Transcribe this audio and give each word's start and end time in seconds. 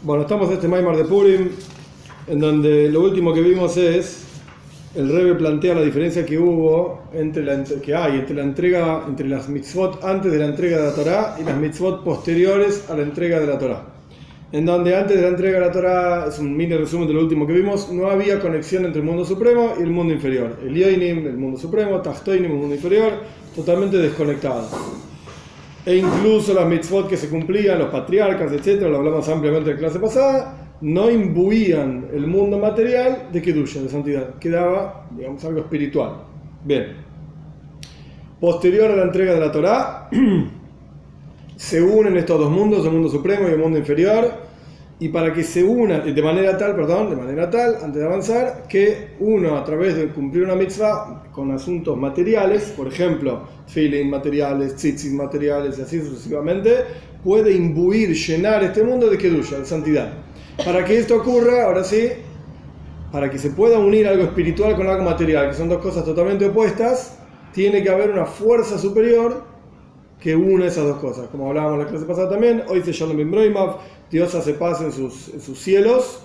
Bueno, 0.00 0.22
estamos 0.22 0.46
en 0.48 0.54
este 0.54 0.68
Maimar 0.68 0.96
de 0.96 1.04
Purim, 1.04 1.48
en 2.28 2.38
donde 2.38 2.88
lo 2.88 3.02
último 3.02 3.34
que 3.34 3.40
vimos 3.40 3.76
es, 3.76 4.26
el 4.94 5.08
Rebbe 5.08 5.34
plantea 5.34 5.74
la 5.74 5.82
diferencia 5.82 6.24
que 6.24 6.38
hubo, 6.38 7.02
entre 7.12 7.42
la, 7.42 7.64
que 7.64 7.96
hay 7.96 8.20
entre 8.20 8.36
la 8.36 8.44
entrega, 8.44 9.04
entre 9.08 9.28
las 9.28 9.48
mitzvot 9.48 10.04
antes 10.04 10.30
de 10.30 10.38
la 10.38 10.44
entrega 10.44 10.78
de 10.78 10.84
la 10.84 10.94
Torah 10.94 11.36
y 11.40 11.42
las 11.42 11.56
mitzvot 11.56 12.04
posteriores 12.04 12.88
a 12.88 12.94
la 12.94 13.02
entrega 13.02 13.40
de 13.40 13.48
la 13.48 13.58
Torah. 13.58 13.86
En 14.52 14.64
donde 14.64 14.96
antes 14.96 15.16
de 15.16 15.22
la 15.22 15.28
entrega 15.30 15.58
de 15.58 15.66
la 15.66 15.72
Torah, 15.72 16.26
es 16.28 16.38
un 16.38 16.56
mini 16.56 16.76
resumen 16.76 17.08
de 17.08 17.14
lo 17.14 17.20
último 17.20 17.44
que 17.44 17.54
vimos, 17.54 17.90
no 17.90 18.06
había 18.06 18.38
conexión 18.38 18.84
entre 18.84 19.00
el 19.00 19.06
mundo 19.06 19.24
supremo 19.24 19.74
y 19.80 19.82
el 19.82 19.90
mundo 19.90 20.14
inferior. 20.14 20.60
El 20.62 20.76
Yoinim, 20.76 21.26
el 21.26 21.36
mundo 21.36 21.58
supremo, 21.58 22.00
Tachtoinim, 22.00 22.52
el 22.52 22.56
mundo 22.56 22.76
inferior, 22.76 23.14
totalmente 23.52 23.96
desconectados 23.96 24.97
e 25.88 25.96
incluso 25.96 26.52
las 26.52 26.66
mitzvot 26.66 27.08
que 27.08 27.16
se 27.16 27.30
cumplían, 27.30 27.78
los 27.78 27.88
patriarcas, 27.88 28.52
etcétera, 28.52 28.90
lo 28.90 28.98
hablamos 28.98 29.26
ampliamente 29.30 29.70
en 29.70 29.76
la 29.76 29.80
clase 29.80 29.98
pasada, 29.98 30.74
no 30.82 31.10
imbuían 31.10 32.08
el 32.12 32.26
mundo 32.26 32.58
material 32.58 33.28
de 33.32 33.40
Kedusha, 33.40 33.80
de 33.80 33.88
santidad, 33.88 34.34
quedaba, 34.34 35.06
digamos, 35.16 35.42
algo 35.46 35.60
espiritual. 35.60 36.24
Bien. 36.62 36.88
Posterior 38.38 38.90
a 38.90 38.96
la 38.96 39.04
entrega 39.04 39.32
de 39.32 39.40
la 39.40 39.50
Torá, 39.50 40.10
se 41.56 41.80
unen 41.80 42.18
estos 42.18 42.38
dos 42.38 42.50
mundos, 42.50 42.84
el 42.84 42.92
mundo 42.92 43.08
supremo 43.08 43.48
y 43.48 43.52
el 43.52 43.58
mundo 43.58 43.78
inferior, 43.78 44.30
y 45.00 45.08
para 45.10 45.32
que 45.32 45.44
se 45.44 45.62
unan, 45.62 46.12
de 46.12 46.22
manera 46.22 46.58
tal, 46.58 46.74
perdón, 46.74 47.10
de 47.10 47.16
manera 47.16 47.48
tal, 47.48 47.76
antes 47.76 47.94
de 47.94 48.04
avanzar, 48.04 48.64
que 48.68 49.10
uno 49.20 49.56
a 49.56 49.64
través 49.64 49.96
de 49.96 50.08
cumplir 50.08 50.42
una 50.42 50.56
mitzvah 50.56 51.24
con 51.32 51.52
asuntos 51.52 51.96
materiales, 51.96 52.72
por 52.76 52.88
ejemplo, 52.88 53.42
feeling 53.68 54.06
materiales, 54.06 54.74
tzitzis 54.74 55.12
materiales 55.12 55.78
y 55.78 55.82
así 55.82 56.00
sucesivamente, 56.00 56.84
puede 57.22 57.52
imbuir, 57.52 58.12
llenar 58.12 58.64
este 58.64 58.82
mundo 58.82 59.08
de 59.08 59.18
kedusha, 59.18 59.60
de 59.60 59.66
santidad. 59.66 60.14
Para 60.64 60.84
que 60.84 60.98
esto 60.98 61.18
ocurra, 61.18 61.64
ahora 61.64 61.84
sí, 61.84 62.08
para 63.12 63.30
que 63.30 63.38
se 63.38 63.50
pueda 63.50 63.78
unir 63.78 64.08
algo 64.08 64.24
espiritual 64.24 64.74
con 64.74 64.88
algo 64.88 65.04
material, 65.04 65.50
que 65.50 65.56
son 65.56 65.68
dos 65.68 65.80
cosas 65.80 66.04
totalmente 66.04 66.46
opuestas, 66.46 67.18
tiene 67.52 67.84
que 67.84 67.88
haber 67.88 68.10
una 68.10 68.26
fuerza 68.26 68.76
superior 68.78 69.44
que 70.20 70.34
une 70.34 70.66
esas 70.66 70.84
dos 70.84 70.98
cosas. 70.98 71.28
Como 71.28 71.48
hablábamos 71.48 71.74
en 71.74 71.84
la 71.84 71.90
clase 71.90 72.04
pasada 72.04 72.30
también, 72.30 72.64
hoy 72.68 72.82
se 72.82 72.92
llama 72.92 73.14
Dios 74.10 74.34
hace 74.34 74.54
paz 74.54 74.80
en 74.80 74.92
sus, 74.92 75.28
en 75.28 75.40
sus 75.40 75.58
cielos, 75.58 76.22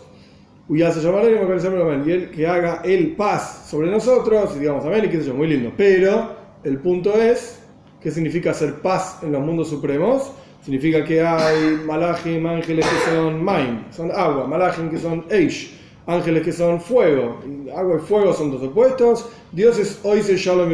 y 0.69 0.81
él 0.81 2.31
que 2.33 2.47
haga 2.47 2.81
el 2.85 3.15
paz 3.15 3.67
sobre 3.69 3.91
nosotros, 3.91 4.51
y 4.55 4.59
digamos 4.59 4.85
amén, 4.85 5.05
y 5.05 5.09
qué 5.09 5.19
sé 5.19 5.27
yo, 5.27 5.33
muy 5.33 5.47
lindo. 5.47 5.73
Pero 5.75 6.35
el 6.63 6.77
punto 6.79 7.13
es, 7.13 7.59
¿qué 8.01 8.11
significa 8.11 8.51
hacer 8.51 8.75
paz 8.75 9.19
en 9.21 9.33
los 9.33 9.41
mundos 9.41 9.69
supremos? 9.69 10.31
Significa 10.63 11.03
que 11.03 11.21
hay 11.21 11.81
malachim, 11.85 12.45
ángeles 12.45 12.85
que 12.85 13.11
son 13.11 13.43
main, 13.43 13.85
son 13.91 14.09
agua, 14.11 14.47
malachim 14.47 14.89
que 14.89 14.97
son 14.97 15.25
eish, 15.29 15.77
ángeles 16.07 16.43
que 16.43 16.53
son 16.53 16.79
fuego. 16.79 17.41
Agua 17.75 17.97
y 18.01 18.05
fuego 18.07 18.33
son 18.33 18.51
dos 18.51 18.63
opuestos. 18.63 19.29
Dios 19.51 19.77
es 19.77 19.99
hoy 20.03 20.21
se 20.21 20.37
shalom 20.37 20.69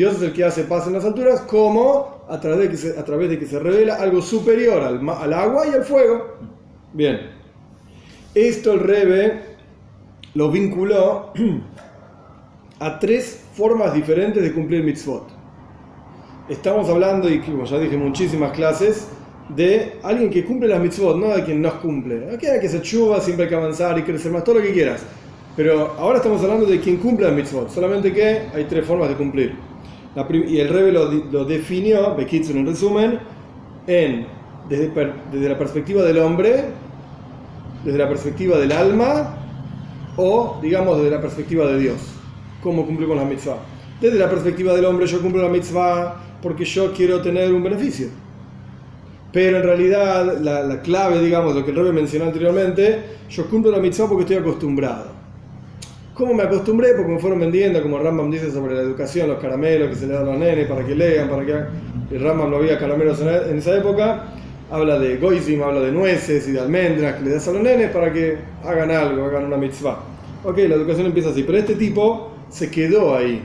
Dios 0.00 0.16
es 0.16 0.22
el 0.22 0.32
que 0.32 0.44
hace 0.44 0.64
paz 0.64 0.86
en 0.86 0.94
las 0.94 1.04
alturas, 1.04 1.42
como 1.42 2.24
a 2.26 2.40
través 2.40 2.60
de 2.60 2.70
que 2.70 2.76
se, 2.78 2.98
a 2.98 3.04
través 3.04 3.28
de 3.28 3.38
que 3.38 3.44
se 3.44 3.58
revela 3.58 3.96
algo 3.96 4.22
superior 4.22 4.82
al, 4.82 5.06
al 5.06 5.32
agua 5.34 5.66
y 5.66 5.74
al 5.74 5.84
fuego. 5.84 6.38
Bien, 6.94 7.20
esto 8.34 8.72
el 8.72 8.80
Rebe 8.80 9.42
lo 10.32 10.50
vinculó 10.50 11.34
a 12.80 12.98
tres 12.98 13.44
formas 13.52 13.92
diferentes 13.92 14.42
de 14.42 14.54
cumplir 14.54 14.82
mitzvot. 14.84 15.28
Estamos 16.48 16.88
hablando, 16.88 17.28
y 17.28 17.40
como 17.40 17.66
ya 17.66 17.78
dije 17.78 17.98
muchísimas 17.98 18.52
clases, 18.52 19.06
de 19.50 19.98
alguien 20.02 20.30
que 20.30 20.46
cumple 20.46 20.68
las 20.68 20.80
mitzvot, 20.80 21.18
no 21.18 21.28
de 21.28 21.44
quien 21.44 21.60
no 21.60 21.78
cumple. 21.78 22.30
Aquí 22.34 22.46
hay 22.46 22.58
que 22.58 22.70
se 22.70 22.80
chuva, 22.80 23.20
siempre 23.20 23.44
hay 23.44 23.50
que 23.50 23.56
avanzar 23.56 23.98
y 23.98 24.02
crecer 24.02 24.32
más, 24.32 24.44
todo 24.44 24.54
lo 24.54 24.62
que 24.62 24.72
quieras. 24.72 25.02
Pero 25.54 25.94
ahora 25.98 26.16
estamos 26.16 26.40
hablando 26.40 26.64
de 26.64 26.80
quien 26.80 26.96
cumple 26.96 27.26
las 27.26 27.36
mitzvot, 27.36 27.68
solamente 27.68 28.14
que 28.14 28.46
hay 28.54 28.64
tres 28.64 28.86
formas 28.86 29.10
de 29.10 29.16
cumplir 29.16 29.69
y 30.14 30.58
el 30.58 30.68
Rebbe 30.68 30.92
lo, 30.92 31.44
definió, 31.44 32.16
Bekitsun 32.16 32.58
en 32.58 32.66
resumen, 32.66 33.18
en, 33.86 34.26
desde, 34.68 35.48
la 35.48 35.56
perspectiva 35.56 36.02
del 36.02 36.18
hombre, 36.18 36.64
desde 37.84 37.98
la 37.98 38.08
perspectiva 38.08 38.58
del 38.58 38.72
alma 38.72 39.36
o, 40.16 40.58
digamos, 40.60 40.98
desde 40.98 41.10
la 41.10 41.20
perspectiva 41.20 41.66
de 41.66 41.78
Dios. 41.78 41.98
¿Cómo 42.62 42.84
cumplimos 42.86 43.16
la 43.16 43.24
mitzvah? 43.24 43.58
Desde 44.00 44.18
la 44.18 44.28
perspectiva 44.28 44.74
del 44.74 44.84
hombre 44.84 45.06
yo 45.06 45.20
cumplo 45.20 45.42
la 45.42 45.48
mitzvah 45.48 46.20
porque 46.42 46.64
yo 46.64 46.92
quiero 46.92 47.20
tener 47.20 47.52
un 47.52 47.62
beneficio. 47.62 48.08
Pero 49.32 49.58
en 49.58 49.62
realidad 49.62 50.40
la, 50.40 50.62
la 50.64 50.82
clave, 50.82 51.20
digamos, 51.20 51.54
lo 51.54 51.64
que 51.64 51.70
el 51.70 51.76
Rebbe 51.76 51.92
mencionó 51.92 52.24
anteriormente, 52.24 53.02
yo 53.30 53.46
cumplo 53.46 53.70
la 53.70 53.78
mitzvah 53.78 54.08
porque 54.08 54.22
estoy 54.22 54.38
acostumbrado. 54.38 55.19
¿Cómo 56.20 56.34
me 56.34 56.42
acostumbré? 56.42 56.92
Porque 56.92 57.12
me 57.12 57.18
fueron 57.18 57.40
vendiendo, 57.40 57.80
como 57.80 57.98
Rambam 57.98 58.30
dice 58.30 58.50
sobre 58.50 58.74
la 58.74 58.82
educación, 58.82 59.26
los 59.26 59.38
caramelos 59.38 59.88
que 59.88 59.94
se 59.94 60.06
le 60.06 60.12
dan 60.12 60.24
a 60.24 60.30
los 60.32 60.38
nenes 60.38 60.68
para 60.68 60.86
que 60.86 60.94
lean, 60.94 61.30
para 61.30 61.46
que... 61.46 61.54
El 62.14 62.20
Rambam 62.20 62.50
no 62.50 62.58
había 62.58 62.78
caramelos 62.78 63.22
en 63.22 63.56
esa 63.56 63.74
época. 63.78 64.34
Habla 64.70 64.98
de 64.98 65.16
goizim, 65.16 65.62
habla 65.62 65.80
de 65.80 65.90
nueces 65.90 66.46
y 66.46 66.52
de 66.52 66.60
almendras 66.60 67.14
que 67.14 67.24
le 67.24 67.30
das 67.30 67.48
a 67.48 67.52
los 67.52 67.62
nenes 67.62 67.90
para 67.90 68.12
que 68.12 68.36
hagan 68.62 68.90
algo, 68.90 69.24
hagan 69.24 69.46
una 69.46 69.56
mitzvah. 69.56 69.98
Ok, 70.44 70.58
la 70.58 70.74
educación 70.74 71.06
empieza 71.06 71.30
así, 71.30 71.42
pero 71.42 71.56
este 71.56 71.74
tipo 71.76 72.32
se 72.50 72.70
quedó 72.70 73.16
ahí 73.16 73.40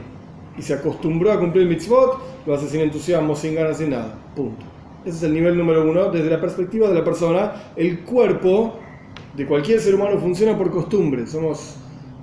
y 0.57 0.61
se 0.61 0.73
acostumbró 0.73 1.31
a 1.31 1.39
cumplir 1.39 1.69
mitzvot, 1.69 2.19
lo 2.45 2.55
hace 2.55 2.67
sin 2.67 2.81
entusiasmo, 2.81 3.37
sin 3.37 3.55
ganas, 3.55 3.77
sin 3.77 3.91
nada. 3.91 4.15
Punto. 4.35 4.65
Ese 5.05 5.15
es 5.15 5.23
el 5.23 5.33
nivel 5.33 5.57
número 5.57 5.89
uno. 5.89 6.11
Desde 6.11 6.29
la 6.29 6.41
perspectiva 6.41 6.89
de 6.89 6.95
la 6.95 7.05
persona, 7.05 7.53
el 7.77 8.01
cuerpo 8.01 8.79
de 9.33 9.45
cualquier 9.45 9.79
ser 9.79 9.95
humano 9.95 10.19
funciona 10.19 10.57
por 10.57 10.71
costumbre. 10.71 11.25
Somos 11.25 11.77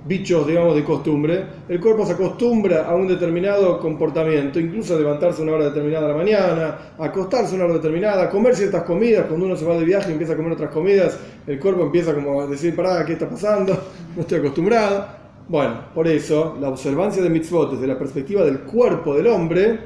bichos, 0.05 0.45
digamos, 0.45 0.75
de 0.75 0.83
costumbre, 0.83 1.45
el 1.69 1.79
cuerpo 1.79 2.05
se 2.05 2.13
acostumbra 2.13 2.87
a 2.87 2.95
un 2.95 3.07
determinado 3.07 3.79
comportamiento, 3.79 4.59
incluso 4.59 4.95
a 4.95 4.99
levantarse 4.99 5.41
una 5.41 5.53
hora 5.53 5.65
determinada 5.65 6.05
a 6.05 6.09
la 6.09 6.15
mañana, 6.15 6.77
a 6.97 7.05
acostarse 7.05 7.55
una 7.55 7.65
hora 7.65 7.75
determinada, 7.75 8.23
a 8.23 8.29
comer 8.29 8.55
ciertas 8.55 8.83
comidas, 8.83 9.25
cuando 9.27 9.45
uno 9.45 9.55
se 9.55 9.65
va 9.65 9.77
de 9.77 9.85
viaje 9.85 10.09
y 10.09 10.13
empieza 10.13 10.33
a 10.33 10.35
comer 10.35 10.53
otras 10.53 10.71
comidas, 10.71 11.17
el 11.47 11.59
cuerpo 11.59 11.83
empieza 11.83 12.13
como 12.13 12.41
a 12.41 12.47
decir, 12.47 12.75
pará, 12.75 13.05
¿qué 13.05 13.13
está 13.13 13.29
pasando? 13.29 13.77
No 14.15 14.21
estoy 14.21 14.39
acostumbrado. 14.39 15.05
Bueno, 15.47 15.85
por 15.93 16.07
eso 16.07 16.57
la 16.59 16.69
observancia 16.69 17.21
de 17.21 17.29
mitzvot 17.29 17.73
desde 17.73 17.87
la 17.87 17.97
perspectiva 17.97 18.43
del 18.43 18.59
cuerpo 18.59 19.15
del 19.15 19.27
hombre 19.27 19.79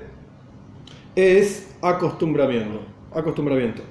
es 1.15 1.75
acostumbramiento. 1.81 2.79
acostumbramiento. 3.13 3.81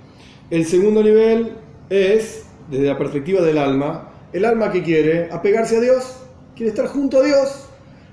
El 0.48 0.64
segundo 0.64 1.02
nivel 1.02 1.52
es, 1.90 2.46
desde 2.70 2.86
la 2.86 2.96
perspectiva 2.96 3.42
del 3.42 3.58
alma, 3.58 4.10
el 4.32 4.44
alma 4.44 4.70
que 4.70 4.82
quiere 4.82 5.28
apegarse 5.30 5.76
a 5.76 5.80
Dios, 5.80 6.16
quiere 6.54 6.70
estar 6.70 6.86
junto 6.86 7.20
a 7.20 7.24
Dios. 7.24 7.68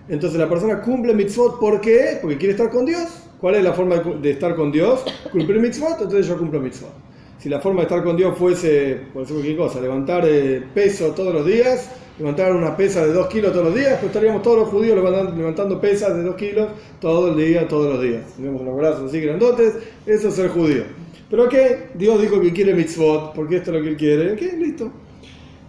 Entonces 0.09 0.40
la 0.40 0.50
persona 0.50 0.81
cumple 0.81 1.13
mitzvot, 1.13 1.59
¿por 1.59 1.79
qué? 1.79 2.18
Porque 2.22 2.38
quiere 2.38 2.51
estar 2.51 2.69
con 2.69 2.85
Dios. 2.85 3.07
¿Cuál 3.40 3.56
es 3.56 3.63
la 3.63 3.74
forma 3.74 3.97
de 3.97 4.31
estar 4.31 4.56
con 4.56 4.72
Dios? 4.72 5.03
Cumplir 5.31 5.59
mitzvot, 5.59 6.01
entonces 6.01 6.28
yo 6.28 6.38
cumplo 6.38 6.59
mitzvot. 6.59 6.91
Si 7.40 7.50
la 7.50 7.59
forma 7.59 7.81
de 7.81 7.88
estar 7.88 8.03
con 8.03 8.16
Dios 8.16 8.38
fuese, 8.38 9.01
por 9.12 9.24
decir 9.24 9.35
cualquier 9.35 9.57
cosa, 9.57 9.81
levantar 9.81 10.24
eh, 10.25 10.63
peso 10.74 11.12
todos 11.12 11.34
los 11.34 11.46
días, 11.46 11.90
levantar 12.18 12.56
una 12.56 12.78
pesa 12.78 13.06
de 13.06 13.12
2 13.12 13.28
kilos 13.28 13.51
todos 13.51 13.66
los 13.66 13.75
días, 13.75 13.95
pues 14.00 14.06
estaríamos 14.06 14.41
todos 14.41 14.59
los 14.59 14.69
judíos 14.69 14.95
levantando, 14.95 15.81
pesas 15.81 16.16
de 16.16 16.24
2 16.24 16.35
kilos 16.35 16.69
todo 17.01 17.30
el 17.30 17.38
día, 17.38 17.68
todos 17.68 17.94
los 17.94 18.01
días. 18.01 18.22
Tenemos 18.38 18.62
unos 18.62 18.78
brazos 18.78 19.09
así 19.09 19.19
grandotes, 19.19 19.74
eso 20.06 20.30
es 20.30 20.34
ser 20.35 20.50
judío. 20.50 20.84
Pero 21.30 21.50
¿qué? 21.50 21.90
Dios 21.95 22.22
dijo 22.22 22.40
que 22.40 22.53
quiere 22.53 22.74
mitzvot, 22.74 23.34
porque 23.34 23.57
esto 23.57 23.72
es 23.72 23.78
lo 23.78 23.84
que 23.84 23.90
él 23.90 23.97
quiere. 23.97 24.35
¿Qué? 24.35 24.56
Listo. 24.56 24.91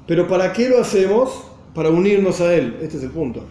Pero 0.07 0.29
¿para 0.29 0.53
qué 0.53 0.69
lo 0.69 0.81
hacemos? 0.81 1.45
Para 1.75 1.91
unirnos 1.91 2.41
a 2.41 2.55
Él. 2.55 2.77
Este 2.83 2.99
es 2.99 3.03
el 3.03 3.11
punto. 3.11 3.45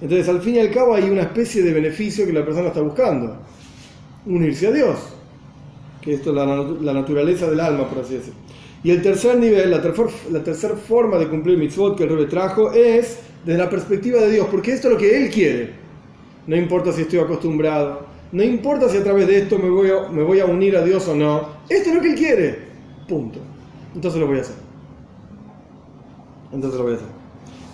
Entonces, 0.00 0.28
al 0.28 0.40
fin 0.40 0.56
y 0.56 0.58
al 0.58 0.70
cabo, 0.70 0.94
hay 0.94 1.04
una 1.04 1.22
especie 1.22 1.62
de 1.62 1.72
beneficio 1.72 2.26
que 2.26 2.32
la 2.32 2.44
persona 2.44 2.68
está 2.68 2.80
buscando. 2.80 3.36
Unirse 4.26 4.66
a 4.66 4.72
Dios. 4.72 4.98
Que 6.00 6.14
esto 6.14 6.30
es 6.30 6.36
la, 6.82 6.92
naturaleza 6.92 7.48
del 7.48 7.60
alma, 7.60 7.88
por 7.88 8.04
así 8.04 8.14
decirlo. 8.14 8.40
Y 8.82 8.90
el 8.90 9.02
tercer 9.02 9.38
nivel, 9.38 9.70
la, 9.70 9.80
tercera 10.42 10.76
forma 10.76 11.18
de 11.18 11.28
cumplir 11.28 11.56
mitzvot 11.56 11.96
que 11.96 12.04
el 12.04 12.10
Rebbe 12.10 12.26
trajo 12.26 12.72
es 12.72 13.18
desde 13.44 13.58
la 13.58 13.70
perspectiva 13.70 14.20
de 14.20 14.30
Dios, 14.30 14.46
porque 14.50 14.72
esto 14.72 14.88
es 14.88 14.94
lo 14.94 15.00
que 15.00 15.16
Él 15.16 15.30
quiere. 15.30 15.70
No 16.46 16.56
importa 16.56 16.92
si 16.92 17.02
estoy 17.02 17.20
acostumbrado, 17.20 18.06
no 18.32 18.42
importa 18.42 18.90
si 18.90 18.98
a 18.98 19.02
través 19.02 19.26
de 19.26 19.38
esto 19.38 19.58
me 19.58 19.70
voy 19.70 19.88
me 20.12 20.22
voy 20.22 20.40
a 20.40 20.44
unir 20.44 20.76
a 20.76 20.84
Dios 20.84 21.08
o 21.08 21.14
no, 21.14 21.48
esto 21.70 21.88
es 21.88 21.94
lo 21.94 22.02
que 22.02 22.10
Él 22.10 22.14
quiere. 22.14 22.58
Punto. 23.08 23.38
Entonces 23.94 24.20
lo 24.20 24.26
voy 24.26 24.38
a 24.38 24.40
hacer 24.42 24.63
entonces 26.54 26.78
lo 26.78 26.84
voy 26.84 26.94
a 26.94 26.96
hacer. 26.96 27.08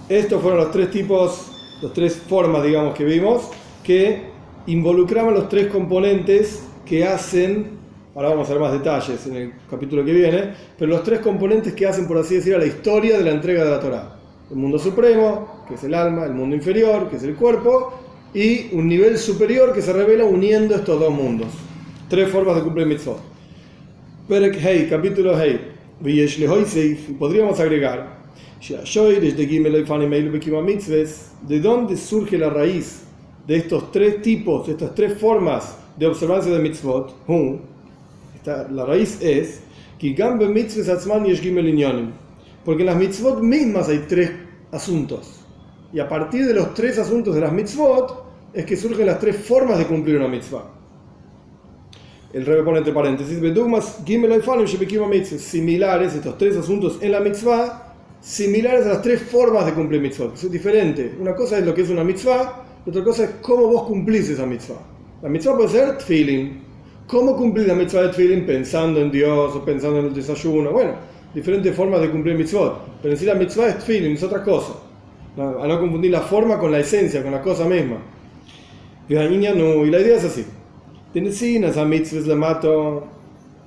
Estos 0.08 0.42
fueron 0.42 0.60
los 0.60 0.70
tres 0.72 0.90
tipos, 0.90 1.52
las 1.82 1.92
tres 1.92 2.16
formas, 2.16 2.64
digamos, 2.64 2.94
que 2.94 3.04
vimos, 3.04 3.48
que 3.84 4.22
involucraban 4.66 5.34
los 5.34 5.48
tres 5.48 5.68
componentes 5.68 6.64
que 6.84 7.04
hacen, 7.04 7.78
ahora 8.14 8.30
vamos 8.30 8.48
a 8.48 8.52
ver 8.52 8.60
más 8.60 8.72
detalles 8.72 9.26
en 9.26 9.36
el 9.36 9.52
capítulo 9.70 10.04
que 10.04 10.12
viene, 10.12 10.54
pero 10.76 10.90
los 10.90 11.04
tres 11.04 11.20
componentes 11.20 11.74
que 11.74 11.86
hacen, 11.86 12.08
por 12.08 12.18
así 12.18 12.36
decirlo, 12.36 12.58
la 12.58 12.66
historia 12.66 13.18
de 13.18 13.24
la 13.24 13.30
entrega 13.30 13.64
de 13.64 13.70
la 13.70 13.80
Torah. 13.80 14.16
El 14.50 14.56
mundo 14.56 14.78
supremo, 14.78 15.64
que 15.68 15.74
es 15.74 15.84
el 15.84 15.94
alma, 15.94 16.24
el 16.24 16.34
mundo 16.34 16.56
inferior, 16.56 17.08
que 17.08 17.16
es 17.16 17.22
el 17.22 17.36
cuerpo, 17.36 17.92
y 18.34 18.74
un 18.74 18.88
nivel 18.88 19.16
superior 19.18 19.72
que 19.72 19.82
se 19.82 19.92
revela 19.92 20.24
uniendo 20.24 20.74
estos 20.74 20.98
dos 20.98 21.12
mundos. 21.12 21.48
Tres 22.08 22.28
formas 22.28 22.56
de 22.56 22.62
cumplir 22.62 22.86
mitzvot. 22.86 23.20
Perek 24.28 24.56
Hei, 24.64 24.88
capítulo 24.88 25.40
Hei. 25.40 25.60
y 26.04 27.12
podríamos 27.18 27.60
agregar, 27.60 28.19
¿de 31.48 31.60
dónde 31.60 31.96
surge 31.96 32.36
la 32.36 32.50
raíz 32.50 33.02
de 33.46 33.56
estos 33.56 33.90
tres 33.90 34.20
tipos, 34.20 34.66
de 34.66 34.72
estas 34.72 34.94
tres 34.94 35.18
formas 35.18 35.78
de 35.96 36.06
observancia 36.06 36.52
de 36.52 36.58
mitzvot? 36.58 37.14
La 38.44 38.84
raíz 38.84 39.18
es 39.22 39.60
porque 42.64 42.82
en 42.82 42.86
las 42.86 42.96
mitzvot 42.96 43.40
mismas 43.40 43.88
hay 43.88 44.04
tres 44.06 44.30
asuntos. 44.70 45.40
Y 45.92 45.98
a 45.98 46.08
partir 46.08 46.46
de 46.46 46.54
los 46.54 46.74
tres 46.74 46.98
asuntos 46.98 47.34
de 47.34 47.40
las 47.40 47.52
mitzvot 47.52 48.24
es 48.52 48.64
que 48.66 48.76
surgen 48.76 49.06
las 49.06 49.18
tres 49.18 49.36
formas 49.36 49.78
de 49.78 49.86
cumplir 49.86 50.16
una 50.16 50.28
mitzvah. 50.28 50.70
El 52.32 52.46
rebe 52.46 52.62
pone 52.62 52.78
entre 52.78 52.92
paréntesis, 52.92 53.40
similares, 55.42 56.14
estos 56.14 56.38
tres 56.38 56.56
asuntos 56.56 56.98
en 57.00 57.12
la 57.12 57.20
mitzvah, 57.20 57.89
similares 58.20 58.86
a 58.86 58.90
las 58.90 59.02
tres 59.02 59.22
formas 59.22 59.66
de 59.66 59.72
cumplir 59.72 60.00
mitzvot. 60.00 60.34
Es 60.34 60.50
diferente. 60.50 61.14
Una 61.18 61.34
cosa 61.34 61.58
es 61.58 61.66
lo 61.66 61.74
que 61.74 61.82
es 61.82 61.90
una 61.90 62.04
mitzvah, 62.04 62.64
otra 62.86 63.02
cosa 63.04 63.24
es 63.24 63.30
cómo 63.42 63.66
vos 63.66 63.84
cumplís 63.84 64.28
esa 64.28 64.46
mitzvah. 64.46 64.80
La 65.22 65.28
mitzvah 65.28 65.56
puede 65.56 65.68
ser 65.68 65.98
tefilin. 65.98 66.62
¿Cómo 67.06 67.36
cumplir 67.36 67.66
la 67.66 67.74
mitzvah 67.74 68.02
de 68.02 68.08
tefilin? 68.08 68.46
Pensando 68.46 69.00
en 69.00 69.10
Dios 69.10 69.56
o 69.56 69.64
pensando 69.64 69.98
en 69.98 70.06
el 70.06 70.14
desayuno. 70.14 70.70
Bueno, 70.70 70.92
diferentes 71.34 71.74
formas 71.74 72.00
de 72.00 72.10
cumplir 72.10 72.36
mitzvot. 72.36 73.00
Pero 73.02 73.14
en 73.14 73.18
sí 73.18 73.26
la 73.26 73.34
mitzvah 73.34 73.68
es 73.68 73.78
tefilin, 73.78 74.12
es 74.12 74.22
otra 74.22 74.42
cosa. 74.42 74.74
A 75.36 75.66
no 75.66 75.80
confundir 75.80 76.10
la 76.10 76.20
forma 76.20 76.58
con 76.58 76.72
la 76.72 76.80
esencia, 76.80 77.22
con 77.22 77.32
la 77.32 77.40
cosa 77.40 77.64
misma. 77.64 77.98
Y 79.08 79.14
la 79.14 79.24
idea 79.24 80.16
es 80.16 80.24
así. 80.24 80.44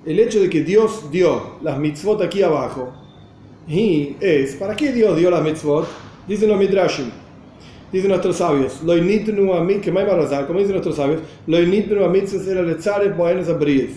El 0.06 0.20
hecho 0.20 0.42
de 0.42 0.50
que 0.50 0.62
Dios 0.62 1.12
dio 1.12 1.58
las 1.62 1.80
mitzvot 1.80 2.22
aquí 2.22 2.42
abajo 2.42 3.03
y 3.68 4.16
es, 4.20 4.56
¿para 4.56 4.76
qué 4.76 4.92
Dios 4.92 5.18
dio 5.18 5.30
las 5.32 5.44
mitzvot? 5.44 5.88
Dicen 6.28 6.50
los 6.50 6.58
midrashim, 6.58 7.10
dicen 7.92 8.10
nuestros 8.10 8.38
sabios, 8.38 8.82
lo 8.84 8.98
initnu 8.98 9.54
a 9.54 9.68
que 9.68 9.92
como 9.92 10.60
dicen 10.60 10.72
nuestros 10.72 10.96
sabios, 10.96 11.22
lo 11.48 11.62
initnu 11.62 12.04
a 12.04 12.10
mitzvot 12.10 12.48
era 12.48 12.62
lechares 12.62 13.16
buenos 13.16 13.50
abríes. 13.50 13.92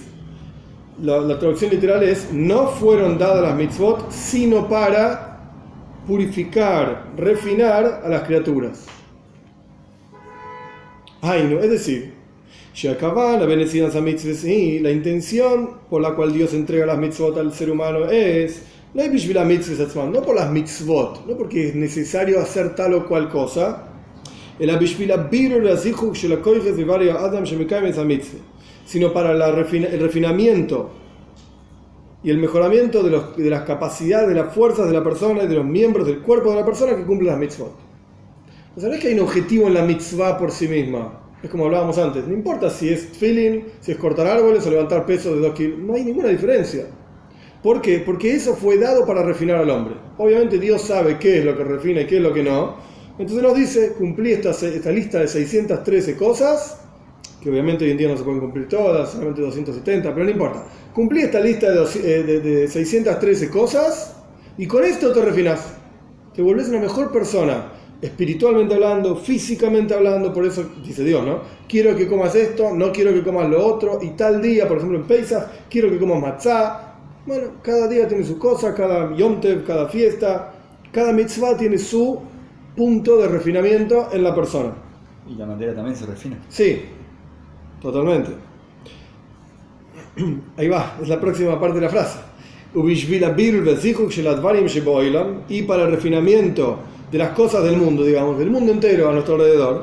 La, 1.02 1.18
la 1.20 1.38
traducción 1.38 1.70
literal 1.70 2.02
es, 2.02 2.32
no 2.32 2.68
fueron 2.68 3.18
dadas 3.18 3.42
las 3.42 3.54
mitzvot 3.56 4.10
sino 4.10 4.68
para 4.68 5.26
purificar, 6.06 7.12
refinar 7.16 8.02
a 8.04 8.08
las 8.08 8.22
criaturas. 8.22 8.86
Ay, 11.20 11.48
no, 11.50 11.58
es 11.58 11.70
decir, 11.70 12.14
la 14.80 14.90
intención 14.90 15.70
por 15.88 16.02
la 16.02 16.14
cual 16.14 16.32
Dios 16.32 16.54
entrega 16.54 16.86
las 16.86 16.98
mitzvot 16.98 17.36
al 17.38 17.52
ser 17.52 17.70
humano 17.70 18.10
es 18.10 18.62
no 18.96 20.22
por 20.22 20.34
las 20.34 20.50
mitzvot, 20.50 21.26
no 21.26 21.36
porque 21.36 21.68
es 21.68 21.74
necesario 21.74 22.40
hacer 22.40 22.74
tal 22.74 22.94
o 22.94 23.06
cual 23.06 23.28
cosa, 23.28 23.88
sino 28.86 29.12
para 29.12 29.32
el 29.32 30.00
refinamiento 30.00 30.90
y 32.22 32.30
el 32.30 32.38
mejoramiento 32.38 33.02
de, 33.02 33.10
los, 33.10 33.36
de 33.36 33.50
las 33.50 33.62
capacidades, 33.62 34.28
de 34.28 34.34
las 34.34 34.54
fuerzas 34.54 34.86
de 34.86 34.94
la 34.94 35.04
persona 35.04 35.42
y 35.44 35.46
de 35.46 35.54
los 35.54 35.64
miembros 35.64 36.06
del 36.06 36.20
cuerpo 36.20 36.50
de 36.50 36.56
la 36.56 36.64
persona 36.64 36.96
que 36.96 37.04
cumple 37.04 37.28
las 37.28 37.38
mitzvot. 37.38 37.72
O 38.76 38.80
sea, 38.80 38.88
no 38.88 38.94
es 38.94 39.00
que 39.00 39.08
hay 39.08 39.14
un 39.14 39.20
objetivo 39.20 39.66
en 39.66 39.74
la 39.74 39.82
mitzvah 39.82 40.38
por 40.38 40.50
sí 40.50 40.68
misma. 40.68 41.20
Es 41.42 41.50
como 41.50 41.66
hablábamos 41.66 41.98
antes, 41.98 42.26
no 42.26 42.32
importa 42.32 42.70
si 42.70 42.88
es 42.88 43.06
feeling, 43.06 43.64
si 43.80 43.92
es 43.92 43.98
cortar 43.98 44.26
árboles 44.26 44.66
o 44.66 44.70
levantar 44.70 45.04
peso 45.04 45.34
de 45.34 45.40
dos 45.40 45.54
kilos, 45.54 45.78
no 45.78 45.94
hay 45.94 46.04
ninguna 46.04 46.28
diferencia. 46.28 46.86
¿Por 47.62 47.80
qué? 47.80 48.00
Porque 48.00 48.34
eso 48.34 48.54
fue 48.54 48.78
dado 48.78 49.06
para 49.06 49.22
refinar 49.22 49.56
al 49.56 49.70
hombre. 49.70 49.94
Obviamente 50.18 50.58
Dios 50.58 50.82
sabe 50.82 51.18
qué 51.18 51.38
es 51.38 51.44
lo 51.44 51.56
que 51.56 51.64
refina 51.64 52.02
y 52.02 52.06
qué 52.06 52.16
es 52.16 52.22
lo 52.22 52.32
que 52.32 52.42
no. 52.42 52.76
Entonces 53.18 53.42
nos 53.42 53.56
dice, 53.56 53.94
cumplí 53.98 54.32
esta, 54.32 54.50
esta 54.50 54.90
lista 54.90 55.20
de 55.20 55.28
613 55.28 56.16
cosas, 56.16 56.80
que 57.42 57.50
obviamente 57.50 57.84
hoy 57.84 57.92
en 57.92 57.96
día 57.96 58.08
no 58.08 58.16
se 58.16 58.24
pueden 58.24 58.40
cumplir 58.40 58.68
todas, 58.68 59.10
solamente 59.10 59.40
270, 59.40 60.12
pero 60.12 60.24
no 60.24 60.30
importa. 60.30 60.64
Cumplí 60.92 61.22
esta 61.22 61.40
lista 61.40 61.70
de, 61.70 62.22
de, 62.22 62.40
de 62.40 62.68
613 62.68 63.50
cosas 63.50 64.16
y 64.58 64.66
con 64.66 64.84
esto 64.84 65.12
te 65.12 65.22
refinas. 65.22 65.74
Te 66.34 66.42
vuelves 66.42 66.68
una 66.68 66.80
mejor 66.80 67.10
persona 67.10 67.72
espiritualmente 68.00 68.74
hablando, 68.74 69.16
físicamente 69.16 69.94
hablando, 69.94 70.32
por 70.32 70.44
eso 70.44 70.64
dice 70.84 71.02
Dios, 71.02 71.24
¿no? 71.24 71.40
Quiero 71.68 71.96
que 71.96 72.06
comas 72.06 72.34
esto, 72.34 72.74
no 72.74 72.92
quiero 72.92 73.12
que 73.12 73.22
comas 73.22 73.48
lo 73.48 73.64
otro, 73.64 73.98
y 74.02 74.10
tal 74.10 74.42
día, 74.42 74.68
por 74.68 74.78
ejemplo 74.78 74.98
en 74.98 75.04
Pesach, 75.04 75.44
quiero 75.70 75.88
que 75.90 75.98
comas 75.98 76.20
matzah. 76.20 76.85
Bueno, 77.26 77.48
cada 77.60 77.88
día 77.88 78.06
tiene 78.06 78.24
su 78.24 78.38
cosa, 78.38 78.72
cada 78.72 79.12
Yom 79.16 79.40
cada 79.66 79.88
fiesta, 79.88 80.52
cada 80.92 81.12
mitzvah 81.12 81.56
tiene 81.56 81.76
su 81.76 82.20
punto 82.76 83.16
de 83.16 83.26
refinamiento 83.26 84.08
en 84.12 84.22
la 84.22 84.32
persona. 84.32 84.72
¿Y 85.28 85.34
la 85.34 85.44
materia 85.44 85.74
también 85.74 85.96
se 85.96 86.06
refina? 86.06 86.38
Sí, 86.48 86.82
totalmente. 87.82 88.30
Ahí 90.56 90.68
va, 90.68 90.96
es 91.02 91.08
la 91.08 91.20
próxima 91.20 91.60
parte 91.60 91.80
de 91.80 91.86
la 91.86 91.88
frase. 91.88 92.20
Y 95.48 95.62
para 95.62 95.82
el 95.82 95.90
refinamiento 95.90 96.78
de 97.10 97.18
las 97.18 97.30
cosas 97.30 97.64
del 97.64 97.76
mundo, 97.76 98.04
digamos, 98.04 98.38
del 98.38 98.50
mundo 98.50 98.70
entero 98.70 99.08
a 99.08 99.12
nuestro 99.12 99.34
alrededor, 99.34 99.82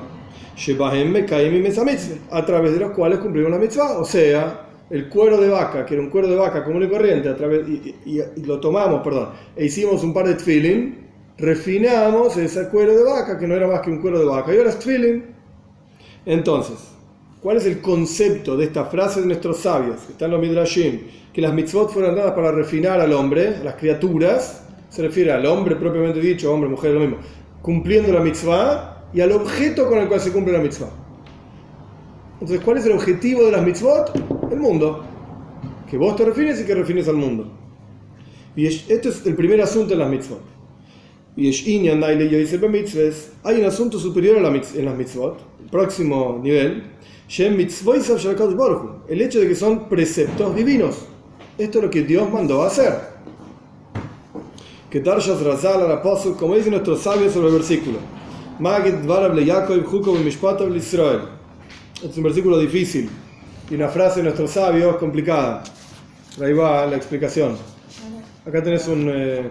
a 2.32 2.46
través 2.46 2.74
de 2.74 2.80
los 2.80 2.92
cuales 2.92 3.20
cumplimos 3.20 3.52
la 3.52 3.58
mitzvah, 3.58 3.98
o 4.00 4.06
sea, 4.06 4.73
el 4.94 5.10
cuero 5.10 5.42
de 5.42 5.50
vaca, 5.50 5.88
que 5.88 5.96
era 5.96 6.04
un 6.04 6.12
cuero 6.12 6.28
de 6.28 6.36
vaca 6.36 6.64
común 6.64 6.84
y 6.84 6.88
corriente, 6.88 7.28
a 7.28 7.36
través, 7.36 7.68
y, 7.68 8.24
lo 8.46 8.60
tomamos, 8.60 9.02
perdón, 9.02 9.30
e 9.56 9.66
hicimos 9.66 10.04
un 10.04 10.14
par 10.14 10.28
de 10.28 10.36
tefilin, 10.36 11.08
refinamos 11.36 12.38
ese 12.38 12.70
cuero 12.70 12.96
de 12.96 13.04
vaca, 13.04 13.40
que 13.40 13.48
no 13.48 13.56
era 13.56 13.66
más 13.66 13.82
que 13.82 13.90
un 13.90 13.98
cuero 14.00 14.20
de 14.20 14.26
vaca, 14.26 14.54
y 14.54 14.58
ahora 14.58 14.70
es 14.70 14.78
tefilin. 14.78 15.26
Entonces, 16.28 16.78
¿cuál 17.42 17.58
es 17.58 17.66
el 17.66 17.82
concepto 17.82 18.56
de 18.56 18.66
esta 18.66 18.86
frase 18.86 19.22
de 19.22 19.26
nuestros 19.26 19.58
sabios, 19.58 20.02
que 20.02 20.12
están 20.12 20.30
los 20.30 20.40
midrashim, 20.40 21.00
que 21.34 21.42
las 21.42 21.56
mitzvot 21.56 21.90
fueron 21.90 22.16
dadas 22.16 22.34
para 22.34 22.52
refinar 22.52 23.02
al 23.02 23.14
hombre, 23.14 23.56
a 23.56 23.64
las 23.64 23.74
criaturas, 23.74 24.64
se 24.90 25.02
refiere 25.02 25.32
al 25.32 25.44
hombre 25.48 25.76
propiamente 25.76 26.20
dicho, 26.20 26.54
hombre, 26.54 26.70
mujer, 26.70 26.92
lo 26.92 27.00
mismo, 27.00 27.18
cumpliendo 27.64 28.14
la 28.14 28.20
mitzvah 28.20 29.06
y 29.12 29.22
al 29.22 29.32
objeto 29.32 29.90
con 29.90 29.98
el 29.98 30.08
cual 30.08 30.20
se 30.20 30.32
cumple 30.32 30.54
la 30.54 30.60
mitzvah. 30.60 30.92
Entonces, 32.34 32.62
¿cuál 32.64 32.78
es 32.78 32.86
el 32.86 32.92
objetivo 32.92 33.44
de 33.46 33.52
las 33.54 33.64
mitzvot? 33.64 34.33
El 34.54 34.60
mundo. 34.60 35.04
Que 35.90 35.98
vos 35.98 36.16
te 36.16 36.26
refieres 36.26 36.62
y 36.62 36.66
que 36.66 36.76
refieres 36.76 37.08
al 37.08 37.16
mundo. 37.16 37.52
Y 38.56 38.68
este 38.68 39.10
es 39.10 39.26
el 39.26 39.36
primer 39.36 39.60
asunto 39.62 39.94
en 39.94 40.00
las 40.00 40.10
mitzvot. 40.10 40.42
Y 41.36 41.50
hay 43.44 43.60
un 43.60 43.66
asunto 43.66 43.98
superior 44.00 44.38
en 44.38 44.86
las 44.86 44.96
mitzvot, 44.96 45.40
el 45.64 45.70
próximo 45.70 46.40
nivel, 46.44 46.84
el 49.10 49.22
hecho 49.22 49.40
de 49.40 49.48
que 49.48 49.56
son 49.56 49.90
preceptos 49.90 50.56
divinos. 50.56 51.08
Esto 51.58 51.80
es 51.80 51.84
lo 51.86 51.90
que 51.90 52.04
Dios 52.04 52.32
mandó 52.32 52.62
a 52.62 52.68
hacer 52.68 53.14
que 54.94 55.00
como 56.38 56.56
dicen 56.56 56.70
nuestros 56.70 57.02
sabios 57.02 57.34
sobre 57.34 57.48
el 57.48 57.54
versículo. 57.54 57.98
Israel. 60.78 61.22
Es 62.04 62.16
un 62.16 62.22
versículo 62.22 62.60
difícil 62.60 63.10
y 63.70 63.76
una 63.76 63.90
frase 63.90 64.20
de 64.20 64.24
nuestros 64.24 64.52
sabios 64.52 64.98
complicada. 64.98 65.64
Ahí 66.42 66.54
va 66.54 66.86
la 66.86 66.96
explicación. 66.96 67.58
Acá 68.46 68.64
tenés 68.64 68.88
un. 68.88 69.10
Eh, 69.10 69.50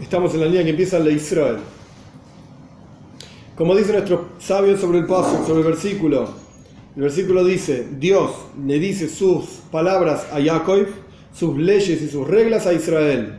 estamos 0.00 0.32
en 0.34 0.40
la 0.40 0.46
línea 0.46 0.64
que 0.64 0.70
empieza 0.70 0.98
la 0.98 1.10
Israel. 1.10 1.58
Como 3.56 3.74
dicen 3.74 3.94
nuestros 3.94 4.20
sabios 4.38 4.80
sobre 4.80 4.98
el 4.98 5.06
paso, 5.06 5.44
sobre 5.46 5.60
el 5.60 5.66
versículo, 5.66 6.28
el 6.94 7.02
versículo 7.02 7.44
dice: 7.44 7.88
Dios 7.98 8.32
le 8.64 8.78
dice 8.78 9.08
sus 9.08 9.44
palabras 9.70 10.26
a 10.32 10.40
Yaakov 10.40 11.06
sus 11.36 11.56
leyes 11.58 12.00
y 12.00 12.08
sus 12.08 12.26
reglas 12.26 12.66
a 12.66 12.72
Israel. 12.72 13.34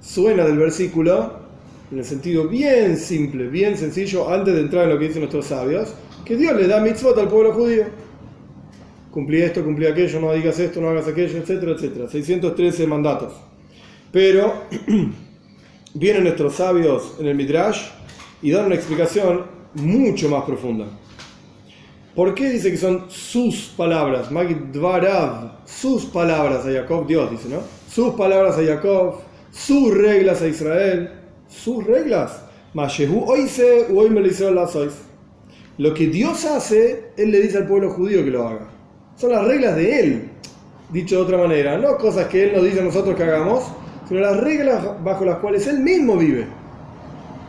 Suena 0.00 0.44
del 0.44 0.58
versículo, 0.58 1.37
en 1.90 1.98
el 1.98 2.04
sentido 2.04 2.48
bien 2.48 2.96
simple, 2.96 3.48
bien 3.48 3.76
sencillo, 3.76 4.28
antes 4.28 4.54
de 4.54 4.60
entrar 4.60 4.84
en 4.84 4.90
lo 4.90 4.98
que 4.98 5.06
dicen 5.06 5.22
nuestros 5.22 5.46
sabios, 5.46 5.94
que 6.24 6.36
Dios 6.36 6.54
le 6.54 6.66
da 6.66 6.80
mitzvot 6.80 7.16
al 7.18 7.28
pueblo 7.28 7.52
judío. 7.52 7.84
Cumplí 9.10 9.40
esto, 9.40 9.64
cumplí 9.64 9.86
aquello, 9.86 10.20
no 10.20 10.32
digas 10.34 10.58
esto, 10.58 10.80
no 10.80 10.90
hagas 10.90 11.08
aquello, 11.08 11.38
etcétera, 11.38 11.72
etcétera. 11.72 12.08
613 12.08 12.86
mandatos. 12.86 13.32
Pero 14.12 14.64
vienen 15.94 16.24
nuestros 16.24 16.54
sabios 16.54 17.16
en 17.18 17.26
el 17.26 17.34
Midrash 17.34 17.88
y 18.42 18.50
dan 18.50 18.66
una 18.66 18.74
explicación 18.74 19.44
mucho 19.74 20.28
más 20.28 20.44
profunda. 20.44 20.86
¿Por 22.14 22.34
qué 22.34 22.50
dice 22.50 22.70
que 22.70 22.76
son 22.76 23.04
sus 23.08 23.72
palabras? 23.76 24.30
Magidvarav, 24.30 25.64
sus 25.64 26.04
palabras 26.06 26.66
a 26.66 26.72
Jacob, 26.72 27.06
Dios 27.06 27.30
dice, 27.30 27.48
¿no? 27.48 27.60
Sus 27.90 28.14
palabras 28.14 28.58
a 28.58 28.64
Jacob, 28.64 29.20
sus 29.50 29.94
reglas 29.96 30.42
a 30.42 30.48
Israel, 30.48 31.17
sus 31.48 31.84
reglas. 31.84 32.44
Lo 35.78 35.94
que 35.94 36.06
Dios 36.06 36.44
hace, 36.44 37.12
Él 37.16 37.30
le 37.30 37.40
dice 37.40 37.58
al 37.58 37.66
pueblo 37.66 37.90
judío 37.90 38.24
que 38.24 38.30
lo 38.30 38.46
haga. 38.46 38.68
Son 39.16 39.32
las 39.32 39.44
reglas 39.44 39.76
de 39.76 40.00
Él. 40.00 40.30
Dicho 40.90 41.16
de 41.16 41.22
otra 41.22 41.38
manera, 41.38 41.76
no 41.78 41.96
cosas 41.96 42.26
que 42.28 42.44
Él 42.44 42.52
nos 42.54 42.64
dice 42.64 42.80
a 42.80 42.84
nosotros 42.84 43.16
que 43.16 43.22
hagamos, 43.22 43.64
sino 44.08 44.20
las 44.20 44.38
reglas 44.38 45.02
bajo 45.02 45.24
las 45.24 45.38
cuales 45.38 45.66
Él 45.66 45.80
mismo 45.80 46.16
vive. 46.16 46.46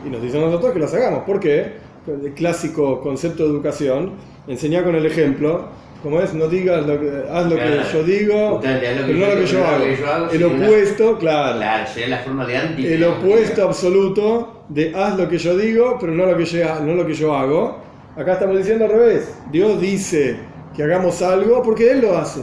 Y 0.06 0.10
nos 0.10 0.22
dice 0.22 0.38
a 0.38 0.40
nosotros 0.40 0.72
que 0.72 0.78
las 0.78 0.92
hagamos. 0.94 1.24
¿Por 1.24 1.40
qué? 1.40 1.72
El 2.06 2.32
clásico 2.34 3.00
concepto 3.00 3.44
de 3.44 3.50
educación, 3.50 4.12
enseñar 4.46 4.84
con 4.84 4.94
el 4.94 5.06
ejemplo, 5.06 5.68
como 6.02 6.20
es, 6.20 6.32
no 6.34 6.46
digas 6.48 6.86
lo 6.86 6.98
que, 6.98 7.08
haz 7.30 7.46
lo 7.46 7.56
Claro. 7.56 7.82
que 7.82 7.92
yo 7.92 8.02
digo, 8.04 8.50
lo 8.52 8.60
pero 8.60 9.18
no 9.18 9.26
lo 9.26 9.34
que 9.40 9.46
yo 9.46 9.64
hago. 9.66 9.84
yo 9.86 10.06
hago, 10.12 10.24
El 10.30 10.32
sí, 10.32 10.38
la- 10.38 10.46
opuesto, 10.46 11.18
claro. 11.18 11.58
Claro, 11.58 11.86
sería 11.92 12.08
la 12.08 12.18
forma 12.18 12.46
de 12.46 12.56
anti. 12.56 12.86
El 12.86 13.04
opuesto 13.04 13.64
absoluto 13.64 14.64
de 14.68 14.94
haz 14.94 15.18
lo 15.18 15.28
que 15.28 15.38
yo 15.38 15.56
digo, 15.58 15.96
pero 16.00 16.12
no 16.12 16.26
lo 16.26 16.36
que 16.36 16.44
yo, 16.46 16.80
no 16.80 16.94
lo 16.94 17.06
que 17.06 17.14
yo 17.14 17.34
hago. 17.34 17.78
Acá 18.16 18.32
estamos 18.34 18.56
diciendo 18.58 18.84
al 18.86 18.90
revés. 18.92 19.34
Dios 19.52 19.80
dice 19.80 20.36
que 20.76 20.82
hagamos 20.82 21.20
algo 21.22 21.62
porque 21.62 21.90
Él 21.90 22.00
lo 22.00 22.16
hace. 22.16 22.40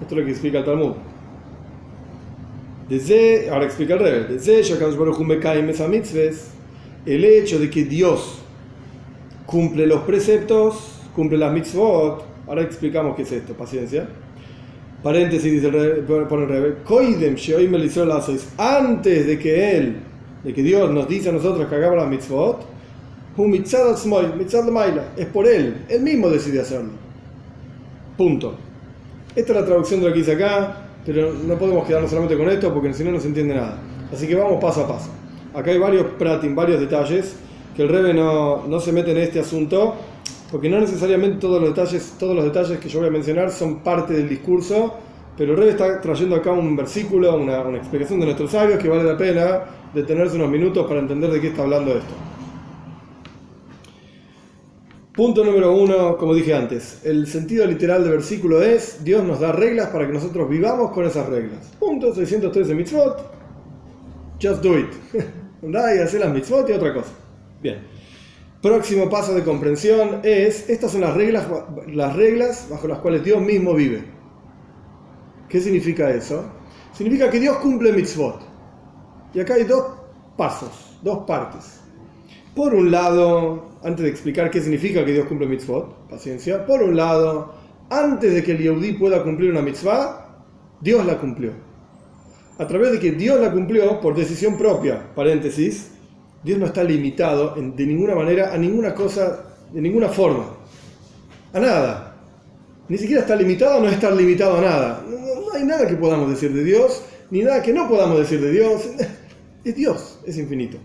Esto 0.00 0.14
es 0.14 0.18
lo 0.20 0.24
que 0.24 0.30
explica 0.32 0.58
el 0.58 0.64
Talmud. 0.64 0.92
Desde, 2.88 3.50
ahora 3.50 3.64
explica 3.66 3.94
al 3.94 4.00
revés. 4.00 4.28
Desde 4.28 4.60
el 7.06 7.24
hecho 7.24 7.58
de 7.58 7.70
que 7.70 7.84
Dios 7.84 8.38
cumple 9.46 9.86
los 9.86 10.00
preceptos, 10.02 11.00
cumple 11.14 11.38
las 11.38 11.52
mitzvot. 11.52 12.24
Ahora 12.48 12.62
explicamos 12.62 13.14
qué 13.14 13.22
es 13.22 13.32
esto, 13.32 13.52
paciencia. 13.54 14.08
Paréntesis, 15.02 15.52
dice 15.52 15.68
el 15.68 16.04
pone 16.04 16.42
el 16.44 16.48
Rebe, 16.48 16.74
Koidem 16.84 17.36
antes 18.56 19.26
de 19.26 19.38
que 19.38 19.76
Él, 19.76 19.96
de 20.42 20.52
que 20.52 20.62
Dios 20.62 20.90
nos 20.90 21.08
dice 21.08 21.28
a 21.28 21.32
nosotros 21.32 21.68
que 21.68 21.74
hagamos 21.74 21.98
las 21.98 22.08
mitzvot, 22.08 22.66
es 25.16 25.26
por 25.26 25.46
Él, 25.46 25.84
Él 25.88 26.02
mismo 26.02 26.28
decide 26.28 26.60
hacerlo. 26.60 26.90
Punto. 28.16 28.56
Esta 29.36 29.52
es 29.52 29.60
la 29.60 29.64
traducción 29.64 30.00
de 30.00 30.08
lo 30.08 30.12
que 30.12 30.18
dice 30.18 30.32
acá, 30.32 30.88
pero 31.06 31.32
no 31.32 31.56
podemos 31.56 31.86
quedarnos 31.86 32.10
solamente 32.10 32.36
con 32.36 32.48
esto 32.50 32.74
porque 32.74 32.92
si 32.92 33.04
no 33.04 33.12
no 33.12 33.20
se 33.20 33.28
entiende 33.28 33.54
nada. 33.54 33.78
Así 34.12 34.26
que 34.26 34.34
vamos 34.34 34.60
paso 34.60 34.84
a 34.84 34.88
paso. 34.88 35.10
Acá 35.54 35.70
hay 35.70 35.78
varios 35.78 36.06
pratim, 36.18 36.56
varios 36.56 36.80
detalles, 36.80 37.36
que 37.76 37.82
el 37.82 37.88
Rebe 37.88 38.12
no, 38.12 38.66
no 38.66 38.80
se 38.80 38.90
mete 38.90 39.12
en 39.12 39.18
este 39.18 39.38
asunto, 39.38 39.94
porque 40.50 40.68
no 40.68 40.80
necesariamente 40.80 41.38
todos 41.38 41.60
los 41.60 41.70
detalles, 41.70 42.14
todos 42.18 42.34
los 42.34 42.44
detalles 42.44 42.78
que 42.78 42.88
yo 42.88 43.00
voy 43.00 43.08
a 43.08 43.12
mencionar 43.12 43.50
son 43.50 43.80
parte 43.80 44.14
del 44.14 44.28
discurso, 44.28 44.94
pero 45.36 45.54
el 45.54 45.68
está 45.68 46.00
trayendo 46.00 46.36
acá 46.36 46.52
un 46.52 46.74
versículo, 46.74 47.36
una, 47.36 47.60
una 47.60 47.78
explicación 47.78 48.18
de 48.20 48.26
nuestros 48.26 48.50
sabios 48.50 48.82
que 48.82 48.88
vale 48.88 49.04
la 49.04 49.16
pena 49.16 49.60
detenerse 49.94 50.36
unos 50.36 50.50
minutos 50.50 50.86
para 50.86 51.00
entender 51.00 51.30
de 51.30 51.40
qué 51.40 51.48
está 51.48 51.62
hablando 51.62 51.92
esto. 51.92 52.14
Punto 55.12 55.44
número 55.44 55.74
uno, 55.74 56.16
como 56.16 56.32
dije 56.32 56.54
antes, 56.54 57.04
el 57.04 57.26
sentido 57.26 57.66
literal 57.66 58.02
del 58.04 58.12
versículo 58.12 58.62
es, 58.62 59.02
Dios 59.04 59.24
nos 59.24 59.40
da 59.40 59.50
reglas 59.50 59.88
para 59.88 60.06
que 60.06 60.12
nosotros 60.12 60.48
vivamos 60.48 60.92
con 60.92 61.04
esas 61.04 61.28
reglas. 61.28 61.72
Punto 61.78 62.14
613 62.14 62.74
mitzvot, 62.74 63.18
just 64.40 64.62
do 64.62 64.78
it. 64.78 64.88
Andá 65.62 65.94
y 65.94 65.98
hacer 65.98 66.20
las 66.20 66.32
mitzvot 66.32 66.70
y 66.70 66.72
otra 66.72 66.94
cosa. 66.94 67.10
Bien. 67.60 67.97
Próximo 68.62 69.08
paso 69.08 69.34
de 69.34 69.44
comprensión 69.44 70.20
es, 70.24 70.68
estas 70.68 70.90
son 70.90 71.02
las 71.02 71.14
reglas, 71.14 71.46
las 71.86 72.16
reglas 72.16 72.66
bajo 72.68 72.88
las 72.88 72.98
cuales 72.98 73.22
Dios 73.22 73.40
mismo 73.40 73.72
vive. 73.72 74.02
¿Qué 75.48 75.60
significa 75.60 76.10
eso? 76.10 76.44
Significa 76.92 77.30
que 77.30 77.38
Dios 77.38 77.58
cumple 77.58 77.92
mitzvot. 77.92 78.40
Y 79.32 79.38
acá 79.38 79.54
hay 79.54 79.62
dos 79.62 79.84
pasos, 80.36 80.98
dos 81.02 81.24
partes. 81.24 81.80
Por 82.56 82.74
un 82.74 82.90
lado, 82.90 83.70
antes 83.84 84.02
de 84.02 84.10
explicar 84.10 84.50
qué 84.50 84.60
significa 84.60 85.04
que 85.04 85.12
Dios 85.12 85.28
cumple 85.28 85.46
mitzvot, 85.46 86.08
paciencia, 86.08 86.66
por 86.66 86.82
un 86.82 86.96
lado, 86.96 87.54
antes 87.90 88.34
de 88.34 88.42
que 88.42 88.52
el 88.52 88.58
Yehudí 88.58 88.94
pueda 88.94 89.22
cumplir 89.22 89.52
una 89.52 89.62
mitzvah, 89.62 90.42
Dios 90.80 91.06
la 91.06 91.16
cumplió. 91.18 91.52
A 92.58 92.66
través 92.66 92.90
de 92.90 92.98
que 92.98 93.12
Dios 93.12 93.40
la 93.40 93.52
cumplió 93.52 94.00
por 94.00 94.16
decisión 94.16 94.58
propia, 94.58 95.14
paréntesis, 95.14 95.92
Dios 96.48 96.58
no 96.58 96.64
está 96.64 96.82
limitado 96.82 97.54
de 97.56 97.84
ninguna 97.84 98.14
manera 98.14 98.54
a 98.54 98.56
ninguna 98.56 98.94
cosa, 98.94 99.44
de 99.70 99.82
ninguna 99.82 100.08
forma, 100.08 100.46
a 101.52 101.60
nada. 101.60 102.16
Ni 102.88 102.96
siquiera 102.96 103.20
está 103.20 103.36
limitado 103.36 103.76
a 103.76 103.82
no 103.82 103.88
estar 103.90 104.14
limitado 104.16 104.56
a 104.56 104.62
nada. 104.62 105.04
No 105.06 105.52
hay 105.52 105.62
nada 105.64 105.86
que 105.86 105.96
podamos 105.96 106.30
decir 106.30 106.54
de 106.54 106.64
Dios, 106.64 107.02
ni 107.30 107.42
nada 107.42 107.60
que 107.60 107.74
no 107.74 107.86
podamos 107.86 108.20
decir 108.20 108.40
de 108.40 108.50
Dios. 108.50 108.82
Es 109.64 109.76
Dios, 109.76 110.20
es 110.24 110.38
infinito. 110.38 110.78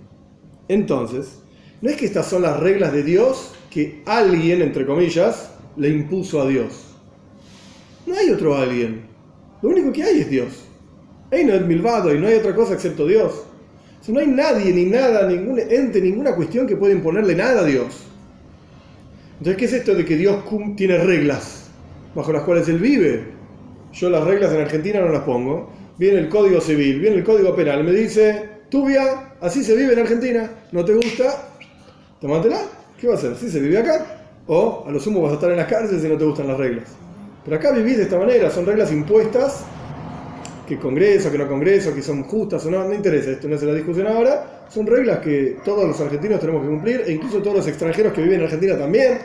Entonces, 0.67 1.39
no 1.81 1.89
es 1.89 1.95
que 1.95 2.07
estas 2.07 2.27
son 2.27 2.41
las 2.41 2.59
reglas 2.59 2.91
de 2.91 3.03
Dios 3.03 3.53
que 3.69 4.01
alguien, 4.05 4.61
entre 4.61 4.85
comillas, 4.85 5.49
le 5.77 5.87
impuso 5.87 6.41
a 6.41 6.47
Dios. 6.47 6.87
No 8.05 8.17
hay 8.17 8.31
otro 8.31 8.57
alguien. 8.57 9.05
Lo 9.61 9.69
único 9.69 9.93
que 9.93 10.03
hay 10.03 10.19
es 10.19 10.29
Dios. 10.29 10.65
Hay 11.31 11.45
no 11.45 11.53
es 11.53 11.65
milvado 11.65 12.13
y 12.13 12.19
no 12.19 12.27
hay 12.27 12.33
otra 12.33 12.53
cosa 12.53 12.73
excepto 12.73 13.07
Dios. 13.07 13.43
O 14.03 14.05
sea, 14.05 14.13
no 14.13 14.19
hay 14.19 14.27
nadie, 14.27 14.73
ni 14.73 14.83
nada, 14.83 15.25
ningún 15.29 15.57
ente, 15.59 16.01
ninguna 16.01 16.35
cuestión 16.35 16.67
que 16.67 16.75
pueda 16.75 16.93
imponerle 16.93 17.35
nada 17.35 17.61
a 17.61 17.63
Dios. 17.63 18.03
Entonces, 19.37 19.55
¿qué 19.55 19.63
es 19.63 19.71
esto 19.71 19.95
de 19.95 20.03
que 20.03 20.17
Dios 20.17 20.43
tiene 20.75 20.97
reglas 20.97 21.69
bajo 22.13 22.33
las 22.33 22.43
cuales 22.43 22.67
Él 22.67 22.79
vive? 22.79 23.23
Yo 23.93 24.09
las 24.09 24.25
reglas 24.25 24.51
en 24.51 24.59
Argentina 24.59 24.99
no 24.99 25.07
las 25.07 25.21
pongo. 25.21 25.71
Viene 25.97 26.19
el 26.19 26.27
Código 26.27 26.59
Civil, 26.59 26.99
viene 26.99 27.15
el 27.15 27.23
Código 27.23 27.55
Penal, 27.55 27.85
me 27.85 27.93
dice, 27.93 28.49
Tubia, 28.69 29.35
así 29.39 29.63
se 29.63 29.73
vive 29.73 29.93
en 29.93 29.99
Argentina, 29.99 30.51
¿no 30.73 30.83
te 30.83 30.95
gusta? 30.95 31.53
Tómatela, 32.19 32.59
¿qué 32.99 33.07
va 33.07 33.13
a 33.13 33.17
hacer? 33.17 33.37
¿Sí 33.37 33.49
se 33.49 33.61
vive 33.61 33.77
acá? 33.77 34.05
O 34.47 34.83
a 34.85 34.91
lo 34.91 34.99
sumo 34.99 35.21
vas 35.21 35.31
a 35.31 35.35
estar 35.35 35.49
en 35.49 35.55
las 35.55 35.67
cárceles 35.67 36.01
si 36.01 36.09
no 36.09 36.17
te 36.17 36.25
gustan 36.25 36.49
las 36.49 36.57
reglas. 36.57 36.89
Pero 37.45 37.55
acá 37.55 37.71
vivís 37.71 37.95
de 37.95 38.03
esta 38.03 38.19
manera, 38.19 38.49
son 38.49 38.65
reglas 38.65 38.91
impuestas, 38.91 39.63
que 40.67 40.77
congreso, 40.77 41.31
que 41.31 41.37
no 41.37 41.47
congreso, 41.47 41.93
que 41.93 42.01
son 42.01 42.23
justas 42.23 42.65
o 42.65 42.71
no, 42.71 42.87
no 42.87 42.93
interesa, 42.93 43.31
esto 43.31 43.47
no 43.47 43.55
es 43.55 43.63
la 43.63 43.73
discusión 43.73 44.07
ahora, 44.07 44.65
son 44.69 44.87
reglas 44.87 45.19
que 45.19 45.57
todos 45.63 45.87
los 45.87 45.99
argentinos 45.99 46.39
tenemos 46.39 46.63
que 46.63 46.69
cumplir, 46.69 47.03
e 47.05 47.11
incluso 47.11 47.41
todos 47.41 47.57
los 47.57 47.67
extranjeros 47.67 48.13
que 48.13 48.21
viven 48.21 48.39
en 48.39 48.45
Argentina 48.45 48.77
también. 48.77 49.17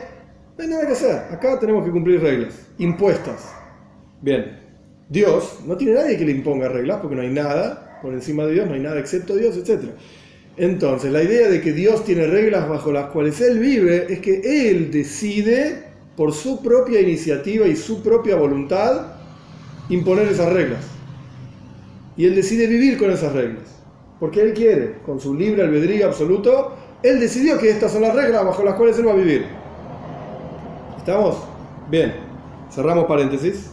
No 0.57 0.63
hay 0.63 0.69
nada 0.69 0.85
que 0.85 0.93
hacer, 0.93 1.15
acá 1.31 1.57
tenemos 1.59 1.85
que 1.85 1.91
cumplir 1.91 2.21
reglas, 2.21 2.53
impuestas. 2.77 3.49
Bien, 4.21 4.59
Dios 5.07 5.59
no 5.65 5.77
tiene 5.77 5.93
nadie 5.93 6.17
que 6.17 6.25
le 6.25 6.31
imponga 6.31 6.67
reglas, 6.67 6.99
porque 6.99 7.15
no 7.15 7.21
hay 7.21 7.29
nada 7.29 7.99
por 8.01 8.13
encima 8.13 8.45
de 8.45 8.53
Dios, 8.53 8.67
no 8.67 8.73
hay 8.73 8.81
nada 8.81 8.99
excepto 8.99 9.35
Dios, 9.35 9.55
etc. 9.57 9.91
Entonces, 10.57 11.11
la 11.11 11.23
idea 11.23 11.47
de 11.47 11.61
que 11.61 11.71
Dios 11.71 12.03
tiene 12.03 12.27
reglas 12.27 12.67
bajo 12.67 12.91
las 12.91 13.05
cuales 13.07 13.39
Él 13.39 13.59
vive 13.59 14.07
es 14.09 14.19
que 14.19 14.69
Él 14.69 14.91
decide, 14.91 15.85
por 16.17 16.33
su 16.33 16.61
propia 16.61 16.99
iniciativa 16.99 17.65
y 17.65 17.77
su 17.77 18.03
propia 18.03 18.35
voluntad, 18.35 19.13
imponer 19.87 20.27
esas 20.27 20.51
reglas. 20.51 20.98
Y 22.19 22.25
Él 22.25 22.35
decide 22.35 22.67
vivir 22.67 22.97
con 22.97 23.09
esas 23.11 23.31
reglas. 23.31 23.63
Porque 24.19 24.41
Él 24.41 24.53
quiere, 24.53 24.95
con 25.05 25.21
su 25.21 25.33
libre 25.33 25.63
albedrío 25.63 26.05
absoluto, 26.05 26.75
Él 27.01 27.17
decidió 27.17 27.57
que 27.57 27.69
estas 27.69 27.93
son 27.93 28.01
las 28.01 28.13
reglas 28.13 28.43
bajo 28.43 28.61
las 28.61 28.75
cuales 28.75 28.99
Él 28.99 29.07
va 29.07 29.13
a 29.13 29.15
vivir. 29.15 29.45
¿Estamos? 30.97 31.37
Bien, 31.89 32.13
cerramos 32.69 33.05
paréntesis. 33.05 33.71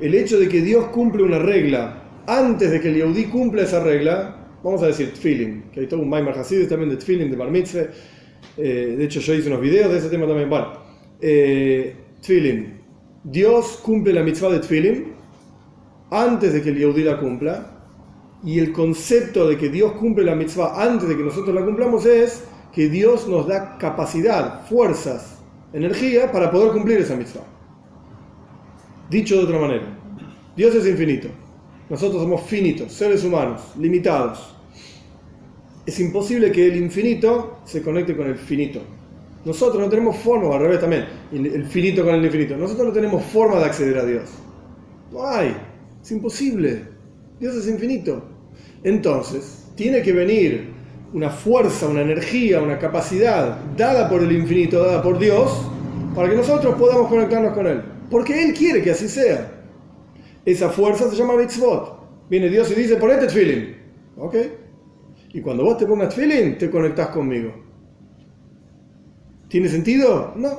El 0.00 0.16
hecho 0.16 0.36
de 0.40 0.48
que 0.48 0.62
Dios 0.62 0.86
cumple 0.86 1.22
una 1.22 1.38
regla 1.38 2.02
antes 2.26 2.72
de 2.72 2.80
que 2.80 2.88
el 2.88 2.96
Yehudí 2.96 3.26
cumpla 3.26 3.62
esa 3.62 3.78
regla, 3.78 4.48
vamos 4.64 4.82
a 4.82 4.88
decir 4.88 5.12
Tfilin, 5.12 5.66
que 5.72 5.78
hay 5.78 5.86
todo 5.86 6.00
un 6.00 6.08
Maimar 6.08 6.36
Hasidis 6.36 6.68
también 6.68 6.90
de 6.90 6.96
Tfilin, 6.96 7.30
de 7.30 7.36
Bar. 7.36 7.52
Eh, 7.54 8.94
de 8.98 9.04
hecho, 9.04 9.20
yo 9.20 9.32
hice 9.32 9.46
unos 9.46 9.60
videos 9.60 9.92
de 9.92 9.98
ese 9.98 10.08
tema 10.08 10.26
también. 10.26 10.50
Bueno, 10.50 10.72
eh, 11.20 11.94
Tfilin. 12.20 12.80
Dios 13.22 13.78
cumple 13.80 14.12
la 14.12 14.24
mitzvah 14.24 14.50
de 14.50 14.58
Tfilin 14.58 15.04
antes 16.10 16.52
de 16.52 16.62
que 16.62 16.70
el 16.70 16.78
Yehudí 16.78 17.04
la 17.04 17.20
cumpla. 17.20 17.74
Y 18.44 18.58
el 18.58 18.72
concepto 18.72 19.48
de 19.48 19.56
que 19.56 19.68
Dios 19.68 19.92
cumple 19.92 20.24
la 20.24 20.34
mitzvah 20.34 20.82
antes 20.82 21.08
de 21.08 21.16
que 21.16 21.22
nosotros 21.22 21.54
la 21.54 21.64
cumplamos 21.64 22.06
es 22.06 22.44
que 22.72 22.88
Dios 22.88 23.26
nos 23.26 23.46
da 23.46 23.78
capacidad, 23.78 24.66
fuerzas, 24.68 25.38
energía 25.72 26.30
para 26.30 26.50
poder 26.50 26.72
cumplir 26.72 26.98
esa 26.98 27.16
mitzvah. 27.16 27.44
Dicho 29.10 29.36
de 29.36 29.44
otra 29.44 29.58
manera, 29.58 29.98
Dios 30.56 30.74
es 30.74 30.86
infinito. 30.86 31.28
Nosotros 31.88 32.22
somos 32.22 32.42
finitos, 32.42 32.92
seres 32.92 33.24
humanos, 33.24 33.62
limitados. 33.78 34.54
Es 35.86 36.00
imposible 36.00 36.50
que 36.50 36.66
el 36.66 36.76
infinito 36.76 37.60
se 37.64 37.80
conecte 37.80 38.16
con 38.16 38.26
el 38.26 38.36
finito. 38.36 38.80
Nosotros 39.44 39.80
no 39.80 39.88
tenemos 39.88 40.16
forma, 40.16 40.52
al 40.52 40.60
revés 40.60 40.80
también, 40.80 41.06
el 41.32 41.64
finito 41.66 42.04
con 42.04 42.16
el 42.16 42.24
infinito. 42.24 42.56
Nosotros 42.56 42.88
no 42.88 42.92
tenemos 42.92 43.22
forma 43.26 43.58
de 43.60 43.66
acceder 43.66 43.96
a 43.98 44.04
Dios. 44.04 44.28
No 45.12 45.24
hay. 45.24 45.56
Es 46.02 46.10
imposible. 46.10 46.95
Dios 47.40 47.54
es 47.56 47.68
infinito. 47.68 48.22
Entonces, 48.82 49.66
tiene 49.74 50.02
que 50.02 50.12
venir 50.12 50.68
una 51.12 51.30
fuerza, 51.30 51.88
una 51.88 52.02
energía, 52.02 52.62
una 52.62 52.78
capacidad 52.78 53.58
dada 53.76 54.08
por 54.08 54.22
el 54.22 54.32
infinito, 54.32 54.82
dada 54.82 55.02
por 55.02 55.18
Dios, 55.18 55.50
para 56.14 56.28
que 56.28 56.36
nosotros 56.36 56.74
podamos 56.76 57.08
conectarnos 57.08 57.52
con 57.52 57.66
Él. 57.66 57.82
Porque 58.10 58.44
Él 58.44 58.54
quiere 58.54 58.82
que 58.82 58.90
así 58.90 59.08
sea. 59.08 59.52
Esa 60.44 60.70
fuerza 60.70 61.10
se 61.10 61.16
llama 61.16 61.36
mitzvot. 61.36 62.28
Viene 62.28 62.48
Dios 62.48 62.70
y 62.70 62.74
dice, 62.74 62.96
ponete 62.96 63.26
tefilin. 63.26 63.76
¿Ok? 64.16 64.36
Y 65.32 65.40
cuando 65.40 65.64
vos 65.64 65.76
te 65.76 65.86
pongas 65.86 66.14
tefilin, 66.14 66.56
te 66.56 66.70
conectás 66.70 67.08
conmigo. 67.08 67.52
¿Tiene 69.48 69.68
sentido? 69.68 70.32
No. 70.36 70.58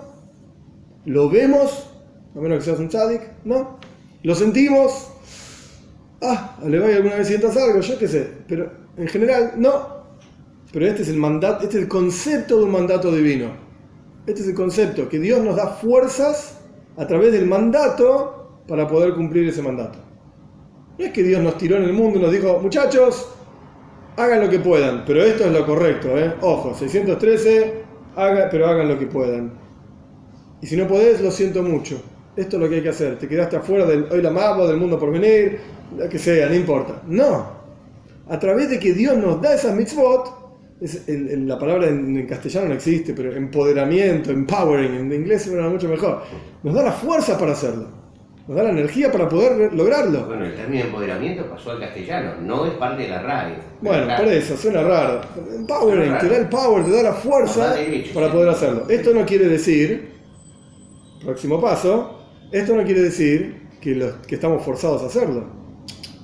¿Lo 1.05 1.29
vemos? 1.29 1.89
A 2.35 2.39
menos 2.39 2.59
que 2.59 2.65
seas 2.65 2.79
un 2.79 2.89
tzadik, 2.89 3.21
no. 3.45 3.79
Lo 4.23 4.35
sentimos, 4.35 5.11
ah, 6.21 6.57
le 6.65 6.79
vaya 6.79 6.97
alguna 6.97 7.15
vez 7.15 7.27
sientas 7.27 7.55
algo, 7.57 7.79
yo 7.79 7.97
qué 7.97 8.07
sé, 8.07 8.27
pero 8.47 8.71
en 8.97 9.07
general 9.07 9.53
no. 9.57 9.97
Pero 10.71 10.85
este 10.85 11.03
es 11.03 11.09
el 11.09 11.17
mandato, 11.17 11.63
este 11.63 11.77
es 11.77 11.83
el 11.83 11.89
concepto 11.89 12.57
de 12.57 12.65
un 12.65 12.71
mandato 12.71 13.11
divino. 13.11 13.51
Este 14.25 14.41
es 14.41 14.47
el 14.49 14.55
concepto, 14.55 15.07
que 15.07 15.19
Dios 15.19 15.41
nos 15.41 15.55
da 15.55 15.67
fuerzas 15.67 16.59
a 16.97 17.07
través 17.07 17.31
del 17.31 17.45
mandato 17.45 18.61
para 18.67 18.87
poder 18.87 19.13
cumplir 19.13 19.47
ese 19.47 19.61
mandato. 19.61 19.99
No 20.97 21.05
es 21.05 21.13
que 21.13 21.23
Dios 21.23 21.41
nos 21.41 21.57
tiró 21.57 21.77
en 21.77 21.83
el 21.83 21.93
mundo 21.93 22.19
y 22.19 22.21
nos 22.23 22.31
dijo, 22.31 22.59
muchachos, 22.59 23.29
hagan 24.17 24.41
lo 24.41 24.49
que 24.49 24.59
puedan, 24.59 25.05
pero 25.05 25.23
esto 25.23 25.45
es 25.45 25.51
lo 25.53 25.65
correcto, 25.65 26.17
¿eh? 26.17 26.33
Ojo, 26.41 26.73
613, 26.73 27.83
haga, 28.15 28.49
pero 28.49 28.67
hagan 28.67 28.89
lo 28.89 28.99
que 28.99 29.05
puedan. 29.05 29.53
Y 30.59 30.67
si 30.67 30.75
no 30.75 30.87
podés, 30.87 31.21
lo 31.21 31.31
siento 31.31 31.61
mucho. 31.61 32.01
Esto 32.35 32.57
es 32.57 32.63
lo 32.63 32.69
que 32.69 32.75
hay 32.75 32.83
que 32.83 32.89
hacer. 32.89 33.17
Te 33.17 33.27
quedaste 33.27 33.57
afuera 33.57 33.85
del 33.85 34.07
hoy 34.11 34.21
la 34.21 34.31
mabo, 34.31 34.67
del 34.67 34.77
mundo 34.77 34.99
por 34.99 35.11
venir, 35.11 35.59
lo 35.95 36.09
que 36.09 36.19
sea, 36.19 36.49
no 36.49 36.55
importa. 36.55 37.01
No. 37.07 37.57
A 38.29 38.39
través 38.39 38.69
de 38.69 38.79
que 38.79 38.93
Dios 38.93 39.17
nos 39.17 39.41
da 39.41 39.53
esas 39.53 39.75
mitzvot, 39.75 40.47
es, 40.81 41.07
la 41.07 41.57
palabra 41.57 41.87
en, 41.87 42.25
castellano 42.27 42.69
no 42.69 42.73
existe, 42.73 43.13
pero 43.13 43.33
empoderamiento, 43.33 44.31
empowering, 44.31 44.93
en 44.95 45.13
inglés 45.13 45.43
suena 45.43 45.69
mucho 45.69 45.87
mejor. 45.87 46.23
Nos 46.63 46.73
da 46.73 46.83
la 46.83 46.91
fuerza 46.91 47.37
para 47.37 47.53
hacerlo 47.53 47.97
nos 48.47 48.55
da 48.55 48.63
la 48.63 48.69
energía 48.69 49.11
para 49.11 49.27
poder 49.27 49.73
lograrlo. 49.73 50.25
Bueno, 50.25 50.45
el 50.45 50.55
término 50.55 50.85
empoderamiento 50.85 51.49
pasó 51.49 51.71
al 51.71 51.79
castellano, 51.81 52.35
no 52.41 52.65
es 52.65 52.73
parte 52.73 53.03
de 53.03 53.09
la 53.09 53.21
RAE. 53.21 53.55
Bueno, 53.81 54.15
por 54.15 54.27
eso, 54.27 54.55
suena 54.55 54.83
raro. 54.83 55.21
Empowering, 55.53 56.17
te 56.17 56.29
da 56.29 56.37
el 56.37 56.47
power, 56.47 56.85
te 56.85 56.91
da 56.91 57.03
la 57.03 57.13
fuerza 57.13 57.75
para 58.13 58.31
poder 58.31 58.49
hacerlo. 58.49 58.85
Esto 58.87 59.13
no 59.13 59.25
quiere 59.25 59.49
decir, 59.49 60.11
próximo 61.23 61.59
paso, 61.59 62.25
esto 62.51 62.73
no 62.73 62.83
quiere 62.83 63.01
decir 63.01 63.67
que, 63.81 63.95
los, 63.95 64.13
que 64.25 64.35
estamos 64.35 64.63
forzados 64.63 65.03
a 65.03 65.07
hacerlo. 65.07 65.45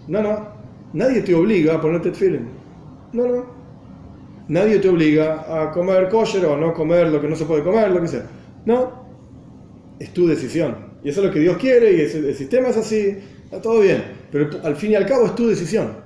No, 0.07 0.21
no. 0.21 0.47
Nadie 0.93 1.21
te 1.21 1.33
obliga 1.33 1.75
a 1.75 1.81
ponerte 1.81 2.11
feeling. 2.11 2.45
No, 3.13 3.27
no. 3.27 3.45
Nadie 4.47 4.79
te 4.79 4.89
obliga 4.89 5.45
a 5.47 5.71
comer 5.71 6.09
kosher 6.09 6.45
o 6.45 6.57
no 6.57 6.73
comer 6.73 7.07
lo 7.07 7.21
que 7.21 7.27
no 7.27 7.35
se 7.35 7.45
puede 7.45 7.63
comer, 7.63 7.89
lo 7.91 8.01
que 8.01 8.07
sea. 8.07 8.25
No. 8.65 9.03
Es 9.99 10.13
tu 10.13 10.27
decisión. 10.27 10.93
Y 11.03 11.09
eso 11.09 11.21
es 11.21 11.27
lo 11.27 11.33
que 11.33 11.39
Dios 11.39 11.57
quiere 11.57 11.93
y 11.93 12.01
el 12.01 12.35
sistema 12.35 12.69
es 12.69 12.77
así, 12.77 13.17
está 13.45 13.61
todo 13.61 13.81
bien. 13.81 14.03
Pero 14.31 14.49
al 14.63 14.75
fin 14.75 14.91
y 14.91 14.95
al 14.95 15.05
cabo 15.05 15.25
es 15.25 15.35
tu 15.35 15.47
decisión. 15.47 16.03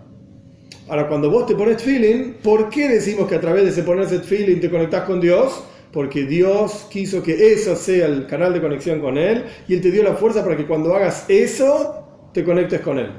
Ahora, 0.88 1.08
cuando 1.08 1.30
vos 1.30 1.46
te 1.46 1.56
pones 1.56 1.82
feeling, 1.82 2.36
¿por 2.42 2.70
qué 2.70 2.88
decimos 2.88 3.27
que 3.27 3.36
a 3.36 3.42
través 3.42 3.63
de 3.63 3.70
ese 3.72 3.84
ponerse 3.84 4.20
feeling 4.20 4.60
te 4.60 4.70
conectás 4.70 5.04
con 5.04 5.20
Dios? 5.20 5.63
Porque 5.92 6.24
Dios 6.25 6.88
quiso 6.89 7.22
que 7.22 7.54
eso 7.54 7.75
sea 7.75 8.06
el 8.06 8.25
canal 8.27 8.54
de 8.54 8.62
conexión 8.62 9.01
con 9.01 9.18
Él 9.18 9.44
y 9.68 9.74
Él 9.74 9.82
te 9.82 9.92
dio 9.92 10.04
la 10.04 10.13
fuerza 10.13 10.44
para 10.44 10.56
que 10.56 10.66
cuando 10.66 10.96
hagas 10.96 11.25
eso, 11.27 12.30
te 12.34 12.44
conectes 12.44 12.82
con 12.82 13.00
Él. 13.00 13.12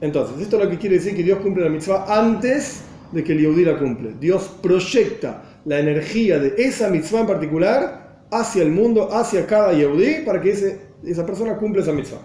Entonces, 0.00 0.40
esto 0.40 0.56
es 0.56 0.64
lo 0.64 0.70
que 0.70 0.78
quiere 0.78 0.96
decir 0.96 1.14
que 1.14 1.22
Dios 1.22 1.38
cumple 1.40 1.64
la 1.64 1.70
mitzvah 1.70 2.06
antes 2.08 2.82
de 3.12 3.24
que 3.24 3.32
el 3.32 3.40
Yehudi 3.40 3.64
la 3.64 3.78
cumple. 3.78 4.14
Dios 4.18 4.58
proyecta 4.62 5.42
la 5.64 5.78
energía 5.78 6.38
de 6.38 6.54
esa 6.56 6.88
mitzvah 6.88 7.20
en 7.20 7.26
particular 7.26 8.24
hacia 8.30 8.62
el 8.62 8.70
mundo, 8.70 9.12
hacia 9.12 9.46
cada 9.46 9.72
Yehudi, 9.72 10.24
para 10.24 10.40
que 10.40 10.52
ese 10.52 10.90
esa 11.04 11.24
persona 11.24 11.56
cumple 11.56 11.82
esa 11.82 11.92
mitzvah. 11.92 12.20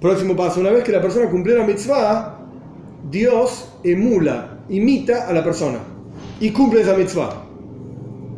Próximo 0.00 0.36
paso, 0.36 0.60
una 0.60 0.70
vez 0.70 0.84
que 0.84 0.92
la 0.92 1.00
persona 1.00 1.28
cumple 1.30 1.56
la 1.56 1.64
mitzvah, 1.64 2.38
Dios 3.10 3.72
emula, 3.84 4.58
imita 4.68 5.28
a 5.28 5.32
la 5.32 5.44
persona 5.44 5.78
y 6.40 6.50
cumple 6.50 6.82
esa 6.82 6.96
mitzvah. 6.96 7.44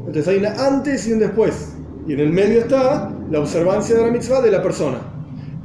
Entonces 0.01 0.29
hay 0.29 0.39
una 0.39 0.67
antes 0.67 1.07
y 1.09 1.13
un 1.13 1.19
después. 1.21 1.75
Y 2.07 2.13
en 2.13 2.21
el 2.21 2.31
medio 2.31 2.61
está 2.61 3.11
la 3.31 3.41
observancia 3.41 3.95
de 3.95 4.03
la 4.03 4.11
mitzvah 4.11 4.43
de 4.43 4.51
la 4.51 4.63
persona. 4.63 5.14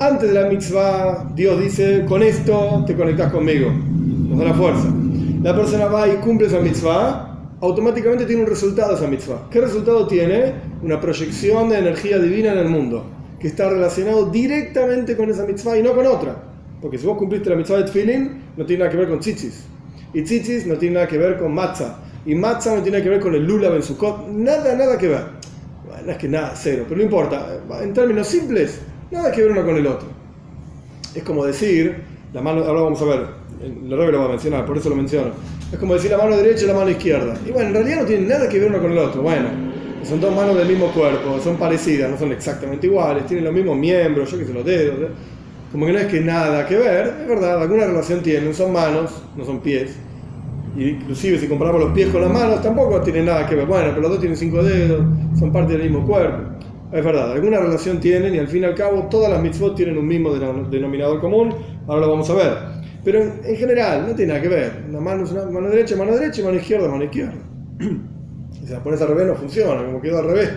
Antes 0.01 0.29
de 0.29 0.41
la 0.41 0.47
mitzvah, 0.47 1.29
Dios 1.35 1.59
dice, 1.59 2.05
con 2.07 2.23
esto 2.23 2.85
te 2.88 2.95
conectas 2.95 3.33
conmigo. 3.33 3.69
Nos 3.69 4.39
da 4.39 4.45
la 4.45 4.53
fuerza. 4.53 4.88
La 5.43 5.53
persona 5.53 5.88
va 5.88 6.07
y 6.07 6.15
cumple 6.21 6.47
esa 6.47 6.62
mitzvah, 6.62 7.57
automáticamente 7.59 8.25
tiene 8.25 8.43
un 8.43 8.47
resultado 8.47 8.95
esa 8.95 9.07
mitzvah. 9.07 9.49
¿Qué 9.51 9.59
resultado 9.59 10.07
tiene? 10.07 10.53
Una 10.83 11.01
proyección 11.01 11.67
de 11.67 11.79
energía 11.79 12.17
divina 12.17 12.53
en 12.53 12.59
el 12.59 12.69
mundo 12.69 13.05
que 13.41 13.49
está 13.49 13.69
relacionado 13.69 14.29
directamente 14.29 15.17
con 15.17 15.29
esa 15.29 15.45
mitzvah 15.45 15.77
y 15.77 15.83
no 15.83 15.93
con 15.93 16.07
otra. 16.07 16.43
Porque 16.81 16.97
si 16.97 17.05
vos 17.05 17.17
cumpliste 17.17 17.49
la 17.49 17.57
mitzvah 17.57 17.79
de 17.79 17.83
tefillin, 17.83 18.41
no 18.55 18.65
tiene 18.65 18.79
nada 18.79 18.91
que 18.91 18.97
ver 18.97 19.09
con 19.09 19.19
tzitzis. 19.19 19.65
Y 20.13 20.21
tzitzis 20.21 20.65
no 20.65 20.75
tiene 20.75 20.95
nada 20.95 21.07
que 21.07 21.17
ver 21.17 21.38
con 21.38 21.53
matzah. 21.53 21.97
Y 22.25 22.35
matzah 22.35 22.75
no 22.75 22.81
tiene 22.83 22.99
nada 22.99 23.03
que 23.03 23.09
ver 23.09 23.19
con 23.19 23.35
el 23.35 23.45
lula 23.45 23.67
ben 23.67 23.83
sukkot. 23.83 24.29
Nada, 24.29 24.75
nada 24.75 24.97
que 24.97 25.09
ver. 25.09 25.23
Bueno, 25.85 26.09
es 26.09 26.17
que 26.17 26.29
nada, 26.29 26.53
cero. 26.55 26.85
Pero 26.88 26.99
no 26.99 27.03
importa. 27.03 27.47
En 27.81 27.93
términos 27.93 28.27
simples, 28.27 28.79
nada 29.12 29.32
que 29.32 29.41
ver 29.41 29.52
uno 29.52 29.65
con 29.65 29.76
el 29.76 29.88
otro. 29.88 30.08
Es 31.15 31.24
como 31.24 31.45
decir, 31.45 32.04
la 32.34 32.41
mano, 32.41 32.63
ahora 32.63 32.82
vamos 32.82 33.02
a 33.02 33.06
ver, 33.06 33.26
el 33.63 33.98
rey 33.98 34.12
lo 34.12 34.19
va 34.19 34.26
a 34.26 34.30
mencionar, 34.30 34.65
por 34.65 34.78
eso 34.78 34.89
lo 34.89 34.95
menciono. 34.95 35.32
Es 35.72 35.78
como 35.78 35.93
decir 35.93 36.12
la 36.12 36.17
mano 36.17 36.36
derecha 36.36 36.65
y 36.65 36.67
la 36.67 36.74
mano 36.74 36.89
izquierda. 36.89 37.36
Y 37.45 37.52
bueno, 37.52 37.69
en 37.69 37.74
realidad 37.76 38.02
no 38.02 38.06
tienen 38.06 38.28
nada 38.28 38.48
que 38.50 38.60
ver 38.60 38.69
uno 38.69 38.80
con 38.80 38.91
el 38.91 38.98
otro. 38.98 39.22
Bueno, 39.22 39.50
son 40.04 40.19
dos 40.19 40.36
manos 40.36 40.58
del 40.58 40.67
mismo 40.67 40.88
cuerpo, 40.91 41.39
son 41.43 41.58
parecidas, 41.58 42.10
no 42.10 42.17
son 42.17 42.32
exactamente 42.32 42.88
iguales, 42.88 43.26
tienen 43.26 43.45
los 43.45 43.54
mismos 43.54 43.78
miembros, 43.78 44.32
yo 44.32 44.38
que 44.38 44.45
sé, 44.45 44.54
los 44.54 44.65
dedos. 44.65 45.00
¿eh? 45.00 45.08
Como 45.72 45.86
que 45.86 45.93
no 45.93 46.00
es 46.00 46.08
que 46.08 46.22
nada 46.22 46.65
que 46.65 46.78
ver, 46.78 47.15
es 47.22 47.28
verdad, 47.28 47.62
alguna 47.62 47.86
relación 47.86 48.22
tienen, 48.22 48.54
son 48.54 48.74
manos, 48.74 49.12
no 49.36 49.45
son 49.45 49.60
pies. 49.60 49.95
Inclusive 50.78 51.38
si 51.38 51.48
comparamos 51.48 51.82
los 51.82 51.91
pies 51.91 52.10
con 52.10 52.22
las 52.22 52.32
manos, 52.32 52.62
tampoco 52.62 53.02
tienen 53.02 53.26
nada 53.26 53.45
que 53.45 53.56
ver. 53.56 53.65
Bueno, 53.65 53.89
pero 53.89 54.02
los 54.02 54.12
dos 54.12 54.19
tienen 54.19 54.38
cinco 54.38 54.63
dedos, 54.63 55.04
son 55.38 55.52
parte 55.52 55.74
del 55.74 55.84
mismo 55.84 56.06
cuerpo. 56.08 56.56
Es 56.91 57.06
verdad, 57.06 57.32
alguna 57.32 57.60
relación 57.60 57.99
tienen 57.99 58.34
y 58.34 58.39
al 58.39 58.47
fin 58.47 58.63
y 58.63 58.65
al 58.65 58.73
cabo 58.73 59.08
todas 59.10 59.30
las 59.32 59.41
mitzvot 59.41 59.75
tienen 59.75 59.97
un 59.97 60.08
mismo 60.08 60.34
denominador 60.34 61.19
común, 61.21 61.54
ahora 61.88 62.02
lo 62.02 62.12
vamos 62.12 62.30
a 62.32 62.34
ver. 62.34 62.58
Pero 63.04 63.21
en, 63.21 63.56
general 63.56 64.08
no 64.08 64.15
tiene 64.15 64.34
nada 64.34 64.41
que 64.41 64.47
ver. 64.49 64.86
Una 64.89 64.99
mano 64.99 65.23
es 65.23 65.32
una 65.32 65.45
mano 65.45 65.69
derecha, 65.69 65.95
mano 65.95 66.15
derecha, 66.15 66.43
mano 66.43 66.58
izquierda, 66.58 66.88
mano 66.88 67.04
izquierda. 67.04 67.34
Si 68.65 68.73
la 68.73 68.84
pones 68.84 69.02
al 69.02 69.08
revés 69.08 69.28
no 69.28 69.36
funciona, 69.36 69.84
como 69.84 70.02
quedó 70.02 70.19
al 70.19 70.25
revés. 70.25 70.52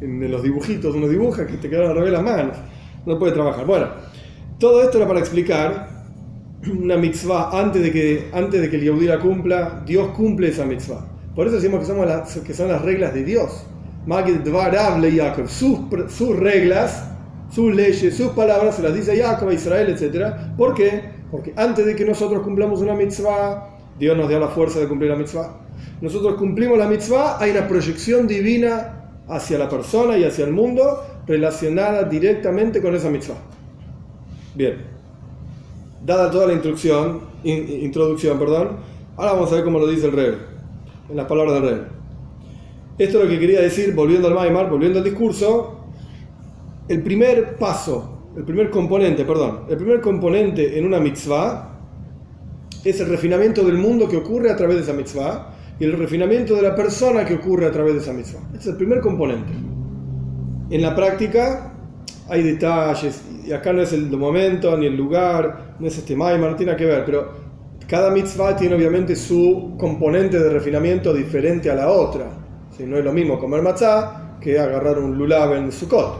En 0.00 0.30
los 0.30 0.42
dibujitos 0.42 0.94
uno 0.94 1.08
dibuja 1.08 1.46
que 1.46 1.54
te 1.54 1.68
quedan 1.68 1.90
al 1.90 1.96
revés 1.96 2.12
las 2.12 2.22
manos. 2.22 2.56
No 3.04 3.18
puede 3.18 3.32
trabajar. 3.32 3.66
Bueno, 3.66 3.88
todo 4.58 4.82
esto 4.82 4.98
era 4.98 5.08
para 5.08 5.20
explicar 5.20 5.88
una 6.80 6.96
mitzvah 6.96 7.58
antes 7.58 7.82
de 7.82 7.90
que, 7.90 8.28
antes 8.32 8.60
de 8.60 8.70
que 8.70 8.76
el 8.76 8.82
Yehudi 8.82 9.06
la 9.06 9.18
cumpla, 9.18 9.82
Dios 9.84 10.08
cumple 10.10 10.48
esa 10.48 10.64
mitzvah. 10.64 11.06
Por 11.34 11.46
eso 11.46 11.56
decimos 11.56 11.80
que, 11.80 11.86
somos 11.86 12.06
las, 12.06 12.38
que 12.38 12.54
son 12.54 12.68
las 12.68 12.82
reglas 12.82 13.14
de 13.14 13.24
Dios. 13.24 13.66
Sus, 15.48 15.78
sus 16.08 16.36
reglas, 16.36 17.10
sus 17.50 17.74
leyes, 17.74 18.16
sus 18.16 18.28
palabras 18.28 18.76
se 18.76 18.82
las 18.82 18.94
dice 18.94 19.20
Jacob, 19.20 19.48
a 19.48 19.54
Israel, 19.54 19.90
etc. 19.90 20.56
¿Por 20.56 20.74
qué? 20.74 21.02
Porque 21.30 21.52
antes 21.56 21.86
de 21.86 21.94
que 21.94 22.04
nosotros 22.04 22.42
cumplamos 22.42 22.80
una 22.80 22.94
mitzvah, 22.94 23.76
Dios 23.98 24.16
nos 24.16 24.28
dio 24.28 24.40
la 24.40 24.48
fuerza 24.48 24.80
de 24.80 24.88
cumplir 24.88 25.10
la 25.10 25.16
mitzvah 25.16 25.60
nosotros 26.00 26.34
cumplimos 26.36 26.78
la 26.78 26.86
mitzvah, 26.86 27.38
hay 27.38 27.50
una 27.50 27.68
proyección 27.68 28.26
divina 28.26 29.12
hacia 29.28 29.58
la 29.58 29.68
persona 29.68 30.16
y 30.16 30.24
hacia 30.24 30.46
el 30.46 30.52
mundo 30.52 31.02
relacionada 31.26 32.04
directamente 32.04 32.80
con 32.80 32.94
esa 32.94 33.10
mitzvah. 33.10 33.36
Bien, 34.54 34.76
dada 36.04 36.30
toda 36.30 36.46
la 36.46 36.54
instrucción, 36.54 37.20
introducción, 37.44 38.38
perdón, 38.38 38.78
ahora 39.16 39.32
vamos 39.32 39.52
a 39.52 39.56
ver 39.56 39.64
cómo 39.64 39.78
lo 39.78 39.86
dice 39.86 40.06
el 40.06 40.12
rey, 40.12 40.38
en 41.08 41.16
las 41.16 41.26
palabras 41.26 41.54
del 41.54 41.70
rey. 41.70 41.80
Esto 43.00 43.16
es 43.16 43.24
lo 43.24 43.30
que 43.30 43.40
quería 43.40 43.62
decir, 43.62 43.94
volviendo 43.94 44.28
al 44.28 44.34
Maimar, 44.34 44.68
volviendo 44.68 44.98
al 44.98 45.04
discurso, 45.06 45.86
el 46.86 47.02
primer 47.02 47.56
paso, 47.56 48.28
el 48.36 48.44
primer 48.44 48.68
componente, 48.68 49.24
perdón, 49.24 49.60
el 49.70 49.78
primer 49.78 50.02
componente 50.02 50.78
en 50.78 50.84
una 50.84 51.00
mitzvah 51.00 51.80
es 52.84 53.00
el 53.00 53.08
refinamiento 53.08 53.64
del 53.64 53.78
mundo 53.78 54.06
que 54.06 54.18
ocurre 54.18 54.50
a 54.50 54.56
través 54.56 54.76
de 54.76 54.82
esa 54.82 54.92
mitzvah 54.92 55.54
y 55.78 55.84
el 55.84 55.94
refinamiento 55.94 56.54
de 56.54 56.60
la 56.60 56.76
persona 56.76 57.24
que 57.24 57.36
ocurre 57.36 57.64
a 57.64 57.70
través 57.70 57.94
de 57.94 58.00
esa 58.00 58.12
mitzvah. 58.12 58.40
Este 58.48 58.58
es 58.58 58.66
el 58.66 58.76
primer 58.76 59.00
componente. 59.00 59.50
En 60.68 60.82
la 60.82 60.94
práctica 60.94 61.72
hay 62.28 62.42
detalles, 62.42 63.22
y 63.46 63.52
acá 63.52 63.72
no 63.72 63.80
es 63.80 63.94
el 63.94 64.10
momento 64.10 64.76
ni 64.76 64.84
el 64.84 64.94
lugar, 64.94 65.76
no 65.78 65.86
es 65.86 65.96
este 65.96 66.14
maima, 66.14 66.50
no 66.50 66.54
tiene 66.54 66.76
que 66.76 66.84
ver, 66.84 67.06
pero 67.06 67.30
cada 67.88 68.10
mitzvah 68.10 68.54
tiene 68.56 68.74
obviamente 68.74 69.16
su 69.16 69.74
componente 69.78 70.38
de 70.38 70.50
refinamiento 70.50 71.14
diferente 71.14 71.70
a 71.70 71.74
la 71.74 71.88
otra. 71.88 72.39
Si 72.80 72.86
no 72.86 72.96
es 72.96 73.04
lo 73.04 73.12
mismo 73.12 73.38
comer 73.38 73.60
matzah 73.60 74.38
que 74.40 74.58
agarrar 74.58 74.98
un 74.98 75.18
lulav 75.18 75.54
en 75.54 75.70
Sukkot 75.70 76.14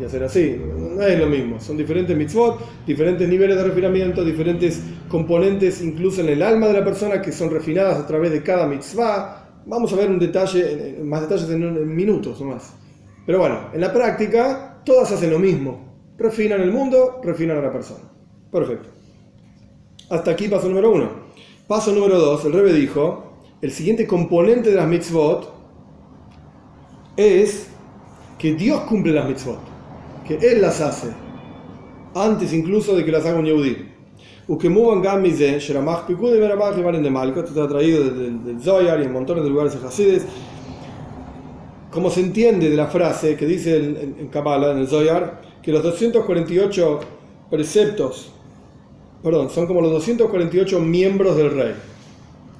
y 0.00 0.04
hacer 0.04 0.22
así. 0.22 0.56
No 0.78 1.02
es 1.02 1.18
lo 1.18 1.26
mismo. 1.26 1.58
Son 1.58 1.76
diferentes 1.76 2.16
mitzvot, 2.16 2.60
diferentes 2.86 3.28
niveles 3.28 3.56
de 3.56 3.64
refinamiento, 3.64 4.24
diferentes 4.24 4.80
componentes 5.08 5.82
incluso 5.82 6.20
en 6.20 6.28
el 6.28 6.42
alma 6.42 6.68
de 6.68 6.74
la 6.74 6.84
persona 6.84 7.20
que 7.20 7.32
son 7.32 7.50
refinadas 7.50 7.98
a 7.98 8.06
través 8.06 8.30
de 8.30 8.40
cada 8.40 8.68
mitzvah. 8.68 9.64
Vamos 9.66 9.92
a 9.92 9.96
ver 9.96 10.08
un 10.08 10.20
detalle, 10.20 10.96
más 11.02 11.22
detalles 11.22 11.50
en, 11.50 11.96
minutos 11.96 12.40
o 12.40 12.44
más. 12.44 12.72
Pero 13.26 13.40
bueno, 13.40 13.70
en 13.74 13.80
la 13.80 13.92
práctica 13.92 14.82
todas 14.84 15.10
hacen 15.10 15.30
lo 15.32 15.40
mismo. 15.40 16.12
Refinan 16.16 16.60
el 16.60 16.70
mundo, 16.70 17.20
refinan 17.24 17.58
a 17.58 17.62
la 17.62 17.72
persona. 17.72 18.04
Perfecto. 18.52 18.90
Hasta 20.08 20.30
aquí 20.30 20.46
paso 20.46 20.68
número 20.68 20.92
uno. 20.92 21.10
Paso 21.66 21.90
número 21.90 22.16
dos, 22.16 22.44
el 22.44 22.52
Rebe 22.52 22.72
dijo, 22.72 23.40
el 23.60 23.72
siguiente 23.72 24.06
componente 24.06 24.70
de 24.70 24.76
las 24.76 24.86
mitzvot 24.86 25.55
es 27.16 27.68
que 28.38 28.54
Dios 28.54 28.80
cumple 28.82 29.12
las 29.12 29.28
mitzvot 29.28 29.76
que 30.26 30.34
Él 30.34 30.60
las 30.60 30.80
hace. 30.80 31.08
antes 32.14 32.52
incluso 32.52 32.96
de 32.96 33.04
que 33.04 33.12
las 33.12 33.26
haga 33.26 33.38
un 33.38 33.44
Yehudi. 33.44 33.76
Ukemuban 34.48 35.02
Gamize, 35.02 35.58
Sheramach 35.58 36.08
Eramach 36.08 36.76
y 36.76 37.28
esto 37.28 37.40
está 37.42 37.68
traído 37.68 38.04
del, 38.04 38.60
Zoyar 38.60 39.00
y 39.00 39.04
en 39.04 39.12
montones 39.12 39.44
de 39.44 39.50
lugares 39.50 39.80
de 39.80 39.86
Hasides. 39.86 40.24
Como 41.90 42.10
se 42.10 42.20
entiende 42.20 42.70
de 42.70 42.76
la 42.76 42.86
frase 42.86 43.36
que 43.36 43.46
dice 43.46 43.76
en, 43.76 44.28
Kabbalah, 44.28 44.72
en 44.72 44.78
el 44.78 44.88
Zoyar, 44.88 45.42
que 45.62 45.72
los 45.72 45.82
248 45.82 47.00
preceptos, 47.50 48.32
perdón, 49.22 49.50
son 49.50 49.66
como 49.66 49.80
los 49.80 49.90
248 49.90 50.80
miembros 50.80 51.36
del 51.36 51.50
rey. 51.50 51.74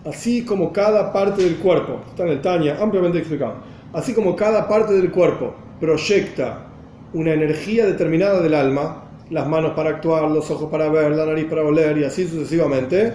Así 0.05 0.45
como 0.45 0.73
cada 0.73 1.13
parte 1.13 1.43
del 1.43 1.57
cuerpo, 1.57 2.01
está 2.09 2.25
en 2.25 2.31
el 2.31 2.43
Tanya, 2.43 2.79
ampliamente 2.81 3.19
explicado, 3.19 3.55
así 3.93 4.13
como 4.13 4.37
cada 4.37 4.69
parte 4.69 4.95
del 4.95 5.11
cuerpo 5.11 5.55
proyecta 5.81 6.67
una 7.13 7.33
energía 7.33 7.87
determinada 7.87 8.41
del 8.41 8.55
alma, 8.55 9.05
las 9.31 9.49
manos 9.49 9.73
para 9.75 9.91
actuar, 9.91 10.31
los 10.31 10.51
ojos 10.51 10.71
para 10.71 10.89
ver, 10.89 11.13
la 11.13 11.27
nariz 11.27 11.47
para 11.47 11.63
oler 11.63 11.99
y 11.99 12.05
así 12.05 12.27
sucesivamente, 12.27 13.13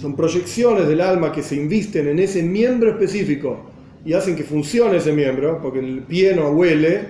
son 0.00 0.16
proyecciones 0.16 0.88
del 0.88 1.00
alma 1.00 1.32
que 1.32 1.42
se 1.42 1.56
invisten 1.56 2.08
en 2.08 2.18
ese 2.18 2.42
miembro 2.42 2.90
específico 2.90 3.70
y 4.04 4.14
hacen 4.14 4.34
que 4.34 4.44
funcione 4.44 4.96
ese 4.96 5.12
miembro, 5.12 5.60
porque 5.60 5.80
el 5.80 6.02
pie 6.02 6.34
no 6.34 6.50
huele 6.50 7.02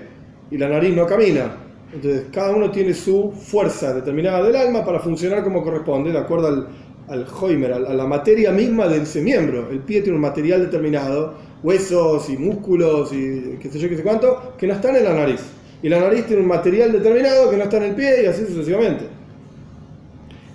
y 0.51 0.59
la 0.59 0.69
nariz 0.69 0.95
no 0.95 1.07
camina. 1.07 1.57
Entonces, 1.93 2.25
cada 2.33 2.55
uno 2.55 2.71
tiene 2.71 2.95
su 2.95 3.33
fuerza 3.33 3.93
determinada 3.93 4.43
del 4.43 4.57
alma 4.57 4.85
para 4.85 5.01
funcionar 5.01 5.43
como 5.43 5.63
corresponde, 5.63 6.13
de 6.13 6.19
acuerdo 6.19 6.49
al, 6.49 6.69
al 7.09 7.27
a 7.73 7.95
la 7.95 8.07
materia 8.07 8.53
misma 8.53 8.87
de 8.87 9.03
ese 9.03 9.21
miembro. 9.21 9.69
El 9.71 9.81
pie 9.81 10.01
tiene 10.01 10.17
un 10.17 10.23
material 10.23 10.61
determinado, 10.63 11.35
huesos 11.63 12.29
y 12.31 12.37
músculos 12.37 13.13
y 13.13 13.59
qué 13.61 13.69
sé 13.71 13.79
yo, 13.79 13.89
qué 13.89 13.97
sé 13.97 14.03
cuánto, 14.03 14.55
que 14.59 14.67
no 14.67 14.75
están 14.75 14.97
en 14.97 15.05
la 15.05 15.15
nariz. 15.15 15.41
Y 15.83 15.89
la 15.89 16.01
nariz 16.01 16.27
tiene 16.27 16.43
un 16.43 16.49
material 16.49 16.93
determinado 16.93 17.51
que 17.51 17.57
no 17.57 17.65
está 17.65 17.79
en 17.79 17.83
el 17.85 17.95
pie 17.95 18.25
y 18.25 18.27
así 18.27 18.45
sucesivamente. 18.47 19.05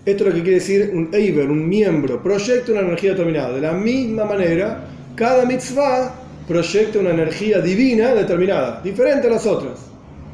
Esto 0.05 0.23
es 0.23 0.29
lo 0.29 0.35
que 0.35 0.43
quiere 0.43 0.59
decir 0.59 0.91
un 0.93 1.09
Eiber, 1.11 1.49
un 1.49 1.67
miembro, 1.67 2.21
proyecta 2.21 2.71
una 2.71 2.81
energía 2.81 3.11
determinada. 3.11 3.53
De 3.53 3.61
la 3.61 3.73
misma 3.73 4.25
manera, 4.25 4.85
cada 5.15 5.45
mitzvah 5.45 6.13
proyecta 6.47 6.99
una 6.99 7.09
energía 7.09 7.59
divina 7.59 8.13
determinada, 8.13 8.81
diferente 8.83 9.27
a 9.27 9.31
las 9.31 9.47
otras. 9.47 9.79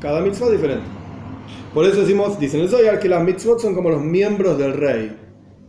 Cada 0.01 0.19
mitzvah 0.19 0.49
diferente. 0.49 0.83
Por 1.73 1.85
eso 1.85 2.01
decimos, 2.01 2.37
dicen 2.37 2.59
el 2.59 2.69
Zoyar, 2.69 2.99
que 2.99 3.07
las 3.07 3.23
mitzvot 3.23 3.61
son 3.61 3.73
como 3.73 3.89
los 3.89 4.03
miembros 4.03 4.57
del 4.57 4.73
rey. 4.73 5.15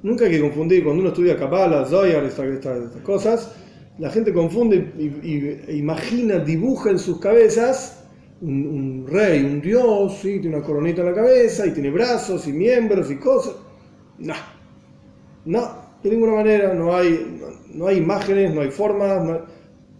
Nunca 0.02 0.24
hay 0.24 0.32
que 0.32 0.40
confundir, 0.40 0.82
cuando 0.82 1.00
uno 1.00 1.10
estudia 1.10 1.36
Kabbalah, 1.36 1.84
Zoyar, 1.84 2.24
estas, 2.24 2.46
estas, 2.46 2.78
estas 2.78 3.02
cosas, 3.02 3.54
la 3.98 4.10
gente 4.10 4.32
confunde 4.32 4.92
y, 4.98 5.04
y, 5.28 5.62
e 5.68 5.76
imagina, 5.76 6.38
dibuja 6.38 6.90
en 6.90 6.98
sus 6.98 7.18
cabezas 7.20 8.04
un, 8.40 8.66
un, 8.66 9.06
rey, 9.06 9.44
un 9.44 9.60
dios, 9.60 10.18
¿sí? 10.20 10.40
tiene 10.40 10.56
una 10.56 10.64
coronita 10.66 11.02
en 11.02 11.08
la 11.08 11.14
cabeza 11.14 11.66
y 11.66 11.72
tiene 11.72 11.90
brazos 11.90 12.46
y 12.48 12.52
miembros 12.52 13.10
y 13.10 13.16
cosas. 13.16 13.54
No, 14.18 14.34
no, 15.44 15.82
de 16.02 16.10
ninguna 16.10 16.34
manera, 16.34 16.74
no 16.74 16.94
hay, 16.94 17.38
no, 17.40 17.46
no 17.74 17.86
hay 17.86 17.98
imágenes, 17.98 18.54
no 18.54 18.62
hay 18.62 18.70
formas, 18.70 19.24
no, 19.24 19.40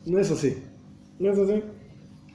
no, 0.07 0.19
es 0.19 0.31
así. 0.31 0.57
No 1.19 1.31
es 1.31 1.39
así. 1.39 1.63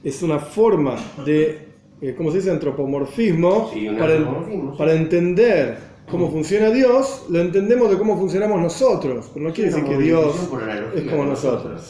Es 0.02 0.22
una 0.22 0.38
forma 0.38 0.96
de, 1.26 1.58
eh, 2.00 2.14
¿cómo 2.16 2.30
se 2.30 2.38
dice? 2.38 2.50
Antropomorfismo, 2.50 3.70
Sí, 3.72 3.88
un 3.88 3.98
para, 3.98 4.14
antropomorfismo, 4.14 4.76
para 4.76 4.94
entender 4.94 5.87
cómo 6.10 6.30
funciona 6.30 6.70
Dios, 6.70 7.26
lo 7.28 7.40
entendemos 7.40 7.90
de 7.90 7.98
cómo 7.98 8.16
funcionamos 8.16 8.60
nosotros. 8.60 9.30
Pero 9.32 9.46
no 9.46 9.52
quiere 9.52 9.70
decir 9.70 9.84
que 9.84 9.98
Dios 9.98 10.34
es 10.94 11.10
como 11.10 11.24
nosotros. 11.24 11.82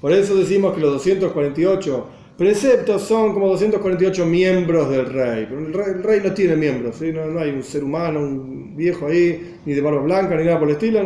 Por 0.00 0.12
eso 0.12 0.34
decimos 0.36 0.74
que 0.74 0.80
los 0.80 0.92
248 0.94 2.06
preceptos 2.36 3.02
son 3.02 3.32
como 3.32 3.48
248 3.48 4.26
miembros 4.26 4.90
del 4.90 5.06
rey. 5.06 5.46
Pero 5.48 5.86
el 5.86 6.02
rey, 6.02 6.20
no 6.24 6.32
tiene 6.34 6.56
miembros, 6.56 7.00
no, 7.00 7.40
hay 7.40 7.50
un 7.50 7.62
ser 7.62 7.84
humano, 7.84 8.20
un 8.20 8.76
viejo 8.76 9.06
ahí, 9.06 9.58
ni 9.64 9.72
de 9.72 9.80
barba 9.80 10.02
blanca, 10.02 10.36
ni 10.36 10.44
nada 10.44 10.58
por 10.58 10.68
el 10.68 10.74
estilo. 10.74 11.00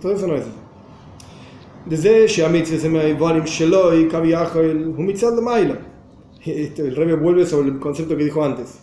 Todo 0.00 0.14
eso 0.14 0.26
no 0.26 0.36
es 0.36 0.42
eso. 0.42 0.50
Este, 6.44 6.82
el 6.82 6.96
rey 6.96 7.12
vuelve 7.14 7.46
sobre 7.46 7.68
el 7.68 7.78
concepto 7.78 8.16
que 8.16 8.24
dijo 8.24 8.44
antes. 8.44 8.78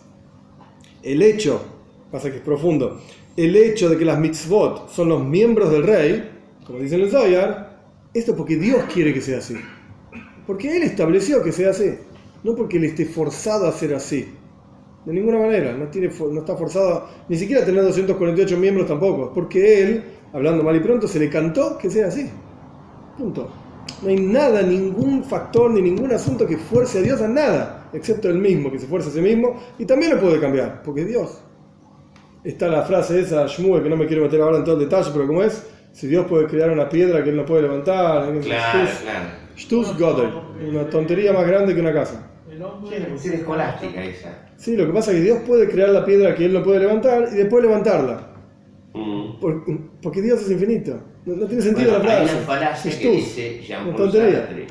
El 1.02 1.22
hecho 1.22 1.71
pasa 2.12 2.30
que 2.30 2.36
es 2.36 2.42
profundo, 2.42 3.00
el 3.36 3.56
hecho 3.56 3.88
de 3.88 3.96
que 3.96 4.04
las 4.04 4.18
mitzvot 4.18 4.90
son 4.90 5.08
los 5.08 5.24
miembros 5.24 5.72
del 5.72 5.82
rey, 5.82 6.30
como 6.66 6.78
dice 6.78 6.94
en 6.94 7.00
el 7.00 7.10
Zoyar, 7.10 7.80
esto 8.12 8.32
es 8.32 8.36
porque 8.36 8.56
Dios 8.56 8.84
quiere 8.92 9.14
que 9.14 9.22
sea 9.22 9.38
así. 9.38 9.56
Porque 10.46 10.76
Él 10.76 10.82
estableció 10.82 11.42
que 11.42 11.50
sea 11.50 11.70
así. 11.70 11.94
No 12.44 12.54
porque 12.54 12.76
Él 12.76 12.84
esté 12.84 13.06
forzado 13.06 13.66
a 13.66 13.72
ser 13.72 13.94
así. 13.94 14.28
De 15.06 15.12
ninguna 15.12 15.38
manera. 15.38 15.72
No, 15.72 15.86
tiene, 15.86 16.10
no 16.30 16.40
está 16.40 16.54
forzado 16.56 17.08
ni 17.28 17.36
siquiera 17.36 17.62
a 17.62 17.64
tener 17.64 17.82
248 17.82 18.56
miembros 18.58 18.86
tampoco. 18.86 19.32
Porque 19.32 19.82
Él, 19.82 20.04
hablando 20.32 20.62
mal 20.62 20.76
y 20.76 20.80
pronto, 20.80 21.08
se 21.08 21.18
le 21.18 21.30
cantó 21.30 21.78
que 21.78 21.90
sea 21.90 22.08
así. 22.08 22.28
Punto. 23.16 23.50
No 24.02 24.08
hay 24.08 24.16
nada, 24.16 24.62
ningún 24.62 25.24
factor 25.24 25.70
ni 25.70 25.80
ningún 25.80 26.12
asunto 26.12 26.46
que 26.46 26.58
fuerce 26.58 26.98
a 26.98 27.02
Dios 27.02 27.20
a 27.20 27.28
nada, 27.28 27.88
excepto 27.92 28.28
el 28.28 28.38
mismo, 28.38 28.70
que 28.70 28.78
se 28.78 28.86
fuerza 28.86 29.08
a 29.08 29.12
sí 29.12 29.20
mismo 29.20 29.60
y 29.78 29.84
también 29.84 30.14
lo 30.14 30.20
puede 30.20 30.40
cambiar, 30.40 30.82
porque 30.82 31.04
Dios. 31.04 31.40
Está 32.44 32.68
la 32.68 32.82
frase 32.82 33.20
esa, 33.20 33.46
Shmuel, 33.46 33.82
que 33.84 33.88
no 33.88 33.96
me 33.96 34.06
quiero 34.06 34.22
meter 34.22 34.40
ahora 34.40 34.58
en 34.58 34.64
todo 34.64 34.74
el 34.74 34.80
detalle, 34.88 35.10
pero 35.12 35.26
como 35.26 35.42
es, 35.42 35.66
si 35.92 36.06
Dios 36.08 36.26
puede 36.26 36.46
crear 36.46 36.70
una 36.70 36.88
piedra 36.88 37.22
que 37.22 37.30
él 37.30 37.36
no 37.36 37.44
puede 37.44 37.62
levantar, 37.62 38.34
es 38.34 38.44
Claro, 38.46 38.88
Stus- 39.56 39.92
claro. 39.96 40.14
Godel, 40.16 40.68
una 40.70 40.88
tontería 40.90 41.32
más 41.32 41.46
grande 41.46 41.74
que 41.74 41.80
una 41.80 41.92
casa. 41.92 42.28
Sí, 42.48 42.58
cuestión 43.08 43.34
escolástica 43.34 44.04
esa. 44.04 44.48
Sí, 44.56 44.76
lo 44.76 44.86
que 44.86 44.92
pasa 44.92 45.10
es 45.12 45.18
que 45.18 45.22
Dios 45.24 45.38
puede 45.46 45.68
crear 45.68 45.90
la 45.90 46.04
piedra 46.04 46.34
que 46.34 46.46
él 46.46 46.52
no 46.52 46.62
puede 46.62 46.80
levantar 46.80 47.28
y 47.32 47.36
después 47.36 47.62
levantarla, 47.62 48.28
Mm. 48.94 49.40
por- 49.40 49.64
porque 50.02 50.20
Dios 50.22 50.40
es 50.42 50.50
infinito. 50.50 50.98
No, 51.24 51.36
no 51.36 51.46
tiene 51.46 51.62
sentido 51.62 51.90
Bueno, 51.92 52.04
la 52.04 52.10
hay 52.12 52.18
frase. 52.26 52.36
una 52.36 52.46
falacia 52.46 52.90
Es 52.90 52.96
que 52.98 53.10
dice 53.12 53.54
Una 53.58 53.66
Jean-Paul 53.66 53.96
tontería. 53.96 54.38
Sartre. 54.40 54.66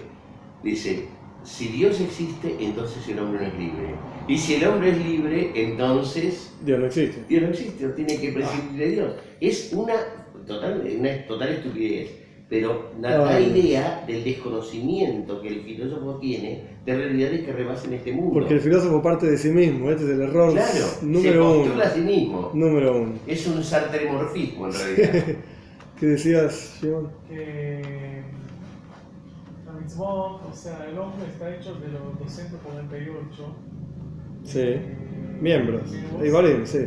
Dice, 0.63 1.05
si 1.43 1.67
Dios 1.69 1.99
existe, 2.01 2.55
entonces 2.59 3.07
el 3.07 3.19
hombre 3.19 3.41
no 3.41 3.47
es 3.47 3.53
libre. 3.57 3.95
Y 4.27 4.37
si 4.37 4.55
el 4.55 4.67
hombre 4.67 4.91
es 4.91 5.05
libre, 5.05 5.51
entonces 5.55 6.53
Dios 6.63 6.79
no 6.79 6.85
existe. 6.85 7.23
Dios 7.27 7.41
no 7.41 7.49
existe, 7.49 7.85
no 7.85 7.93
tiene 7.93 8.19
que 8.19 8.31
prescindir 8.31 8.79
de 8.79 8.91
Dios. 8.91 9.13
Es 9.39 9.73
una 9.73 9.93
total, 10.45 10.87
una 10.97 11.27
total 11.27 11.49
estupidez. 11.49 12.21
Pero 12.49 12.91
la, 12.99 13.39
idea 13.39 14.03
del 14.05 14.25
desconocimiento 14.25 15.41
que 15.41 15.47
el 15.47 15.61
filósofo 15.61 16.17
tiene 16.19 16.63
de 16.85 16.97
realidades 16.97 17.45
que 17.45 17.53
rebasan 17.53 17.93
este 17.93 18.11
mundo. 18.11 18.33
Porque 18.33 18.55
el 18.55 18.59
filósofo 18.59 19.01
parte 19.01 19.25
de 19.25 19.37
sí 19.37 19.51
mismo, 19.51 19.89
este 19.89 20.03
es 20.03 20.09
el 20.09 20.21
error 20.23 20.51
claro, 20.51 20.69
se 20.69 21.05
número 21.05 21.49
uno. 21.49 21.61
postula 21.61 21.85
a 21.85 21.89
sí 21.91 22.01
mismo. 22.01 22.51
Número 22.53 23.03
uno. 23.03 23.13
Es 23.25 23.47
un 23.47 23.63
sartremorfismo 23.63 24.67
en 24.67 24.73
realidad. 24.73 25.25
¿Qué 25.97 26.05
decías, 26.05 26.77
Simón? 26.81 27.09
que 27.29 28.23
la 29.65 29.71
mitzvot, 29.71 30.41
o 30.51 30.53
sea, 30.53 30.85
el 30.91 30.97
hombre 30.97 31.27
está 31.31 31.55
hecho 31.55 31.75
de 31.75 31.87
los 31.87 32.19
248 32.19 33.55
Sí. 34.43 34.59
eh, 34.59 34.97
Miembros. 35.39 35.81
varios, 36.31 36.69
sí. 36.69 36.79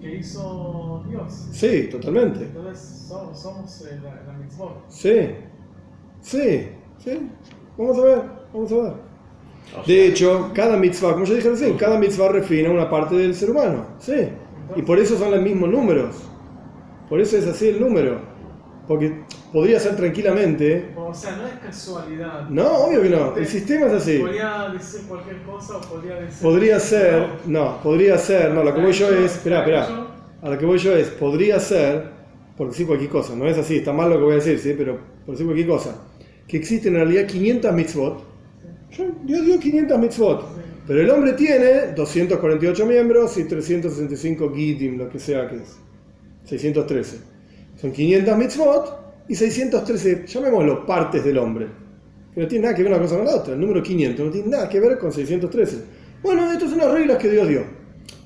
que 0.00 0.16
hizo 0.16 1.04
Dios. 1.08 1.48
Sí, 1.52 1.88
totalmente. 1.90 2.44
Entonces 2.44 3.06
somos, 3.08 3.40
somos 3.40 3.86
eh, 3.86 3.98
la, 4.02 4.32
la 4.32 4.38
mitzvot. 4.38 4.84
Sí. 4.88 5.30
Sí. 6.20 6.68
Sí. 6.98 7.30
Vamos 7.76 7.98
a 7.98 8.04
ver. 8.04 8.22
Vamos 8.52 8.72
a 8.72 8.76
ver. 8.76 8.92
O 9.78 9.86
De 9.86 10.06
hecho, 10.06 10.50
cada 10.54 10.76
mitzvah, 10.78 11.12
como 11.12 11.24
yo 11.24 11.34
dije 11.34 11.50
recién, 11.50 11.76
cada 11.76 11.98
mitzvah 11.98 12.30
refina 12.30 12.70
una 12.70 12.88
parte 12.88 13.14
del 13.16 13.34
ser 13.34 13.50
humano. 13.50 13.84
Sí. 13.98 14.28
Y 14.76 14.82
por 14.82 14.98
eso 14.98 15.16
son 15.18 15.30
los 15.30 15.42
mismos 15.42 15.68
números. 15.70 16.16
Por 17.08 17.20
eso 17.20 17.36
es 17.36 17.46
así 17.46 17.68
el 17.68 17.80
número. 17.80 18.18
Porque 18.86 19.24
podría 19.52 19.80
ser 19.80 19.96
tranquilamente. 19.96 20.90
O 20.96 21.14
sea, 21.14 21.36
no 21.36 21.46
es 21.46 21.54
casualidad. 21.54 22.48
No, 22.48 22.66
obvio 22.84 23.02
que 23.02 23.10
no. 23.10 23.36
El 23.36 23.46
sistema 23.46 23.86
es 23.86 23.92
así. 23.94 24.18
Podría 24.18 24.68
decir 24.72 25.00
cualquier 25.08 25.42
cosa 25.42 25.76
o 25.76 25.80
podría 25.80 26.14
decir. 26.16 26.42
Podría 26.42 26.80
ser, 26.80 27.26
no, 27.46 27.80
podría 27.82 28.18
ser, 28.18 28.52
no, 28.52 28.62
lo 28.62 28.74
que 28.74 28.80
voy 28.80 28.92
yo 28.92 29.08
es, 29.10 29.32
espera, 29.32 29.60
espera, 29.60 30.06
a 30.40 30.48
lo 30.48 30.58
que 30.58 30.66
voy 30.66 30.78
yo 30.78 30.94
es, 30.96 31.08
podría 31.08 31.58
ser, 31.58 32.04
por 32.56 32.68
decir 32.68 32.86
cualquier 32.86 33.10
cosa, 33.10 33.34
no 33.34 33.46
es 33.46 33.58
así, 33.58 33.76
está 33.76 33.92
mal 33.92 34.10
lo 34.10 34.18
que 34.18 34.24
voy 34.24 34.32
a 34.32 34.36
decir, 34.36 34.58
¿sí? 34.58 34.74
pero 34.76 34.98
por 35.24 35.34
decir 35.34 35.46
cualquier 35.46 35.68
cosa, 35.68 35.96
que 36.46 36.56
existen 36.56 36.94
en 36.94 37.00
realidad 37.00 37.26
500 37.26 37.72
mitzvot, 37.72 38.24
yo, 38.90 39.04
Dios 39.24 39.46
dio 39.46 39.58
500 39.58 39.98
mitzvot, 39.98 40.44
pero 40.86 41.00
el 41.00 41.10
hombre 41.10 41.32
tiene 41.34 41.92
248 41.94 42.86
miembros 42.86 43.36
y 43.36 43.44
365 43.44 44.54
gidim, 44.54 44.96
lo 44.96 45.08
que 45.08 45.18
sea 45.18 45.48
que 45.48 45.56
es, 45.56 45.76
613. 46.44 47.18
Son 47.76 47.92
500 47.92 48.38
mitzvot 48.38 49.07
y 49.28 49.34
613, 49.34 50.24
llamémoslo, 50.26 50.86
partes 50.86 51.24
del 51.24 51.38
hombre 51.38 51.66
que 52.34 52.40
no 52.42 52.46
tiene 52.48 52.64
nada 52.64 52.74
que 52.76 52.82
ver 52.82 52.92
una 52.92 53.00
cosa 53.02 53.16
con 53.16 53.24
la 53.26 53.34
otra. 53.36 53.54
El 53.54 53.60
número 53.60 53.82
500 53.82 54.26
no 54.26 54.30
tiene 54.32 54.48
nada 54.48 54.68
que 54.68 54.78
ver 54.80 54.98
con 54.98 55.12
613. 55.12 55.76
Bueno, 56.22 56.50
estas 56.52 56.70
son 56.70 56.78
las 56.78 56.92
reglas 56.92 57.18
que 57.18 57.30
Dios 57.30 57.48
dio. 57.48 57.62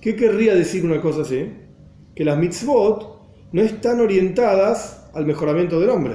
¿Qué 0.00 0.14
querría 0.16 0.54
decir 0.54 0.84
una 0.84 1.00
cosa 1.00 1.22
así? 1.22 1.50
Que 2.14 2.24
las 2.24 2.36
mitzvot 2.36 3.20
no 3.52 3.62
están 3.62 4.00
orientadas 4.00 5.08
al 5.14 5.24
mejoramiento 5.26 5.80
del 5.80 5.90
hombre. 5.90 6.14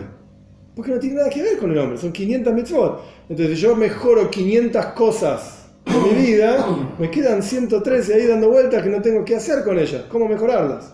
Porque 0.76 0.92
no 0.92 1.00
tiene 1.00 1.16
nada 1.16 1.30
que 1.30 1.42
ver 1.42 1.58
con 1.58 1.72
el 1.72 1.78
hombre, 1.80 1.98
son 1.98 2.12
500 2.12 2.54
mitzvot. 2.54 3.02
Entonces, 3.30 3.58
si 3.58 3.64
yo 3.64 3.76
mejoro 3.76 4.30
500 4.30 4.86
cosas 4.88 5.70
en 5.88 6.04
mi 6.04 6.24
vida, 6.26 6.68
me 7.00 7.10
quedan 7.10 7.42
113 7.42 8.14
ahí 8.14 8.28
dando 8.28 8.50
vueltas 8.50 8.84
que 8.84 8.90
no 8.90 9.02
tengo 9.02 9.26
qué 9.26 9.36
hacer 9.38 9.64
con 9.64 9.80
ellas, 9.80 10.04
cómo 10.10 10.28
mejorarlas. 10.28 10.94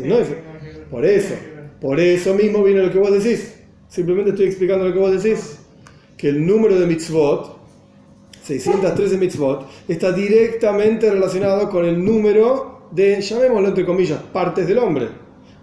No 0.00 0.18
es- 0.18 0.28
que 0.28 0.34
Por 0.90 1.04
eso, 1.06 1.34
que. 1.34 1.53
Por 1.80 2.00
eso 2.00 2.34
mismo 2.34 2.62
viene 2.62 2.82
lo 2.82 2.90
que 2.92 2.98
vos 2.98 3.12
decís. 3.12 3.54
Simplemente 3.88 4.30
estoy 4.30 4.46
explicando 4.46 4.86
lo 4.86 4.92
que 4.92 4.98
vos 4.98 5.22
decís. 5.22 5.58
Que 6.16 6.28
el 6.28 6.46
número 6.46 6.78
de 6.78 6.86
mitzvot, 6.86 7.58
613 8.42 9.18
mitzvot, 9.18 9.66
está 9.88 10.12
directamente 10.12 11.10
relacionado 11.10 11.68
con 11.70 11.84
el 11.84 12.02
número 12.04 12.88
de, 12.92 13.20
llamémoslo 13.20 13.68
entre 13.68 13.84
comillas, 13.84 14.20
partes 14.32 14.66
del 14.66 14.78
hombre. 14.78 15.08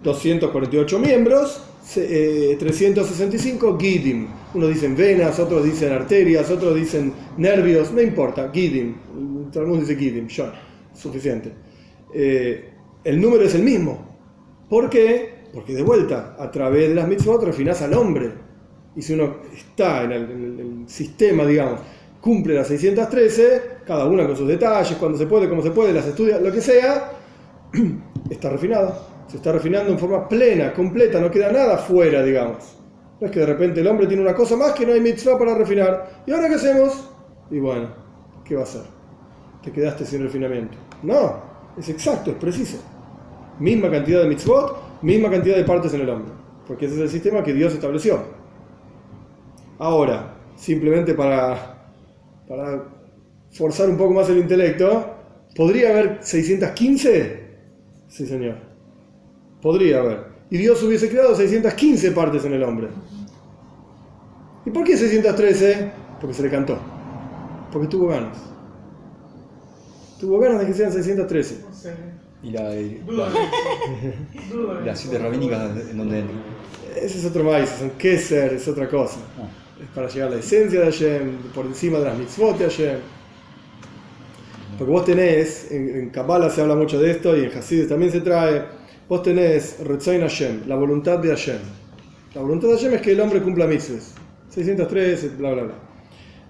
248 0.02 0.98
miembros, 0.98 1.62
se- 1.84 2.52
eh, 2.52 2.56
365 2.56 3.78
gidim. 3.78 4.26
Unos 4.54 4.68
dicen 4.70 4.96
venas, 4.96 5.38
otros 5.38 5.64
dicen 5.64 5.92
arterias, 5.92 6.50
otros 6.50 6.74
dicen 6.74 7.12
nervios, 7.38 7.92
no 7.92 8.00
importa, 8.02 8.50
gidim. 8.52 8.96
Todo 9.52 9.62
el 9.62 9.68
mundo 9.68 9.84
dice 9.86 9.98
gidim, 9.98 10.26
yo, 10.28 10.50
suficiente. 10.94 11.52
Eh, 12.14 12.70
el 13.04 13.20
número 13.20 13.44
es 13.44 13.54
el 13.54 13.62
mismo. 13.62 14.10
¿Por 14.68 14.90
qué? 14.90 15.41
Porque 15.52 15.74
de 15.74 15.82
vuelta, 15.82 16.36
a 16.38 16.50
través 16.50 16.88
de 16.88 16.94
las 16.94 17.06
mitzvot 17.06 17.42
refinás 17.42 17.82
al 17.82 17.94
hombre. 17.94 18.32
Y 18.96 19.02
si 19.02 19.14
uno 19.14 19.36
está 19.54 20.04
en 20.04 20.12
el, 20.12 20.84
sistema, 20.86 21.44
digamos, 21.44 21.80
cumple 22.20 22.54
las 22.54 22.68
613, 22.68 23.62
cada 23.86 24.06
una 24.06 24.26
con 24.26 24.36
sus 24.36 24.48
detalles, 24.48 24.96
cuando 24.98 25.16
se 25.16 25.26
puede, 25.26 25.48
como 25.48 25.62
se 25.62 25.70
puede, 25.70 25.92
las 25.92 26.06
estudia, 26.06 26.38
lo 26.38 26.52
que 26.52 26.60
sea, 26.60 27.12
está 28.30 28.50
refinado. 28.50 29.12
Se 29.28 29.36
está 29.36 29.52
refinando 29.52 29.92
en 29.92 29.98
forma 29.98 30.28
plena, 30.28 30.72
completa, 30.74 31.20
no 31.20 31.30
queda 31.30 31.50
nada 31.50 31.78
fuera, 31.78 32.22
digamos. 32.22 32.76
No 33.20 33.26
es 33.26 33.32
que 33.32 33.40
de 33.40 33.46
repente 33.46 33.80
el 33.80 33.86
hombre 33.86 34.06
tiene 34.06 34.22
una 34.22 34.34
cosa 34.34 34.56
más 34.56 34.72
que 34.72 34.84
no 34.84 34.92
hay 34.92 35.00
mitzvah 35.00 35.38
para 35.38 35.54
refinar. 35.54 36.22
¿Y 36.26 36.32
ahora 36.32 36.48
qué 36.48 36.56
hacemos? 36.56 37.08
Y 37.50 37.58
bueno, 37.58 37.88
¿qué 38.44 38.54
va 38.56 38.62
a 38.62 38.64
hacer? 38.64 38.82
Te 39.62 39.70
quedaste 39.70 40.04
sin 40.04 40.22
refinamiento. 40.22 40.76
No, 41.02 41.36
es 41.78 41.88
exacto, 41.88 42.32
es 42.32 42.36
preciso. 42.36 42.78
Misma 43.62 43.88
cantidad 43.88 44.22
de 44.22 44.28
mitzvot, 44.28 45.02
misma 45.02 45.30
cantidad 45.30 45.56
de 45.56 45.62
partes 45.62 45.94
en 45.94 46.00
el 46.00 46.10
hombre. 46.10 46.32
Porque 46.66 46.86
ese 46.86 46.96
es 46.96 47.00
el 47.02 47.08
sistema 47.08 47.44
que 47.44 47.54
Dios 47.54 47.72
estableció. 47.72 48.18
Ahora, 49.78 50.34
simplemente 50.56 51.14
para, 51.14 51.92
para 52.48 52.88
forzar 53.52 53.88
un 53.88 53.96
poco 53.96 54.14
más 54.14 54.28
el 54.30 54.38
intelecto, 54.38 55.14
¿podría 55.54 55.90
haber 55.90 56.18
615? 56.22 57.40
Sí, 58.08 58.26
señor. 58.26 58.56
Podría 59.60 60.00
haber. 60.00 60.24
Y 60.50 60.58
Dios 60.58 60.82
hubiese 60.82 61.08
creado 61.08 61.36
615 61.36 62.10
partes 62.10 62.44
en 62.44 62.54
el 62.54 62.64
hombre. 62.64 62.88
¿Y 64.66 64.70
por 64.70 64.82
qué 64.82 64.96
613? 64.96 65.92
Porque 66.20 66.34
se 66.34 66.42
le 66.42 66.50
cantó. 66.50 66.78
Porque 67.70 67.86
tuvo 67.86 68.08
ganas. 68.08 68.38
Tuvo 70.18 70.40
ganas 70.40 70.58
de 70.58 70.66
que 70.66 70.74
sean 70.74 70.90
613. 70.90 71.64
Y 72.42 72.50
la, 72.50 72.62
la- 72.64 72.70
las 74.84 75.00
eso. 75.00 75.08
siete 75.10 75.18
rabínicas 75.18 75.70
en 75.90 75.96
donde 75.98 76.18
entran. 76.20 76.40
Ese 76.96 77.18
es 77.18 77.24
otro 77.24 77.44
maíz, 77.44 77.70
es 77.72 77.82
un 77.82 77.90
keser, 77.90 78.52
es 78.54 78.66
otra 78.68 78.88
cosa. 78.88 79.18
Ah, 79.38 79.48
Es 79.82 79.88
para 79.94 80.08
llegar 80.08 80.28
a 80.28 80.32
la 80.32 80.40
esencia 80.40 80.80
de 80.80 80.86
Hashem, 80.86 81.36
por 81.54 81.66
encima 81.66 81.98
de 81.98 82.04
las 82.06 82.18
mitzvot 82.18 82.58
de 82.58 82.64
Hashem. 82.64 82.98
Porque 84.78 84.92
vos 84.92 85.04
tenés, 85.04 85.70
en, 85.70 85.88
en 85.96 86.10
Kabbalah 86.10 86.50
se 86.50 86.60
habla 86.62 86.74
mucho 86.74 86.98
de 87.00 87.10
esto 87.12 87.36
y 87.36 87.44
en 87.44 87.56
Hasidus 87.56 87.88
también 87.88 88.10
se 88.10 88.20
trae, 88.20 88.62
vos 89.08 89.22
tenés 89.22 89.78
Retzain 89.84 90.20
Hashem, 90.22 90.62
la 90.66 90.74
voluntad 90.76 91.18
de 91.18 91.28
Hashem. 91.28 91.58
La 92.34 92.40
voluntad 92.40 92.68
de 92.68 92.74
Hashem 92.74 92.94
es 92.94 93.02
que 93.02 93.12
el 93.12 93.20
hombre 93.20 93.40
cumpla 93.42 93.66
mitzvahs. 93.66 94.14
603, 94.48 95.38
bla 95.38 95.52
bla 95.52 95.62
bla. 95.64 95.74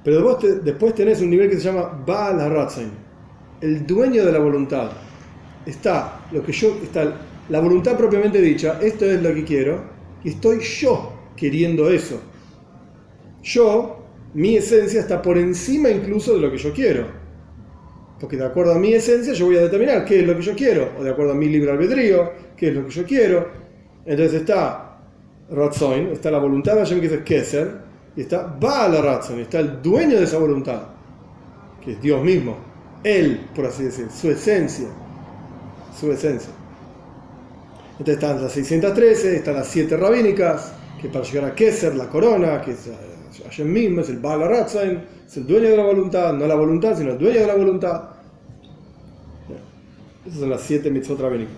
Pero 0.05 0.23
vos 0.23 0.39
te- 0.39 0.61
después 0.61 0.95
tenés 0.95 1.21
un 1.21 1.31
nivel 1.31 1.49
que 1.51 1.57
se 1.57 1.63
llama 1.65 2.03
Baal 2.07 2.41
HaRatzain, 2.41 2.91
el 3.61 3.87
dueño 3.87 4.25
de 4.25 4.33
la 4.33 4.39
voluntad. 4.39 4.91
Está 5.67 6.27
lo 6.33 6.43
que 6.45 6.53
yo, 6.53 6.79
está 6.83 7.15
la 7.49 7.61
voluntad 7.61 7.97
propiamente 7.97 8.41
dicha, 8.41 8.79
esto 8.81 9.05
es 9.05 9.23
lo 9.23 9.35
que 9.35 9.45
quiero, 9.45 9.83
y 10.25 10.31
estoy 10.31 10.61
yo 10.61 11.13
queriendo 11.37 11.91
eso. 11.91 12.21
Yo, 13.43 14.05
mi 14.35 14.57
esencia 14.57 15.01
está 15.01 15.21
por 15.21 15.37
encima 15.37 15.91
incluso 15.91 16.35
de 16.35 16.41
lo 16.41 16.51
que 16.51 16.59
yo 16.59 16.73
quiero. 16.73 17.07
Porque 18.21 18.37
de 18.37 18.47
acuerdo 18.47 18.73
a 18.73 18.79
mi 18.79 18.95
esencia 18.95 19.33
yo 19.33 19.47
voy 19.47 19.57
a 19.57 19.63
determinar 19.63 20.05
qué 20.05 20.21
es 20.21 20.27
lo 20.27 20.37
que 20.37 20.43
yo 20.43 20.55
quiero, 20.55 20.93
o 20.99 21.03
de 21.03 21.11
acuerdo 21.11 21.33
a 21.33 21.35
mi 21.35 21.47
libre 21.47 21.73
albedrío, 21.73 22.31
qué 22.57 22.69
es 22.69 22.75
lo 22.75 22.87
que 22.87 22.91
yo 22.91 23.05
quiero. 23.05 23.49
Entonces 24.07 24.41
está 24.41 25.01
Ratzoin, 25.51 26.09
está 26.09 26.31
la 26.31 26.39
voluntad 26.39 26.77
de 26.77 27.01
que 27.01 27.07
es 27.07 27.13
el 27.13 27.25
Keser, 27.25 27.71
y 28.17 28.21
está 28.23 28.47
Baal 28.47 29.03
Ratzoin, 29.03 29.41
está 29.41 29.59
el 29.59 29.83
dueño 29.83 30.19
de 30.19 30.25
esa 30.25 30.39
voluntad, 30.39 30.83
que 31.85 31.93
es 31.93 32.01
Dios 32.01 32.23
mismo. 32.23 32.57
Él, 33.03 33.49
por 33.55 33.67
así 33.67 33.85
decir, 33.85 34.07
su 34.11 34.31
esencia. 34.31 34.87
Su 35.99 36.11
esencia. 36.11 36.53
Entonces 37.93 38.15
están 38.15 38.43
las 38.43 38.53
613, 38.53 39.37
están 39.37 39.55
las 39.55 39.69
7 39.69 39.97
rabínicas, 39.97 40.73
que 41.01 41.09
para 41.09 41.25
llegar 41.25 41.51
a 41.51 41.55
Keser, 41.55 41.95
la 41.95 42.09
corona, 42.09 42.61
que 42.61 42.73
es 42.73 42.87
eh, 42.87 42.93
Hashem 43.45 43.71
mismo, 43.71 44.01
es 44.01 44.09
el 44.09 44.19
Baal 44.19 44.41
Ratzain, 44.41 45.01
es 45.27 45.37
el 45.37 45.47
dueño 45.47 45.69
de 45.71 45.77
la 45.77 45.85
voluntad, 45.85 46.33
no 46.33 46.47
la 46.47 46.55
voluntad, 46.55 46.97
sino 46.97 47.13
el 47.13 47.19
dueño 47.19 47.41
de 47.41 47.47
la 47.47 47.55
voluntad. 47.55 48.03
Esas 50.27 50.41
son 50.41 50.51
las 50.51 50.63
7 50.63 50.91
mitzvot 50.91 51.21
rabínicas. 51.21 51.55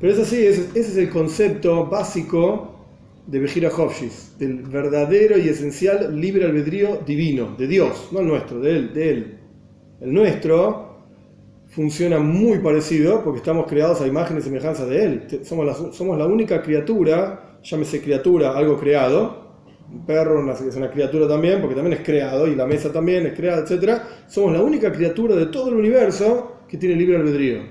Pero 0.00 0.12
es 0.12 0.18
así, 0.18 0.44
ese, 0.44 0.68
es 0.74 0.96
el 0.96 1.10
concepto 1.10 1.86
básico 1.86 2.86
de 3.26 3.38
Bejira 3.38 3.68
Hofshis, 3.68 4.34
del 4.38 4.62
verdadero 4.62 5.38
y 5.38 5.48
esencial 5.48 6.20
libre 6.20 6.44
albedrío 6.44 7.00
divino, 7.06 7.54
de 7.56 7.68
Dios, 7.68 8.08
no 8.10 8.20
el 8.20 8.26
nuestro, 8.26 8.60
de 8.60 8.70
Él, 8.76 8.92
de 8.92 9.10
Él. 9.10 9.38
El 10.00 10.12
nuestro 10.12 10.91
funciona 11.72 12.18
muy 12.18 12.58
parecido 12.60 13.22
porque 13.24 13.38
estamos 13.38 13.66
creados 13.66 14.00
a 14.00 14.06
imagen 14.06 14.38
y 14.38 14.42
semejanza 14.42 14.86
de 14.86 15.04
Él. 15.04 15.40
Somos 15.44 15.66
la, 15.66 15.74
somos 15.92 16.18
la 16.18 16.26
única 16.26 16.62
criatura, 16.62 17.58
llámese 17.62 18.02
criatura, 18.02 18.56
algo 18.56 18.78
creado, 18.78 19.42
un 19.90 20.06
perro 20.06 20.40
una- 20.40 20.52
es 20.52 20.76
una 20.76 20.90
criatura 20.90 21.28
también, 21.28 21.60
porque 21.60 21.74
también 21.74 21.98
es 21.98 22.04
creado, 22.06 22.46
y 22.46 22.54
la 22.54 22.66
mesa 22.66 22.92
también 22.92 23.26
es 23.26 23.34
creada, 23.34 23.64
etc. 23.66 24.02
Somos 24.28 24.52
la 24.52 24.62
única 24.62 24.92
criatura 24.92 25.34
de 25.36 25.46
todo 25.46 25.70
el 25.70 25.76
universo 25.76 26.58
que 26.68 26.78
tiene 26.78 26.96
libre 26.96 27.16
albedrío, 27.16 27.62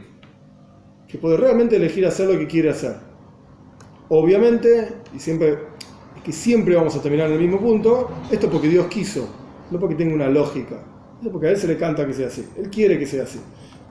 que 1.07 1.17
puede 1.17 1.37
realmente 1.37 1.75
elegir 1.75 2.05
hacer 2.07 2.27
lo 2.29 2.37
que 2.39 2.47
quiere 2.47 2.69
hacer. 2.69 2.95
Obviamente, 4.09 4.89
y 5.15 5.19
siempre, 5.19 5.57
que 6.23 6.31
siempre 6.31 6.75
vamos 6.75 6.95
a 6.95 7.01
terminar 7.01 7.27
en 7.27 7.33
el 7.33 7.39
mismo 7.39 7.59
punto, 7.59 8.09
esto 8.29 8.49
porque 8.49 8.67
Dios 8.67 8.87
quiso, 8.87 9.27
no 9.69 9.79
porque 9.79 9.95
tenga 9.95 10.13
una 10.13 10.27
lógica, 10.29 10.83
esto 11.17 11.31
porque 11.31 11.47
a 11.47 11.51
Él 11.51 11.57
se 11.57 11.67
le 11.67 11.77
canta 11.77 12.05
que 12.05 12.13
sea 12.13 12.27
así, 12.27 12.45
Él 12.57 12.69
quiere 12.69 12.99
que 12.99 13.07
sea 13.07 13.23
así. 13.23 13.39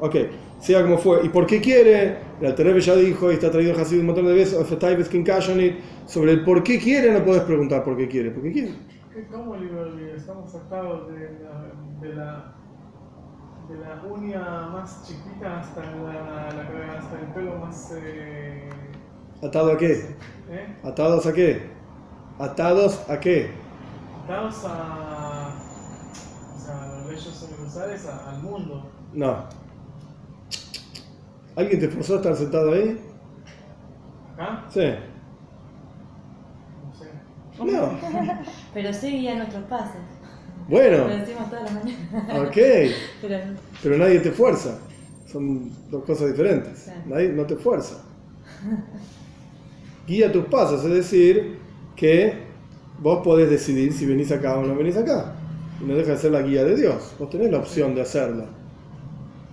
Ok, 0.00 0.16
sea 0.58 0.82
como 0.82 0.96
fue. 0.98 1.24
¿Y 1.24 1.28
por 1.28 1.46
qué 1.46 1.60
quiere? 1.60 2.18
El 2.40 2.46
Alterebe 2.46 2.80
ya 2.80 2.94
dijo, 2.96 3.30
y 3.30 3.34
está 3.34 3.50
traído 3.50 3.74
Hasid 3.78 4.00
un 4.00 4.06
montón 4.06 4.26
de 4.26 4.32
veces, 4.34 4.54
sobre 6.06 6.32
el 6.32 6.44
por 6.44 6.62
qué 6.62 6.78
quiere, 6.78 7.12
no 7.12 7.24
puedes 7.24 7.42
preguntar 7.42 7.84
por 7.84 7.96
qué 7.96 8.08
quiere, 8.08 8.30
porque 8.30 8.52
quiere. 8.52 8.74
¿Qué- 9.12 9.26
¿Cómo? 9.30 9.54
Estamos 10.16 10.54
atados 10.54 11.12
de 11.12 11.20
la, 11.20 12.00
de 12.00 12.14
la, 12.14 12.54
de 13.68 13.78
la 13.78 14.02
uña 14.10 14.68
más 14.72 15.06
chiquita 15.06 15.60
hasta, 15.60 15.82
la, 15.82 16.48
la- 16.54 16.98
hasta 16.98 17.20
el 17.20 17.26
pelo 17.34 17.56
más... 17.58 17.92
Eh, 17.96 18.68
¿Atado 19.42 19.72
a 19.72 19.76
qué? 19.78 19.92
¿eh? 20.50 20.76
¿Atados 20.84 21.26
a 21.26 21.32
qué? 21.32 21.62
¿Atados 22.38 23.10
a 23.10 23.20
qué? 23.20 23.50
Atados 24.24 24.64
a, 24.64 25.54
o 26.56 26.58
sea, 26.58 26.82
a 26.84 26.98
los 26.98 27.06
leyes 27.08 27.48
universales, 27.50 28.06
a- 28.06 28.30
al 28.30 28.42
mundo. 28.42 28.90
No. 29.12 29.44
¿Alguien 31.60 31.80
te 31.80 31.88
forzó 31.88 32.14
a 32.14 32.16
estar 32.16 32.36
sentado 32.36 32.72
ahí? 32.72 32.98
¿Acá? 34.36 34.64
Sí. 34.68 34.80
No 36.82 36.92
sé. 36.94 37.06
No. 37.58 37.98
Pero 38.74 38.92
sí 38.92 39.10
guía 39.10 39.36
nuestros 39.36 39.64
pasos. 39.64 39.96
Lo 40.68 40.68
Bueno, 40.76 41.06
decimos 41.06 41.48
todas 41.50 41.64
las 41.64 41.72
mañanas. 41.84 42.08
ok. 42.28 42.56
Pero 43.20 43.38
Pero 43.82 43.98
nadie 43.98 44.20
te 44.20 44.30
fuerza. 44.30 44.78
Son 45.26 45.70
dos 45.90 46.04
cosas 46.04 46.28
diferentes. 46.28 46.84
Claro. 46.84 47.00
Nadie 47.04 47.28
no 47.30 47.46
te 47.46 47.56
fuerza. 47.56 48.04
Guía 50.06 50.32
tus 50.32 50.46
pasos, 50.46 50.84
es 50.84 50.92
decir, 50.92 51.58
que 51.96 52.34
vos 52.98 53.20
podés 53.22 53.48
decidir 53.50 53.92
si 53.92 54.06
venís 54.06 54.32
acá 54.32 54.58
o 54.58 54.64
no 54.66 54.74
venís 54.74 54.96
acá. 54.96 55.36
Y 55.80 55.84
no 55.84 55.94
deja 55.94 56.12
de 56.12 56.18
ser 56.18 56.32
la 56.32 56.42
guía 56.42 56.64
de 56.64 56.76
Dios. 56.76 57.14
Vos 57.18 57.30
tenés 57.30 57.50
la 57.50 57.58
opción 57.58 57.94
de 57.94 58.02
hacerlo. 58.02 58.46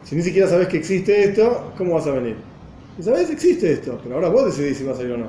Si 0.07 0.15
ni 0.15 0.21
siquiera 0.21 0.47
sabés 0.47 0.69
que 0.69 0.77
existe 0.77 1.21
esto, 1.21 1.73
¿cómo 1.77 1.95
vas 1.95 2.07
a 2.07 2.11
venir? 2.11 2.37
Y 2.97 3.03
sabés 3.03 3.29
existe 3.29 3.73
esto, 3.73 3.99
pero 4.01 4.15
ahora 4.15 4.29
vos 4.29 4.45
decidís 4.45 4.77
si 4.77 4.85
vas 4.85 4.97
a 4.99 5.03
ir 5.03 5.11
o 5.11 5.17
no. 5.17 5.27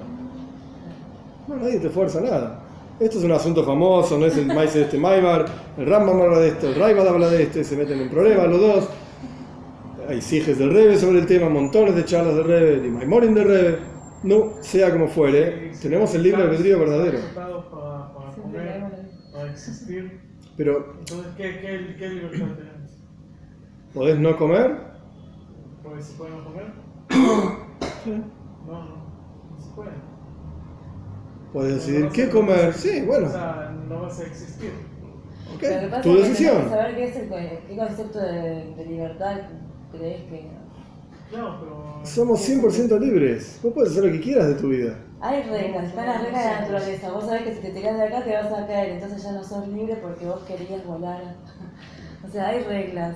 No, 1.48 1.56
nadie 1.56 1.80
te 1.80 1.90
fuerza 1.90 2.20
nada. 2.20 2.62
Esto 3.00 3.18
es 3.18 3.24
un 3.24 3.32
asunto 3.32 3.64
famoso, 3.64 4.16
no 4.16 4.26
es 4.26 4.36
el 4.36 4.46
maíz 4.46 4.74
de 4.74 4.82
este 4.82 4.96
Maimar, 4.96 5.46
el 5.76 5.84
Rambam 5.84 6.20
habla 6.20 6.38
de 6.38 6.48
esto, 6.50 6.68
el 6.68 6.76
Raimad 6.76 7.08
habla 7.08 7.28
de 7.28 7.42
esto, 7.42 7.58
y 7.58 7.64
se 7.64 7.76
meten 7.76 7.98
en 7.98 8.08
problemas 8.08 8.46
los 8.46 8.60
dos. 8.60 8.88
Hay 10.08 10.22
siges 10.22 10.56
del 10.58 10.70
Rebe 10.70 10.96
sobre 10.96 11.18
el 11.18 11.26
tema, 11.26 11.48
montones 11.48 11.96
de 11.96 12.04
charlas 12.04 12.36
del 12.36 12.44
Rebe, 12.44 12.78
de 12.78 12.88
Maimorim 12.88 13.34
del 13.34 13.48
Rebe. 13.48 13.78
No, 14.22 14.62
sea 14.62 14.92
como 14.92 15.08
fuere, 15.08 15.72
tenemos 15.82 16.14
el 16.14 16.22
libre 16.22 16.42
albedrío 16.42 16.78
verdadero. 16.78 17.18
Para, 17.34 17.48
para 17.58 18.30
comer, 18.40 18.84
para 19.32 19.50
existir. 19.50 20.20
Pero 20.56 20.94
Entonces, 21.00 21.32
¿qué, 21.36 21.58
qué, 21.60 21.96
qué 21.98 22.08
libertad 22.10 22.46
tenemos? 22.56 22.77
¿Podés 23.94 24.18
no 24.18 24.36
comer? 24.36 24.76
Porque 25.82 26.02
se 26.02 26.12
puede 26.14 26.30
no 26.30 26.44
comer. 26.44 26.72
No, 28.66 28.72
no. 28.84 28.96
No 29.50 29.62
se 29.62 29.70
puede. 29.74 29.90
Podés 31.52 31.70
No 31.70 31.76
decidir 31.76 32.08
qué 32.10 32.28
comer. 32.28 32.72
Sí, 32.74 33.02
bueno. 33.06 33.26
O 33.28 33.30
sea, 33.30 33.74
no 33.88 34.02
vas 34.02 34.20
a 34.20 34.24
existir. 34.24 34.72
ok, 35.54 35.62
Lo 35.62 35.80
que 35.80 35.86
pasa 35.88 36.02
Tu 36.02 36.16
decisión. 36.16 36.62
que 36.64 36.68
saber 36.70 36.96
qué, 36.96 37.04
es 37.04 37.16
el, 37.16 37.28
qué 37.66 37.76
concepto 37.76 38.18
de, 38.18 38.74
de 38.76 38.86
libertad 38.86 39.36
crees 39.90 40.22
que. 40.24 40.50
No, 41.32 41.60
pero. 41.60 42.00
Somos 42.04 42.48
100% 42.48 42.98
libres. 43.00 43.58
Vos 43.62 43.72
podés 43.72 43.90
hacer 43.90 44.04
lo 44.04 44.12
que 44.12 44.20
quieras 44.20 44.48
de 44.48 44.54
tu 44.54 44.68
vida. 44.68 44.96
Hay 45.20 45.42
reglas, 45.42 45.84
están 45.86 46.06
las 46.06 46.22
reglas 46.22 46.44
de 46.44 46.50
la 46.50 46.60
naturaleza. 46.60 47.10
Vos 47.12 47.24
sabés 47.24 47.42
que 47.42 47.54
si 47.54 47.60
te 47.60 47.70
tirás 47.70 47.96
de 47.96 48.02
acá 48.04 48.22
te 48.24 48.34
vas 48.34 48.52
a 48.52 48.66
caer, 48.66 48.90
entonces 48.92 49.22
ya 49.22 49.32
no 49.32 49.42
sos 49.42 49.66
libre 49.68 49.96
porque 49.96 50.26
vos 50.26 50.40
querías 50.44 50.84
volar. 50.86 51.22
O 52.26 52.28
sea, 52.30 52.48
hay 52.48 52.64
reglas. 52.64 53.14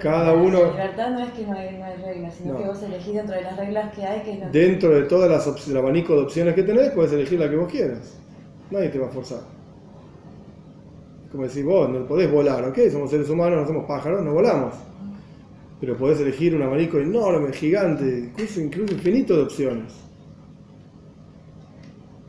Cada 0.00 0.32
La 0.32 0.32
uno, 0.34 0.70
libertad 0.72 1.10
no 1.10 1.20
es 1.20 1.32
que 1.32 1.46
no 1.46 1.52
hay, 1.52 1.76
no 1.78 1.84
hay 1.84 1.96
reglas, 2.02 2.34
sino 2.34 2.52
No. 2.54 2.58
que 2.60 2.64
vos 2.66 2.82
elegís 2.82 3.14
dentro 3.14 3.34
de 3.36 3.42
las 3.42 3.56
reglas 3.56 3.94
que 3.94 4.04
hay, 4.04 4.20
que 4.22 4.32
es 4.32 4.40
lo 4.40 4.50
que- 4.50 4.58
dentro 4.58 4.90
de 4.90 5.02
todas 5.02 5.30
las 5.30 5.46
op- 5.46 5.68
el 5.68 5.76
abanico 5.76 6.14
de 6.16 6.22
opciones 6.22 6.54
que 6.54 6.62
tenés, 6.62 6.90
puedes 6.90 7.12
elegir 7.12 7.38
la 7.38 7.48
que 7.50 7.56
vos 7.56 7.70
quieras. 7.70 8.18
Nadie 8.70 8.88
te 8.88 8.98
va 8.98 9.06
a 9.06 9.10
forzar. 9.10 9.40
Es 11.24 11.30
como 11.30 11.44
decir, 11.44 11.64
vos 11.64 11.88
no 11.88 12.06
podés 12.06 12.30
volar, 12.30 12.64
¿ok? 12.64 12.78
Somos 12.90 13.10
seres 13.10 13.28
humanos, 13.30 13.60
no 13.60 13.66
somos 13.66 13.84
pájaros, 13.86 14.22
no 14.24 14.32
volamos. 14.32 14.74
Pero 15.80 15.96
podés 15.96 16.20
elegir 16.20 16.54
un 16.54 16.62
abanico 16.62 16.98
enorme, 16.98 17.52
gigante, 17.52 18.04
incluso, 18.30 18.60
incluso 18.60 18.94
infinito 18.94 19.36
de 19.36 19.42
opciones. 19.42 19.92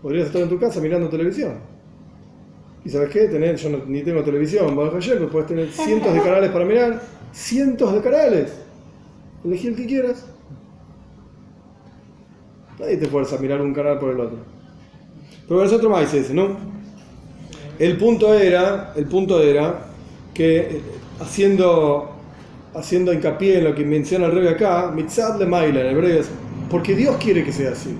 Podrías 0.02 0.28
estar 0.28 0.42
en 0.42 0.50
tu 0.50 0.60
casa 0.60 0.82
mirando 0.82 1.08
televisión. 1.10 1.54
Y 2.86 2.90
sabes 2.90 3.10
qué, 3.10 3.28
tener, 3.28 3.56
yo 3.56 3.70
no- 3.70 3.86
ni 3.88 4.02
tengo 4.04 4.22
televisión, 4.24 4.76
bajo 4.76 4.98
ayer, 4.98 5.18
pero 5.18 5.30
puedes 5.30 5.48
tener 5.48 5.70
cientos 5.70 6.14
de 6.14 6.22
canales 6.22 6.50
para 6.52 6.66
mirar. 6.66 7.02
Cientos 7.34 7.94
de 7.94 8.02
canales. 8.02 8.54
Elegí 9.44 9.68
el 9.68 9.76
que 9.76 9.86
quieras. 9.86 10.26
Nadie 12.80 12.98
te 12.98 13.08
fuerza 13.08 13.36
a 13.36 13.40
mirar 13.40 13.62
un 13.62 13.74
canal 13.74 14.00
por 14.00 14.12
el 14.12 14.20
otro. 14.20 14.38
Pero 15.48 15.64
el 15.64 15.74
otro 15.74 15.90
más 15.90 16.14
ese, 16.14 16.34
¿no? 16.34 16.56
El 17.80 17.98
punto 17.98 18.34
era, 18.34 18.94
el 18.96 19.06
punto 19.06 19.42
era 19.42 19.88
que 20.34 20.58
eh, 20.58 20.82
haciendo, 21.20 22.12
haciendo 22.74 23.12
hincapié 23.12 23.58
en 23.58 23.64
lo 23.66 23.76
que 23.76 23.84
menciona 23.84 24.28
el 24.28 24.32
rey 24.32 24.48
acá, 24.48 24.92
mitzad 24.94 25.40
le 25.40 25.46
maila 25.46 25.82
en 25.82 25.88
hebreo 25.88 26.20
es 26.20 26.30
porque 26.70 26.96
Dios 26.96 27.18
quiere 27.18 27.44
que 27.44 27.52
sea 27.52 27.72
así. 27.72 27.96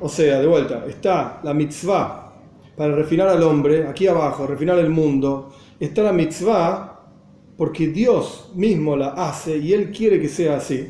O 0.00 0.08
sea, 0.08 0.40
de 0.40 0.46
vuelta, 0.46 0.84
está 0.88 1.40
la 1.42 1.54
mitzvah 1.54 2.32
para 2.76 2.94
refinar 2.94 3.28
al 3.28 3.42
hombre, 3.42 3.86
aquí 3.86 4.06
abajo, 4.06 4.46
refinar 4.46 4.78
el 4.78 4.90
mundo. 4.90 5.52
Está 5.80 6.02
la 6.02 6.12
mitzvah 6.12 6.93
porque 7.56 7.88
Dios 7.88 8.50
mismo 8.54 8.96
la 8.96 9.08
hace 9.08 9.56
y 9.58 9.72
Él 9.72 9.90
quiere 9.90 10.20
que 10.20 10.28
sea 10.28 10.56
así. 10.56 10.88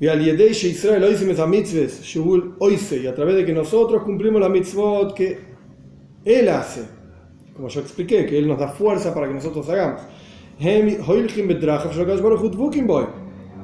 Y 0.00 0.08
al 0.08 0.20
Israel 0.26 1.04
y 3.02 3.06
a 3.06 3.14
través 3.14 3.36
de 3.36 3.46
que 3.46 3.52
nosotros 3.52 4.02
cumplimos 4.02 4.40
la 4.40 4.48
mitzvot 4.48 5.14
que 5.14 5.38
Él 6.24 6.48
hace, 6.48 6.82
como 7.54 7.68
yo 7.68 7.80
expliqué, 7.80 8.26
que 8.26 8.36
Él 8.36 8.48
nos 8.48 8.58
da 8.58 8.68
fuerza 8.68 9.14
para 9.14 9.28
que 9.28 9.34
nosotros 9.34 9.68
hagamos. 9.68 10.02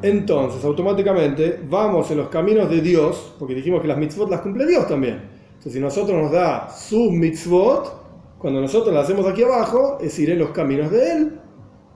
Entonces, 0.01 0.65
automáticamente 0.65 1.61
vamos 1.69 2.09
en 2.13 2.19
los 2.19 2.29
caminos 2.29 2.71
de 2.71 2.81
Dios, 2.83 3.35
porque 3.39 3.55
dijimos 3.55 3.83
que 3.83 3.89
las 3.89 3.99
mitzvot 3.99 4.31
las 4.31 4.41
cumple 4.43 4.65
Dios 4.65 4.87
también. 4.87 5.21
Entonces, 5.49 5.73
si 5.73 5.81
nosotros 5.81 6.23
nos 6.23 6.31
da 6.31 6.71
sus 6.71 7.11
mitzvot, 7.11 7.98
cuando 8.39 8.61
nosotros 8.61 8.95
las 8.95 9.05
hacemos 9.05 9.27
aquí 9.27 9.43
abajo, 9.43 9.99
es 10.01 10.19
ir 10.19 10.31
en 10.31 10.39
los 10.39 10.51
caminos 10.51 10.91
de 10.91 11.13
Él. 11.13 11.41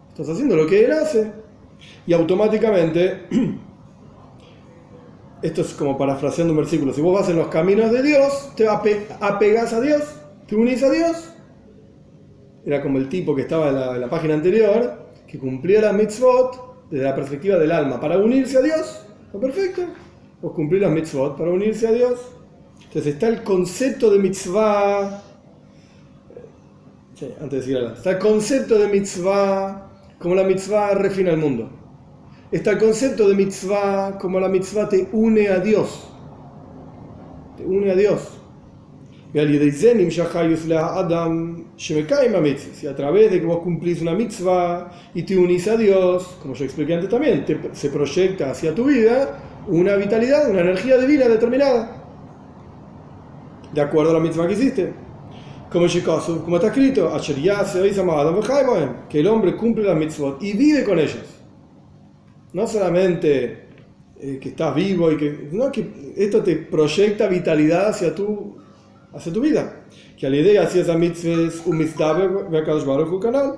Estás 0.08 0.28
haciendo 0.28 0.56
lo 0.56 0.66
que 0.66 0.84
Él 0.84 0.92
hace. 0.92 1.32
Y 2.06 2.12
automáticamente, 2.12 3.26
esto 5.42 5.60
es 5.60 5.74
como 5.74 5.96
parafraseando 5.96 6.52
un 6.52 6.58
versículo, 6.58 6.92
si 6.92 7.00
vos 7.00 7.14
vas 7.20 7.28
en 7.28 7.36
los 7.36 7.48
caminos 7.48 7.90
de 7.90 8.02
Dios, 8.02 8.52
te 8.56 8.68
ape- 8.68 9.06
a 9.20 9.80
Dios, 9.80 10.02
te 10.46 10.56
unís 10.56 10.82
a 10.82 10.90
Dios. 10.90 11.28
Era 12.64 12.82
como 12.82 12.98
el 12.98 13.08
tipo 13.08 13.34
que 13.34 13.42
estaba 13.42 13.68
en 13.68 13.74
la, 13.74 13.94
en 13.94 14.00
la 14.00 14.10
página 14.10 14.34
anterior, 14.34 15.06
que 15.26 15.38
cumplía 15.38 15.80
las 15.80 15.94
mitzvot 15.94 16.88
desde 16.90 17.04
la 17.04 17.14
perspectiva 17.14 17.56
del 17.56 17.72
alma 17.72 18.00
para 18.00 18.18
unirse 18.18 18.58
a 18.58 18.60
Dios. 18.62 19.04
Está 19.26 19.40
perfecto. 19.40 19.82
Vos 20.40 20.52
cumplís 20.52 20.82
las 20.82 20.92
mitzvot 20.92 21.36
para 21.36 21.50
unirse 21.50 21.88
a 21.88 21.92
Dios. 21.92 22.20
Entonces 22.84 23.14
está 23.14 23.28
el 23.28 23.42
concepto 23.42 24.10
de 24.10 24.18
mitzvah. 24.18 25.22
Sí, 27.22 27.28
antes 27.40 27.50
de 27.50 27.56
decir 27.58 27.76
adelante. 27.76 27.98
Está 27.98 28.10
el 28.10 28.18
concepto 28.18 28.78
de 28.80 28.88
mitzvah 28.88 29.88
como 30.18 30.34
la 30.34 30.42
mitzvah 30.42 30.92
refina 30.94 31.30
el 31.30 31.36
mundo. 31.36 31.70
Está 32.50 32.72
el 32.72 32.78
concepto 32.78 33.28
de 33.28 33.36
mitzvah 33.36 34.18
como 34.18 34.40
la 34.40 34.48
mitzvah 34.48 34.88
te 34.88 35.06
une 35.12 35.46
a 35.46 35.60
Dios. 35.60 36.04
Te 37.56 37.64
une 37.64 37.92
a 37.92 37.94
Dios. 37.94 38.40
Y 39.32 39.38
a 39.38 39.46
través 42.96 43.30
de 43.30 43.40
que 43.40 43.46
vos 43.46 43.58
cumplís 43.60 44.02
una 44.02 44.14
mitzvah 44.14 44.90
y 45.14 45.22
te 45.22 45.38
unís 45.38 45.68
a 45.68 45.76
Dios, 45.76 46.36
como 46.42 46.54
yo 46.54 46.64
expliqué 46.64 46.94
antes 46.94 47.08
también, 47.08 47.44
te- 47.44 47.70
se 47.72 47.88
proyecta 47.90 48.50
hacia 48.50 48.74
tu 48.74 48.86
vida 48.86 49.38
una 49.68 49.94
vitalidad, 49.94 50.50
una 50.50 50.62
energía 50.62 50.98
divina 50.98 51.28
determinada. 51.28 52.02
De 53.72 53.80
acuerdo 53.80 54.10
a 54.10 54.14
la 54.14 54.20
mitzvah 54.20 54.48
que 54.48 54.54
hiciste. 54.54 54.92
Como 55.72 55.86
Shikasu, 55.86 56.42
como 56.44 56.56
está 56.56 56.68
escrito, 56.68 57.10
que 59.08 59.20
el 59.20 59.26
hombre 59.26 59.56
cumple 59.56 59.84
las 59.84 59.96
mitzvot 59.96 60.42
y 60.42 60.52
vive 60.52 60.84
con 60.84 60.98
ellas. 60.98 61.24
No 62.52 62.66
solamente 62.66 63.68
eh, 64.20 64.38
que 64.38 64.50
estás 64.50 64.74
vivo 64.74 65.10
y 65.10 65.16
que. 65.16 65.48
No, 65.50 65.72
que 65.72 66.12
esto 66.16 66.42
te 66.42 66.56
proyecta 66.56 67.26
vitalidad 67.26 67.88
hacia 67.88 68.14
tu, 68.14 68.56
hacia 69.14 69.32
tu 69.32 69.40
vida. 69.40 69.84
Que 70.18 70.26
al 70.26 70.34
idea 70.34 70.62
hacías 70.62 70.88
a 70.90 70.98
mitzvahs 70.98 71.62
un 71.64 71.78
mitzvah 71.78 72.18
canal. 73.20 73.56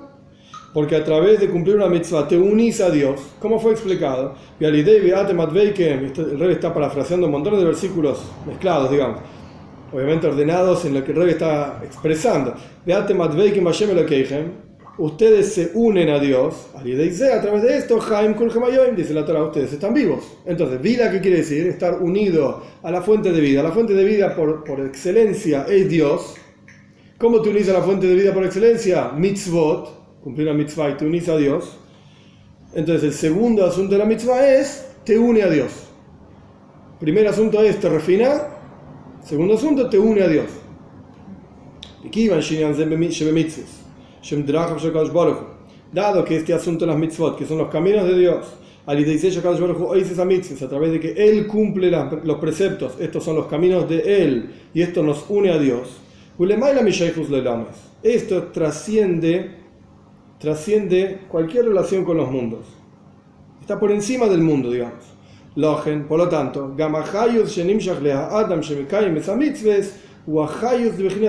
Porque 0.73 0.95
a 0.95 1.03
través 1.03 1.39
de 1.39 1.49
cumplir 1.49 1.75
una 1.75 1.87
mitzvah 1.87 2.27
te 2.27 2.37
unís 2.37 2.81
a 2.81 2.89
Dios, 2.89 3.21
como 3.39 3.59
fue 3.59 3.73
explicado. 3.73 4.35
Y 4.59 4.65
al 4.65 4.75
idea 4.75 5.27
el 5.27 6.39
rey 6.39 6.51
está 6.51 6.73
parafraseando 6.73 7.27
un 7.27 7.33
montón 7.33 7.57
de 7.57 7.65
versículos 7.65 8.23
mezclados, 8.47 8.89
digamos. 8.89 9.21
Obviamente 9.91 10.27
ordenados 10.27 10.85
en 10.85 10.93
lo 10.93 11.03
que 11.03 11.11
el 11.11 11.17
rey 11.17 11.29
está 11.31 11.81
expresando. 11.83 12.55
Ustedes 14.97 15.53
se 15.53 15.71
unen 15.73 16.09
a 16.09 16.19
Dios, 16.19 16.67
a 16.73 16.81
través 17.41 17.63
de 17.63 17.77
esto, 17.77 17.99
dice 18.95 19.13
la 19.13 19.25
Torah, 19.25 19.43
ustedes 19.43 19.73
están 19.73 19.93
vivos. 19.93 20.37
Entonces, 20.45 20.81
vida, 20.81 21.11
¿qué 21.11 21.19
quiere 21.19 21.37
decir? 21.37 21.67
Estar 21.67 22.01
unido 22.01 22.63
a 22.81 22.91
la 22.91 23.01
fuente 23.01 23.33
de 23.33 23.41
vida. 23.41 23.61
La 23.61 23.73
fuente 23.73 23.93
de 23.93 24.05
vida 24.05 24.33
por, 24.33 24.63
por 24.63 24.79
excelencia 24.79 25.65
es 25.67 25.89
Dios. 25.89 26.35
¿Cómo 27.17 27.41
te 27.41 27.49
unís 27.49 27.67
a 27.67 27.73
la 27.73 27.81
fuente 27.81 28.07
de 28.07 28.15
vida 28.15 28.33
por 28.33 28.45
excelencia? 28.45 29.09
Mitzvot, 29.09 30.21
cumplir 30.21 30.47
la 30.47 30.53
mitzvah 30.53 30.91
y 30.91 30.93
te 30.93 31.05
unís 31.05 31.27
a 31.27 31.35
Dios. 31.35 31.77
Entonces, 32.73 33.03
el 33.03 33.13
segundo 33.13 33.65
asunto 33.65 33.93
de 33.93 33.99
la 33.99 34.05
mitzvah 34.05 34.47
es, 34.47 34.87
te 35.03 35.17
une 35.17 35.43
a 35.43 35.49
Dios. 35.49 35.71
Primer 37.01 37.27
asunto 37.27 37.61
es, 37.61 37.81
te 37.81 37.89
refina. 37.89 38.54
Segundo 39.25 39.55
asunto, 39.55 39.89
te 39.89 39.97
une 39.97 40.21
a 40.21 40.27
Dios. 40.27 40.45
Dado 45.91 46.23
que 46.23 46.35
este 46.35 46.53
asunto 46.53 46.85
de 46.85 46.91
las 46.91 46.99
mitzvot, 46.99 47.35
que 47.35 47.47
son 47.47 47.57
los 47.57 47.69
caminos 47.69 48.05
de 48.05 48.19
Dios, 48.19 48.45
al 48.85 48.99
a 48.99 50.67
través 50.69 50.91
de 50.91 50.99
que 50.99 51.13
Él 51.17 51.47
cumple 51.47 51.89
los 51.89 52.37
preceptos, 52.37 52.97
estos 52.99 53.23
son 53.23 53.35
los 53.35 53.47
caminos 53.47 53.89
de 53.89 54.21
Él, 54.21 54.53
y 54.75 54.83
esto 54.83 55.01
nos 55.01 55.25
une 55.27 55.49
a 55.49 55.57
Dios. 55.57 55.97
Esto 58.03 58.43
trasciende, 58.51 59.55
trasciende 60.37 61.21
cualquier 61.29 61.65
relación 61.65 62.05
con 62.05 62.17
los 62.17 62.29
mundos. 62.29 62.67
Está 63.59 63.79
por 63.79 63.91
encima 63.91 64.27
del 64.27 64.41
mundo, 64.41 64.69
digamos. 64.69 65.14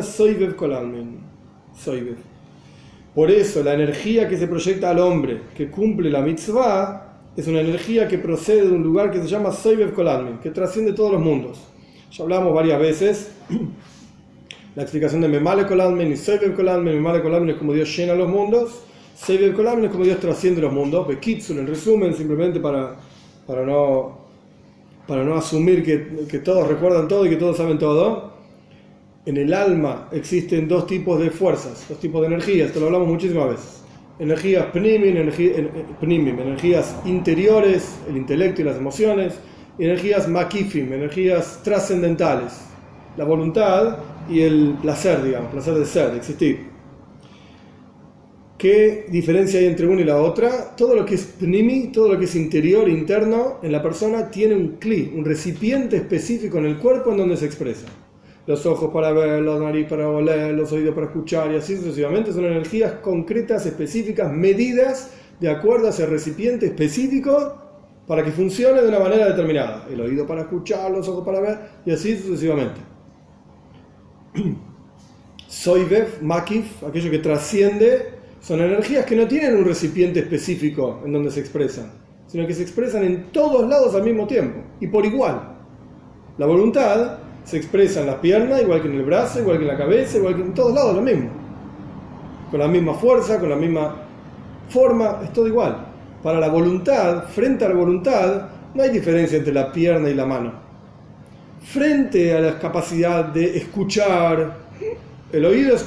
Soivev 0.02 0.56
Kolalmen. 0.56 1.20
Soivev. 1.76 2.16
Por 3.14 3.30
eso, 3.30 3.62
la 3.62 3.74
energía 3.74 4.28
que 4.28 4.36
se 4.36 4.48
proyecta 4.48 4.90
al 4.90 4.98
hombre 4.98 5.42
que 5.56 5.70
cumple 5.70 6.10
la 6.10 6.22
mitzvah 6.22 7.20
es 7.36 7.46
una 7.46 7.60
energía 7.60 8.08
que 8.08 8.18
procede 8.18 8.68
de 8.68 8.72
un 8.72 8.82
lugar 8.82 9.12
que 9.12 9.20
se 9.20 9.28
llama 9.28 9.52
Soivev 9.52 9.94
Kolalmen, 9.94 10.38
que 10.38 10.50
trasciende 10.50 10.92
todos 10.92 11.12
los 11.12 11.20
mundos. 11.20 11.60
Ya 12.10 12.24
hablamos 12.24 12.52
varias 12.52 12.80
veces 12.80 13.30
la 14.74 14.82
explicación 14.82 15.20
de 15.20 15.28
Memale 15.28 15.66
Kolalmen 15.66 16.10
y 16.10 16.16
Soivev 16.16 16.56
Kolalmen. 16.56 16.94
Memale 16.94 17.22
Kolalmen 17.22 17.50
es 17.50 17.56
como 17.56 17.72
Dios 17.72 17.96
llena 17.96 18.14
los 18.14 18.28
mundos, 18.28 18.82
Soivev 19.14 19.54
Kolalmen 19.54 19.84
es 19.84 19.92
como 19.92 20.02
Dios 20.02 20.18
trasciende 20.18 20.60
los 20.60 20.72
mundos. 20.72 21.06
Bekitsun, 21.06 21.60
en 21.60 21.68
resumen, 21.68 22.12
simplemente 22.12 22.58
para, 22.58 22.96
para, 23.46 23.64
no, 23.64 24.18
para 25.06 25.24
no 25.24 25.36
asumir 25.36 25.84
que, 25.84 26.26
que 26.28 26.38
todos 26.40 26.66
recuerdan 26.68 27.08
todo 27.08 27.26
y 27.26 27.30
que 27.30 27.36
todos 27.36 27.56
saben 27.56 27.78
todo. 27.78 28.34
En 29.24 29.36
el 29.36 29.52
alma 29.54 30.08
existen 30.12 30.68
dos 30.68 30.86
tipos 30.86 31.18
de 31.18 31.30
fuerzas, 31.30 31.84
dos 31.88 31.98
tipos 31.98 32.20
de 32.20 32.28
energía, 32.28 32.66
esto 32.66 32.78
lo 32.78 32.86
hablamos 32.86 33.08
muchísimas 33.08 33.48
veces. 33.50 33.82
energías 34.20 34.66
pnimim, 34.66 35.30
pnimim, 36.00 36.38
energías 36.38 36.94
interiores, 37.04 37.98
el 38.08 38.16
intelecto 38.16 38.62
y 38.62 38.64
las 38.64 38.76
emociones, 38.76 39.34
y 39.78 39.84
energías 39.84 40.28
makifim, 40.28 40.92
energías 40.92 41.60
trascendentales, 41.64 42.52
la 43.16 43.24
voluntad 43.24 43.98
y 44.30 44.42
el 44.42 44.76
placer, 44.80 45.22
digamos, 45.24 45.50
placer 45.50 45.74
de 45.74 45.84
ser, 45.86 46.10
de 46.12 46.18
existir. 46.18 46.75
¿Qué 48.58 49.04
diferencia 49.10 49.60
hay 49.60 49.66
entre 49.66 49.86
una 49.86 50.00
y 50.00 50.04
la 50.04 50.16
otra? 50.16 50.74
Todo 50.76 50.94
lo 50.94 51.04
que 51.04 51.16
es 51.16 51.26
pnimi, 51.26 51.88
todo 51.92 52.12
lo 52.12 52.18
que 52.18 52.24
es 52.24 52.34
interior, 52.34 52.88
interno, 52.88 53.58
en 53.62 53.70
la 53.70 53.82
persona 53.82 54.30
tiene 54.30 54.54
un 54.54 54.76
cli, 54.78 55.12
un 55.14 55.26
recipiente 55.26 55.96
específico 55.96 56.56
en 56.56 56.64
el 56.64 56.78
cuerpo 56.78 57.10
en 57.10 57.18
donde 57.18 57.36
se 57.36 57.44
expresa. 57.44 57.86
Los 58.46 58.64
ojos 58.64 58.90
para 58.94 59.12
ver, 59.12 59.42
la 59.42 59.58
nariz 59.58 59.86
para 59.88 60.08
oler, 60.08 60.54
los 60.54 60.72
oídos 60.72 60.94
para 60.94 61.08
escuchar 61.08 61.52
y 61.52 61.56
así 61.56 61.76
sucesivamente 61.76 62.32
son 62.32 62.46
energías 62.46 62.92
concretas, 63.02 63.66
específicas, 63.66 64.32
medidas 64.32 65.10
de 65.38 65.50
acuerdo 65.50 65.88
a 65.88 65.90
ese 65.90 66.06
recipiente 66.06 66.64
específico 66.66 67.56
para 68.06 68.24
que 68.24 68.30
funcione 68.30 68.80
de 68.80 68.88
una 68.88 69.00
manera 69.00 69.26
determinada. 69.26 69.86
El 69.90 70.00
oído 70.00 70.26
para 70.26 70.42
escuchar, 70.42 70.90
los 70.90 71.06
ojos 71.08 71.26
para 71.26 71.40
ver 71.40 71.58
y 71.84 71.90
así 71.90 72.16
sucesivamente. 72.16 72.80
Soivev, 75.48 76.22
Makif, 76.22 76.82
aquello 76.84 77.10
que 77.10 77.18
trasciende, 77.18 78.15
son 78.46 78.60
energías 78.60 79.04
que 79.04 79.16
no 79.16 79.26
tienen 79.26 79.56
un 79.56 79.64
recipiente 79.64 80.20
específico 80.20 81.02
en 81.04 81.12
donde 81.12 81.32
se 81.32 81.40
expresan, 81.40 81.90
sino 82.28 82.46
que 82.46 82.54
se 82.54 82.62
expresan 82.62 83.02
en 83.02 83.32
todos 83.32 83.68
lados 83.68 83.92
al 83.96 84.04
mismo 84.04 84.24
tiempo 84.28 84.60
y 84.78 84.86
por 84.86 85.04
igual. 85.04 85.56
La 86.38 86.46
voluntad 86.46 87.18
se 87.42 87.56
expresa 87.56 88.02
en 88.02 88.06
las 88.06 88.16
piernas, 88.16 88.62
igual 88.62 88.82
que 88.82 88.86
en 88.86 88.94
el 88.94 89.04
brazo, 89.04 89.40
igual 89.40 89.56
que 89.56 89.64
en 89.64 89.68
la 89.68 89.76
cabeza, 89.76 90.18
igual 90.18 90.36
que 90.36 90.42
en 90.42 90.54
todos 90.54 90.72
lados 90.72 90.94
lo 90.94 91.02
mismo. 91.02 91.28
Con 92.48 92.60
la 92.60 92.68
misma 92.68 92.94
fuerza, 92.94 93.40
con 93.40 93.50
la 93.50 93.56
misma 93.56 93.96
forma, 94.68 95.22
es 95.24 95.32
todo 95.32 95.48
igual. 95.48 95.84
Para 96.22 96.38
la 96.38 96.48
voluntad, 96.48 97.24
frente 97.24 97.64
a 97.64 97.70
la 97.70 97.74
voluntad, 97.74 98.48
no 98.74 98.80
hay 98.80 98.90
diferencia 98.90 99.38
entre 99.38 99.54
la 99.54 99.72
pierna 99.72 100.08
y 100.08 100.14
la 100.14 100.24
mano. 100.24 100.52
Frente 101.64 102.32
a 102.32 102.38
la 102.38 102.58
capacidad 102.60 103.24
de 103.24 103.56
escuchar, 103.56 104.56
el 105.32 105.44
oído 105.44 105.74
es, 105.74 105.84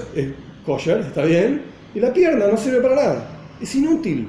kosher, 0.66 0.99
está 0.99 1.24
bien, 1.24 1.68
y 1.94 2.00
la 2.00 2.14
pierna 2.14 2.48
no 2.48 2.58
sirve 2.58 2.82
para 2.82 2.96
nada, 2.96 3.28
es 3.62 3.74
inútil. 3.76 4.28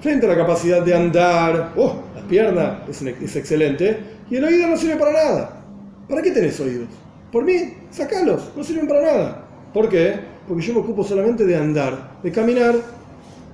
Frente 0.00 0.26
a 0.26 0.30
la 0.30 0.36
capacidad 0.36 0.82
de 0.82 0.94
andar, 0.94 1.72
oh, 1.76 2.02
la 2.14 2.22
pierna 2.22 2.84
es, 2.88 3.36
excelente, 3.36 3.98
y 4.30 4.36
el 4.36 4.44
oído 4.44 4.68
no 4.68 4.76
sirve 4.76 4.96
para 4.96 5.12
nada. 5.12 5.62
¿Para 6.08 6.22
qué 6.22 6.30
tenés 6.30 6.58
oídos? 6.60 6.88
Por 7.30 7.44
mí, 7.44 7.74
sacalos, 7.90 8.50
no 8.56 8.64
sirven 8.64 8.88
para 8.88 9.02
nada. 9.02 9.44
¿Por 9.72 9.88
qué? 9.88 10.18
Porque 10.48 10.62
yo 10.62 10.74
me 10.74 10.80
ocupo 10.80 11.04
solamente 11.04 11.44
de 11.44 11.56
andar, 11.56 12.18
de 12.22 12.32
caminar, 12.32 12.74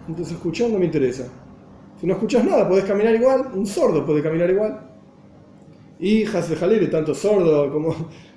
entonces 0.08 0.34
escuchar 0.34 0.70
no 0.70 0.78
me 0.78 0.86
interesa. 0.86 1.24
Si 2.00 2.06
no 2.06 2.14
escuchas 2.14 2.44
nada, 2.44 2.68
podés 2.68 2.84
caminar 2.84 3.14
igual, 3.14 3.48
un 3.54 3.66
sordo 3.66 4.04
puede 4.04 4.22
caminar 4.22 4.50
igual. 4.50 4.80
Hijas 5.98 6.48
de 6.48 6.56
Jalil, 6.56 6.90
tanto 6.90 7.14
sordo 7.14 7.72
como 7.72 7.88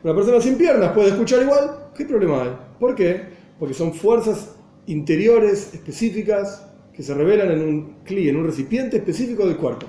una 0.03 0.15
persona 0.15 0.39
sin 0.41 0.57
piernas 0.57 0.91
puede 0.93 1.09
escuchar 1.09 1.41
igual, 1.41 1.89
¿qué 1.95 2.05
problema 2.05 2.43
hay? 2.43 2.49
¿Por 2.79 2.95
qué? 2.95 3.38
Porque 3.59 3.73
son 3.73 3.93
fuerzas 3.93 4.55
interiores 4.87 5.73
específicas 5.73 6.65
que 6.93 7.03
se 7.03 7.13
revelan 7.13 7.51
en 7.51 7.61
un 7.61 7.95
cli, 8.03 8.29
en 8.29 8.37
un 8.37 8.45
recipiente 8.45 8.97
específico 8.97 9.45
del 9.45 9.57
cuerpo. 9.57 9.85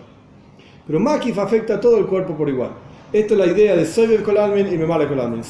Pero 0.86 1.00
Makif 1.00 1.38
afecta 1.38 1.74
a 1.76 1.80
todo 1.80 1.98
el 1.98 2.06
cuerpo 2.06 2.36
por 2.36 2.48
igual. 2.48 2.70
Esta 3.12 3.34
es 3.34 3.40
la 3.40 3.46
idea 3.46 3.74
de 3.74 3.84
Soiber 3.86 4.22
Kolalmin 4.22 4.72
y 4.72 4.76
Memale 4.76 5.08
Kolalmin. 5.08 5.42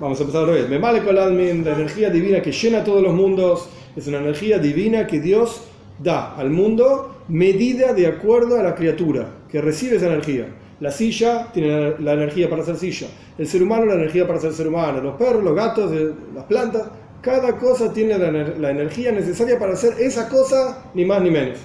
Vamos 0.00 0.18
a 0.18 0.22
empezar 0.22 0.42
al 0.42 0.48
revés. 0.48 0.68
Memale 0.68 1.02
Kolalmin, 1.02 1.64
la 1.64 1.74
energía 1.74 2.10
divina 2.10 2.42
que 2.42 2.50
llena 2.50 2.82
todos 2.82 3.02
los 3.02 3.14
mundos, 3.14 3.68
es 3.94 4.06
una 4.06 4.18
energía 4.18 4.58
divina 4.58 5.06
que 5.06 5.20
Dios 5.20 5.62
da 6.02 6.34
al 6.36 6.50
mundo 6.50 7.22
medida 7.28 7.92
de 7.92 8.06
acuerdo 8.06 8.58
a 8.58 8.62
la 8.62 8.74
criatura 8.74 9.28
que 9.48 9.60
recibe 9.60 9.96
esa 9.96 10.06
energía. 10.06 10.48
La 10.80 10.92
silla 10.92 11.50
tiene 11.52 11.94
la 11.98 12.12
energía 12.12 12.48
para 12.48 12.64
ser 12.64 12.76
silla, 12.76 13.08
el 13.36 13.46
ser 13.46 13.62
humano 13.62 13.86
la 13.86 13.94
energía 13.94 14.26
para 14.26 14.40
ser 14.40 14.52
ser 14.52 14.68
humano, 14.68 15.00
los 15.00 15.16
perros, 15.16 15.42
los 15.42 15.54
gatos, 15.54 15.90
las 16.34 16.44
plantas, 16.44 16.84
cada 17.20 17.56
cosa 17.56 17.92
tiene 17.92 18.16
la, 18.16 18.70
energía 18.70 19.12
necesaria 19.12 19.58
para 19.58 19.72
hacer 19.72 19.94
esa 19.98 20.28
cosa, 20.28 20.84
ni 20.94 21.04
más 21.04 21.20
ni 21.22 21.30
menos. 21.30 21.58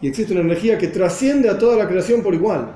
Y 0.00 0.08
existe 0.08 0.32
una 0.32 0.42
energía 0.42 0.78
que 0.78 0.88
trasciende 0.88 1.48
a 1.48 1.58
toda 1.58 1.76
la 1.76 1.88
creación 1.88 2.22
por 2.22 2.34
igual. 2.34 2.72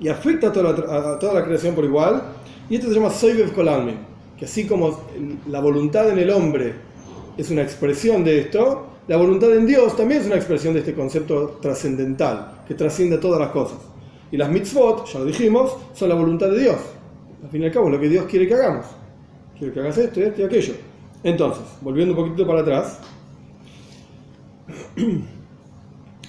Y 0.00 0.08
afecta 0.08 0.48
a 0.48 0.52
toda 0.52 1.34
la, 1.34 1.44
creación 1.44 1.74
por 1.74 1.84
igual. 1.84 2.22
Y 2.68 2.76
esto 2.76 2.88
se 2.88 2.94
llama 2.94 3.10
Soibev 3.10 3.52
Kolalmin. 3.52 3.96
Que 4.36 4.44
así 4.44 4.66
como 4.66 5.00
la 5.48 5.60
voluntad 5.60 6.10
en 6.10 6.18
el 6.18 6.30
hombre 6.30 6.74
es 7.36 7.50
una 7.50 7.62
expresión 7.62 8.22
de 8.24 8.40
esto, 8.40 8.86
la 9.08 9.16
voluntad 9.16 9.52
en 9.54 9.66
Dios 9.66 9.96
también 9.96 10.20
es 10.20 10.26
una 10.26 10.36
expresión 10.36 10.74
de 10.74 10.80
este 10.80 10.92
concepto 10.92 11.58
trascendental, 11.62 12.62
que 12.68 12.74
trasciende 12.74 13.16
a 13.16 13.20
todas 13.20 13.40
las 13.40 13.50
cosas. 13.50 13.78
Y 14.30 14.36
las 14.36 14.50
mitzvot, 14.50 15.06
ya 15.06 15.20
lo 15.20 15.24
dijimos, 15.24 15.74
son 15.94 16.10
la 16.10 16.14
voluntad 16.14 16.50
de 16.50 16.60
Dios. 16.60 16.76
Al 17.42 17.48
fin 17.48 17.62
y 17.62 17.66
al 17.66 17.72
cabo, 17.72 17.88
lo 17.88 17.98
que 17.98 18.08
Dios 18.08 18.26
quiere 18.26 18.46
que 18.46 18.54
hagamos. 18.54 18.86
Quiere 19.58 19.74
que 19.74 19.80
hagas 19.80 19.98
esto, 19.98 20.20
esto 20.20 20.40
y 20.40 20.44
aquello. 20.44 20.74
Entonces, 21.22 21.64
volviendo 21.80 22.14
un 22.14 22.24
poquito 22.24 22.46
para 22.46 22.60
atrás, 22.60 23.00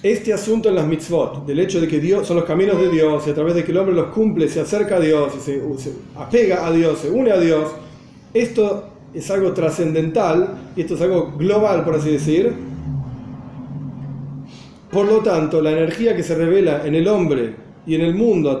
este 0.02 0.32
asunto 0.32 0.68
en 0.68 0.74
las 0.74 0.86
mitzvot, 0.86 1.46
del 1.46 1.60
hecho 1.60 1.80
de 1.80 1.86
que 1.86 2.00
Dios 2.00 2.26
son 2.26 2.36
los 2.36 2.44
caminos 2.44 2.78
de 2.78 2.90
Dios 2.90 3.26
y 3.26 3.30
a 3.30 3.34
través 3.34 3.54
de 3.54 3.64
que 3.64 3.70
el 3.70 3.78
hombre 3.78 3.94
los 3.94 4.06
cumple, 4.06 4.48
se 4.48 4.60
acerca 4.60 4.96
a 4.96 5.00
Dios, 5.00 5.32
y 5.36 5.40
se, 5.40 5.78
se 5.78 5.92
apega 6.16 6.66
a 6.66 6.72
Dios, 6.72 6.98
se 6.98 7.10
une 7.10 7.30
a 7.30 7.38
Dios, 7.38 7.70
esto 8.34 8.88
es 9.14 9.30
algo 9.30 9.52
trascendental 9.52 10.58
y 10.74 10.80
esto 10.80 10.94
es 10.94 11.00
algo 11.02 11.32
global, 11.36 11.84
por 11.84 11.96
así 11.96 12.10
decir. 12.10 12.52
Por 14.90 15.06
lo 15.06 15.18
tanto, 15.18 15.62
la 15.62 15.70
energía 15.70 16.16
que 16.16 16.24
se 16.24 16.34
revela 16.34 16.84
en 16.84 16.96
el 16.96 17.06
hombre 17.06 17.54
y 17.86 17.94
en 17.94 18.00
el 18.00 18.14
mundo, 18.14 18.58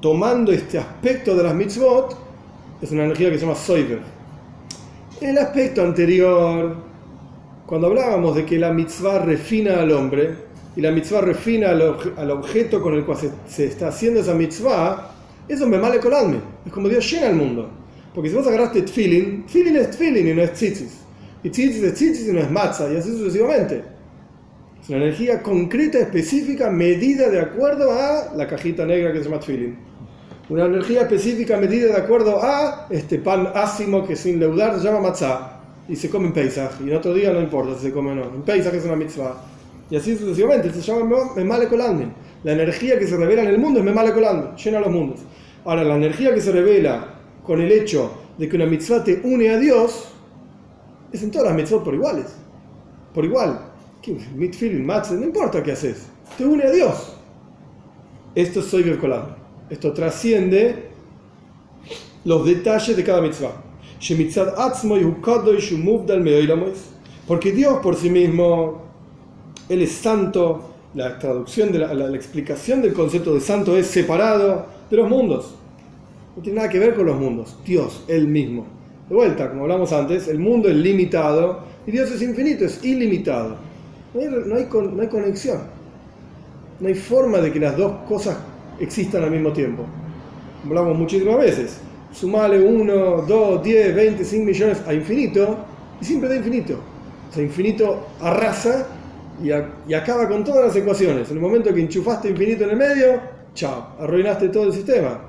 tomando 0.00 0.50
este 0.50 0.78
aspecto 0.78 1.36
de 1.36 1.44
las 1.44 1.54
mitzvot, 1.54 2.25
es 2.80 2.90
una 2.90 3.04
energía 3.04 3.30
que 3.30 3.38
se 3.38 3.46
llama 3.46 3.56
Soiver. 3.56 4.00
En 5.20 5.30
el 5.30 5.38
aspecto 5.38 5.82
anterior, 5.82 6.76
cuando 7.66 7.86
hablábamos 7.86 8.36
de 8.36 8.44
que 8.44 8.58
la 8.58 8.72
mitzvah 8.72 9.20
refina 9.20 9.80
al 9.80 9.90
hombre 9.92 10.34
y 10.76 10.80
la 10.80 10.90
mitzvah 10.90 11.22
refina 11.22 11.70
al, 11.70 11.96
al 12.16 12.30
objeto 12.30 12.82
con 12.82 12.94
el 12.94 13.04
cual 13.04 13.16
se, 13.18 13.30
se, 13.48 13.66
está 13.66 13.88
haciendo 13.88 14.20
esa 14.20 14.34
mitzvah, 14.34 15.10
eso 15.48 15.66
me 15.66 15.78
male 15.78 15.98
coladme. 16.00 16.38
Es 16.66 16.72
como 16.72 16.88
Dios 16.88 17.10
llena 17.10 17.28
el 17.28 17.36
mundo. 17.36 17.70
Porque 18.14 18.28
si 18.28 18.36
vos 18.36 18.46
agarraste 18.46 18.82
tfilin, 18.82 19.46
tfilin 19.46 19.76
es 19.76 19.90
tfilin 19.90 20.28
y 20.28 20.34
no 20.34 20.42
es 20.42 20.52
tzitzis. 20.52 21.00
Y 21.42 21.50
tzitzis 21.50 21.82
es 21.82 21.94
tzitzis 21.94 22.28
y 22.28 22.32
no 22.32 22.40
es 22.40 22.50
matzah, 22.50 22.92
y 22.92 22.96
así 22.96 23.10
sucesivamente. 23.10 23.82
Es 24.82 24.88
una 24.88 24.98
energía 24.98 25.42
concreta, 25.42 25.98
específica, 25.98 26.70
medida 26.70 27.30
de 27.30 27.40
acuerdo 27.40 27.90
a 27.92 28.34
la 28.34 28.46
cajita 28.46 28.84
negra 28.84 29.12
que 29.12 29.18
se 29.18 29.24
llama 29.24 29.40
tfilin. 29.40 29.85
Una 30.48 30.66
energía 30.66 31.02
específica 31.02 31.56
medida 31.56 31.88
de 31.88 31.96
acuerdo 31.96 32.40
a 32.40 32.86
este 32.90 33.18
pan 33.18 33.48
ácimo 33.52 34.06
que 34.06 34.14
sin 34.14 34.38
leudar 34.38 34.78
se 34.78 34.84
llama 34.84 35.00
matzah 35.00 35.60
y 35.88 35.96
se 35.96 36.08
come 36.08 36.28
en 36.28 36.32
Pesach, 36.32 36.70
y 36.84 36.90
en 36.90 36.96
otro 36.96 37.14
día 37.14 37.32
no 37.32 37.40
importa 37.40 37.74
si 37.74 37.86
se 37.86 37.92
come 37.92 38.12
o 38.12 38.14
no. 38.14 38.24
En 38.24 38.42
Pesach 38.42 38.72
es 38.72 38.84
una 38.84 38.94
mitzvah. 38.94 39.36
Y 39.90 39.96
así 39.96 40.16
sucesivamente, 40.16 40.70
se 40.70 40.80
llama 40.80 41.32
Memale. 41.36 41.68
La 42.44 42.52
energía 42.52 42.96
que 42.98 43.08
se 43.08 43.16
revela 43.16 43.42
en 43.42 43.48
el 43.48 43.58
mundo 43.58 43.80
es 43.80 43.84
Memale 43.84 44.12
Kolandin, 44.12 44.54
llena 44.56 44.80
los 44.80 44.90
mundos. 44.90 45.20
Ahora, 45.64 45.82
la 45.82 45.96
energía 45.96 46.32
que 46.32 46.40
se 46.40 46.52
revela 46.52 47.14
con 47.44 47.60
el 47.60 47.70
hecho 47.72 48.12
de 48.38 48.48
que 48.48 48.56
una 48.56 48.66
mitzvah 48.66 49.02
te 49.02 49.20
une 49.24 49.50
a 49.50 49.58
Dios, 49.58 50.12
es 51.12 51.22
en 51.22 51.30
todas 51.32 51.48
las 51.48 51.56
mitzvot 51.56 51.82
por 51.82 51.94
iguales. 51.94 52.26
Por 53.12 53.24
igual. 53.24 53.60
Mitfilin, 54.36 54.86
matzah, 54.86 55.14
no 55.14 55.24
importa 55.24 55.60
qué 55.60 55.72
haces, 55.72 56.06
te 56.38 56.44
une 56.44 56.62
a 56.62 56.70
Dios. 56.70 57.16
Esto 58.36 58.60
es 58.60 58.66
Soy 58.66 58.84
Kolandin. 58.96 59.45
Esto 59.68 59.92
trasciende 59.92 60.90
los 62.24 62.44
detalles 62.44 62.96
de 62.96 63.04
cada 63.04 63.20
mitzvah. 63.20 63.62
Porque 67.26 67.52
Dios 67.52 67.78
por 67.82 67.96
sí 67.96 68.10
mismo, 68.10 68.82
Él 69.68 69.82
es 69.82 69.92
santo, 69.92 70.70
la 70.94 71.18
traducción, 71.18 71.72
de 71.72 71.78
la, 71.80 72.14
explicación 72.14 72.80
del 72.80 72.92
concepto 72.92 73.34
de 73.34 73.40
santo 73.40 73.76
es 73.76 73.86
separado 73.88 74.66
de 74.88 74.96
los 74.96 75.08
mundos. 75.08 75.54
No 76.36 76.42
tiene 76.42 76.58
nada 76.58 76.68
que 76.68 76.78
ver 76.78 76.94
con 76.94 77.06
los 77.06 77.18
mundos. 77.18 77.56
Dios, 77.64 78.04
Él 78.06 78.28
mismo. 78.28 78.66
De 79.08 79.14
vuelta, 79.14 79.48
como 79.48 79.62
hablamos 79.62 79.92
antes, 79.92 80.28
el 80.28 80.38
mundo 80.38 80.68
es 80.68 80.76
limitado 80.76 81.60
y 81.86 81.90
Dios 81.90 82.10
es 82.10 82.22
infinito, 82.22 82.64
es 82.64 82.84
ilimitado. 82.84 83.56
No 84.14 84.20
hay, 84.20 84.28
no 84.28 84.54
hay, 84.56 84.68
no 84.72 85.02
hay 85.02 85.08
conexión. 85.08 85.58
No 86.78 86.88
hay 86.88 86.94
forma 86.94 87.38
de 87.38 87.52
que 87.52 87.60
las 87.60 87.76
dos 87.76 87.92
cosas 88.08 88.36
existan 88.80 89.24
al 89.24 89.30
mismo 89.30 89.52
tiempo. 89.52 89.84
Hablamos 90.64 90.98
muchísimas 90.98 91.38
veces 91.38 91.80
sumale 92.18 92.58
1, 92.58 93.24
2, 93.28 93.62
10, 93.62 93.94
20, 93.94 94.24
5 94.24 94.44
millones 94.44 94.78
a 94.86 94.94
infinito 94.94 95.58
y 96.00 96.04
siempre 96.04 96.28
da 96.28 96.36
infinito. 96.36 96.78
O 97.30 97.34
sea, 97.34 97.42
infinito 97.42 98.08
arrasa 98.20 98.86
y, 99.42 99.52
acaba 99.92 100.28
con 100.28 100.42
todas 100.44 100.66
las 100.66 100.76
ecuaciones. 100.76 101.30
En 101.30 101.36
el 101.36 101.42
momento 101.42 101.72
que 101.74 101.80
enchufaste 101.80 102.30
infinito 102.30 102.64
en 102.64 102.70
el 102.70 102.76
medio, 102.76 103.20
chao, 103.54 103.96
arruinaste 104.00 104.48
todo 104.48 104.64
el 104.64 104.72
sistema. 104.72 105.20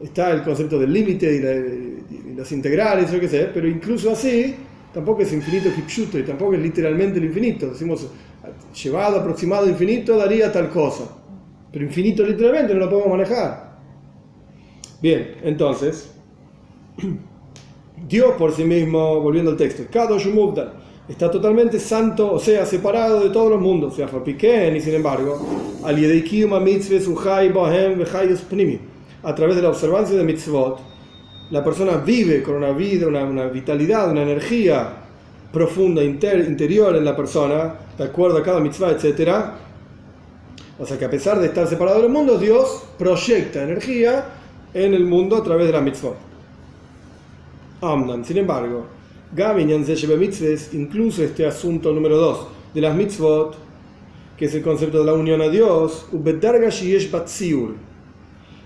Está 0.00 0.30
el 0.30 0.42
concepto 0.42 0.78
del 0.78 0.92
límite 0.92 1.34
y, 1.34 2.34
las 2.36 2.50
integrales, 2.52 3.10
yo 3.12 3.20
qué 3.20 3.28
sé, 3.28 3.50
pero 3.52 3.68
incluso 3.68 4.12
así 4.12 4.54
tampoco 4.94 5.22
es 5.22 5.32
infinito 5.32 5.70
kipshuto 5.74 6.18
y 6.18 6.22
tampoco 6.22 6.54
es 6.54 6.60
literalmente 6.60 7.18
el 7.18 7.26
infinito. 7.26 7.68
Decimos, 7.68 8.08
llevado, 8.82 9.20
aproximado, 9.20 9.68
infinito, 9.68 10.16
daría 10.16 10.50
tal 10.50 10.70
cosa. 10.70 11.04
Pero 11.72 11.84
infinito 11.84 12.22
literalmente 12.24 12.74
no 12.74 12.80
lo 12.80 12.90
podemos 12.90 13.10
manejar. 13.10 13.72
Bien, 15.00 15.36
entonces, 15.42 16.12
Dios 18.08 18.32
por 18.38 18.52
sí 18.52 18.64
mismo, 18.64 19.20
volviendo 19.20 19.50
al 19.52 19.56
texto, 19.56 19.84
Kadosh 19.90 20.26
Mugdal, 20.28 20.72
está 21.08 21.30
totalmente 21.30 21.78
santo, 21.78 22.32
o 22.32 22.38
sea, 22.38 22.64
separado 22.66 23.20
de 23.22 23.30
todos 23.30 23.50
los 23.50 23.60
mundos, 23.60 23.94
sea, 23.94 24.06
Fapiken, 24.08 24.76
y 24.76 24.80
sin 24.80 24.94
embargo, 24.94 25.40
a 29.24 29.34
través 29.34 29.56
de 29.56 29.62
la 29.62 29.68
observancia 29.68 30.16
de 30.16 30.24
mitzvot, 30.24 30.80
la 31.50 31.62
persona 31.62 31.96
vive 31.98 32.42
con 32.42 32.54
una 32.56 32.70
vida, 32.72 33.06
una, 33.06 33.24
una 33.24 33.46
vitalidad, 33.46 34.10
una 34.10 34.22
energía 34.22 34.88
profunda, 35.52 36.02
inter- 36.02 36.46
interior 36.48 36.96
en 36.96 37.04
la 37.04 37.14
persona, 37.14 37.74
de 37.98 38.04
acuerdo 38.04 38.38
a 38.38 38.42
cada 38.42 38.60
mitzvah, 38.60 38.92
etc. 38.92 39.30
O 40.78 40.86
sea 40.86 40.98
que 40.98 41.04
a 41.04 41.10
pesar 41.10 41.38
de 41.38 41.46
estar 41.46 41.66
separado 41.68 42.00
del 42.00 42.10
mundo, 42.10 42.38
Dios 42.38 42.82
proyecta 42.98 43.62
energía 43.62 44.24
en 44.74 44.94
el 44.94 45.04
mundo 45.04 45.36
a 45.36 45.42
través 45.42 45.66
de 45.66 45.72
la 45.72 45.80
mitzvot. 45.80 46.16
Amnan, 47.80 48.24
sin 48.24 48.38
embargo, 48.38 48.86
Gamin 49.34 49.68
Yanseshebe 49.68 50.16
Mitzvahs, 50.16 50.72
incluso 50.72 51.22
este 51.22 51.46
asunto 51.46 51.92
número 51.92 52.16
2 52.16 52.46
de 52.74 52.80
las 52.80 52.94
mitzvot, 52.94 53.56
que 54.36 54.46
es 54.46 54.54
el 54.54 54.62
concepto 54.62 55.00
de 55.00 55.04
la 55.04 55.14
unión 55.14 55.40
a 55.40 55.48
Dios, 55.48 56.06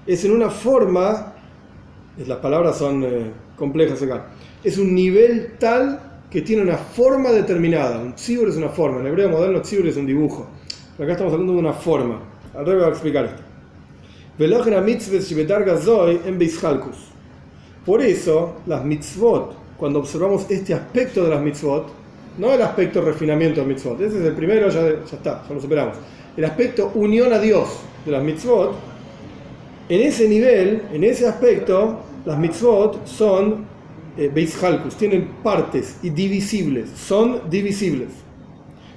es 0.07 0.25
en 0.25 0.33
una 0.33 0.51
forma, 0.51 1.35
las 2.27 2.39
palabras 2.39 2.79
son 2.79 3.05
eh, 3.05 3.33
complejas 3.57 4.01
acá, 4.03 4.29
es 4.63 4.79
un 4.79 4.95
nivel 4.95 5.57
tal 5.59 6.01
que 6.31 6.43
tiene 6.43 6.63
una 6.63 6.77
forma 6.77 7.31
determinada. 7.31 7.99
Un 7.99 8.15
tzibur 8.15 8.49
es 8.49 8.57
una 8.57 8.69
forma, 8.69 9.01
en 9.01 9.07
hebreo 9.07 9.29
moderno 9.29 9.61
tzibur 9.63 9.87
es 9.87 9.97
un 9.97 10.07
dibujo. 10.07 10.47
Pero 10.97 11.05
acá 11.05 11.13
estamos 11.13 11.33
hablando 11.33 11.53
de 11.53 11.59
una 11.59 11.73
forma. 11.73 12.21
Al 12.55 12.65
revés 12.65 12.83
voy 12.83 12.89
a 12.89 12.93
explicar 12.93 13.25
esto. 13.27 13.43
En. 16.27 16.97
Por 17.85 18.03
eso, 18.03 18.57
las 18.67 18.85
mitzvot, 18.85 19.55
cuando 19.77 20.01
observamos 20.01 20.51
este 20.51 20.75
aspecto 20.75 21.25
de 21.25 21.31
las 21.31 21.43
mitzvot, 21.43 21.89
no 22.39 22.53
el 22.53 22.61
aspecto 22.61 23.01
refinamiento 23.01 23.61
de 23.61 23.67
mitzvot, 23.67 24.01
ese 24.01 24.19
es 24.19 24.25
el 24.25 24.35
primero, 24.35 24.69
ya, 24.69 24.83
ya 24.83 25.17
está, 25.17 25.45
ya 25.49 25.55
lo 25.55 25.61
superamos. 25.61 25.97
El 26.37 26.45
aspecto 26.45 26.93
unión 26.95 27.33
a 27.33 27.39
Dios 27.39 27.69
de 28.05 28.13
las 28.13 28.23
mitzvot, 28.23 28.75
en 29.89 30.01
ese 30.01 30.29
nivel, 30.29 30.83
en 30.93 31.05
ese 31.05 31.27
aspecto, 31.27 32.01
las 32.25 32.39
mitzvot 32.39 33.07
son 33.07 33.65
eh, 34.19 34.49
tienen 34.99 35.29
partes 35.43 35.99
y 36.03 36.11
divisibles, 36.11 36.91
son 36.91 37.49
divisibles. 37.49 38.09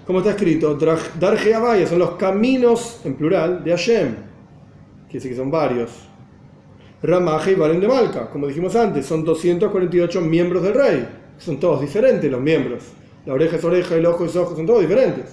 Como 0.09 0.21
está 0.21 0.31
escrito, 0.31 0.73
Darje 1.19 1.53
Abaya 1.53 1.85
son 1.85 1.99
los 1.99 2.15
caminos, 2.15 2.99
en 3.03 3.13
plural, 3.13 3.63
de 3.63 3.69
Hashem, 3.69 4.15
que 5.07 5.19
dice 5.19 5.29
que 5.29 5.35
son 5.35 5.51
varios. 5.51 5.91
Ramaje 7.03 7.51
y 7.51 7.53
Balen 7.53 7.79
de 7.79 7.87
Malca, 7.87 8.27
como 8.31 8.47
dijimos 8.47 8.75
antes, 8.75 9.05
son 9.05 9.23
248 9.23 10.19
miembros 10.21 10.63
del 10.63 10.73
rey, 10.73 11.07
son 11.37 11.59
todos 11.59 11.81
diferentes 11.81 12.31
los 12.31 12.41
miembros. 12.41 12.85
La 13.27 13.35
oreja 13.35 13.57
es 13.57 13.63
oreja, 13.63 13.97
el 13.97 14.05
ojo 14.07 14.25
es 14.25 14.35
ojo, 14.35 14.55
son 14.55 14.65
todos 14.65 14.81
diferentes 14.81 15.25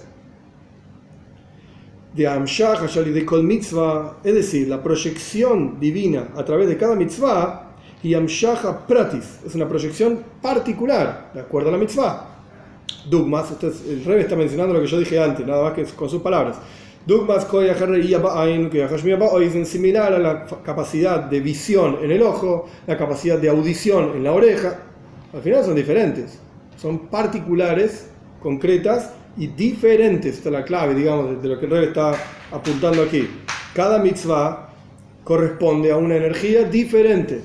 de 2.12 2.26
Amshach 2.26 2.80
Hashali 2.80 3.12
de 3.12 3.24
Kol 3.24 3.44
Mitzvah, 3.44 4.18
es 4.22 4.34
decir, 4.34 4.68
la 4.68 4.82
proyección 4.82 5.80
divina 5.80 6.28
a 6.36 6.44
través 6.44 6.68
de 6.68 6.76
cada 6.76 6.94
mitzvah, 6.94 7.76
y 8.02 8.12
Amshach 8.12 8.86
Pratis, 8.86 9.40
es 9.46 9.54
una 9.54 9.66
proyección 9.66 10.22
particular, 10.42 11.30
de 11.32 11.40
acuerdo 11.40 11.70
a 11.70 11.72
la 11.72 11.78
mitzvah. 11.78 12.35
Dugmas, 13.08 13.50
esto 13.50 13.68
es- 13.68 13.82
el 13.88 14.04
rey 14.04 14.20
está 14.20 14.36
mencionando 14.36 14.74
lo 14.74 14.80
que 14.80 14.86
yo 14.86 14.98
dije 14.98 15.22
antes, 15.22 15.46
nada 15.46 15.62
más 15.62 15.72
que 15.74 15.84
con 15.84 16.08
sus 16.08 16.22
palabras. 16.22 16.56
Dugmas 17.06 17.46
es 17.52 17.76
similar 19.68 20.12
a 20.12 20.18
la 20.18 20.46
capacidad 20.64 21.20
de 21.20 21.40
visión 21.40 21.98
en 22.02 22.10
el 22.10 22.22
ojo, 22.22 22.66
la 22.86 22.96
capacidad 22.96 23.38
de 23.38 23.48
audición 23.48 24.12
en 24.16 24.24
la 24.24 24.32
oreja. 24.32 24.80
Al 25.32 25.40
final 25.40 25.64
son 25.64 25.76
diferentes, 25.76 26.38
son 26.76 27.06
particulares, 27.06 28.08
concretas 28.42 29.12
y 29.36 29.46
diferentes. 29.46 30.38
Esta 30.38 30.48
es 30.48 30.52
la 30.52 30.64
clave, 30.64 30.94
digamos, 30.94 31.40
de- 31.40 31.48
lo 31.48 31.60
que 31.60 31.66
el 31.66 31.70
rey 31.70 31.84
está 31.86 32.12
apuntando 32.50 33.02
aquí. 33.02 33.28
Cada 33.72 33.98
mitzvah 33.98 34.70
corresponde 35.22 35.92
a 35.92 35.96
una 35.96 36.16
energía 36.16 36.64
diferente. 36.64 37.40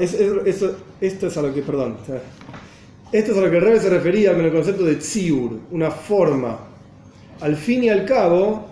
Es- 0.00 0.14
es- 0.14 0.46
eso- 0.46 0.76
Esto 0.98 1.26
es 1.26 1.36
a 1.36 1.42
lo 1.42 1.52
que, 1.52 1.60
perdón, 1.60 1.98
esto 3.12 3.32
es 3.32 3.38
a 3.38 3.40
lo 3.40 3.50
que 3.50 3.58
el 3.58 3.62
rey 3.62 3.78
se 3.78 3.88
refería 3.88 4.34
con 4.34 4.44
el 4.44 4.52
concepto 4.52 4.84
de 4.84 4.96
tziur, 4.96 5.52
una 5.70 5.90
forma. 5.90 6.58
Al 7.40 7.56
fin 7.56 7.84
y 7.84 7.88
al 7.88 8.04
cabo, 8.04 8.66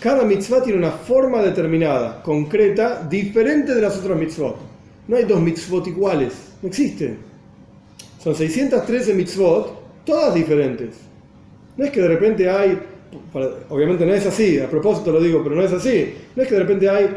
cada 0.00 0.24
mitzvah 0.24 0.62
tiene 0.62 0.78
una 0.78 0.90
forma 0.90 1.40
determinada, 1.42 2.22
concreta, 2.22 3.06
diferente 3.08 3.74
de 3.74 3.82
las 3.82 3.96
otras 3.96 4.18
mitzvot. 4.18 4.56
No 5.06 5.16
hay 5.16 5.24
dos 5.24 5.40
mitzvot 5.40 5.86
iguales, 5.86 6.32
no 6.62 6.68
existen. 6.68 7.18
Son 8.22 8.34
613 8.34 9.14
mitzvot, 9.14 10.04
todas 10.04 10.34
diferentes. 10.34 10.96
No 11.76 11.84
es 11.84 11.90
que 11.92 12.00
de 12.00 12.08
repente 12.08 12.50
hay, 12.50 12.78
obviamente 13.68 14.04
no 14.04 14.14
es 14.14 14.26
así, 14.26 14.58
a 14.58 14.68
propósito 14.68 15.12
lo 15.12 15.20
digo, 15.20 15.42
pero 15.44 15.54
no 15.54 15.62
es 15.62 15.72
así. 15.72 16.12
No 16.34 16.42
es 16.42 16.48
que 16.48 16.54
de 16.54 16.60
repente 16.60 16.88
hay 16.88 17.08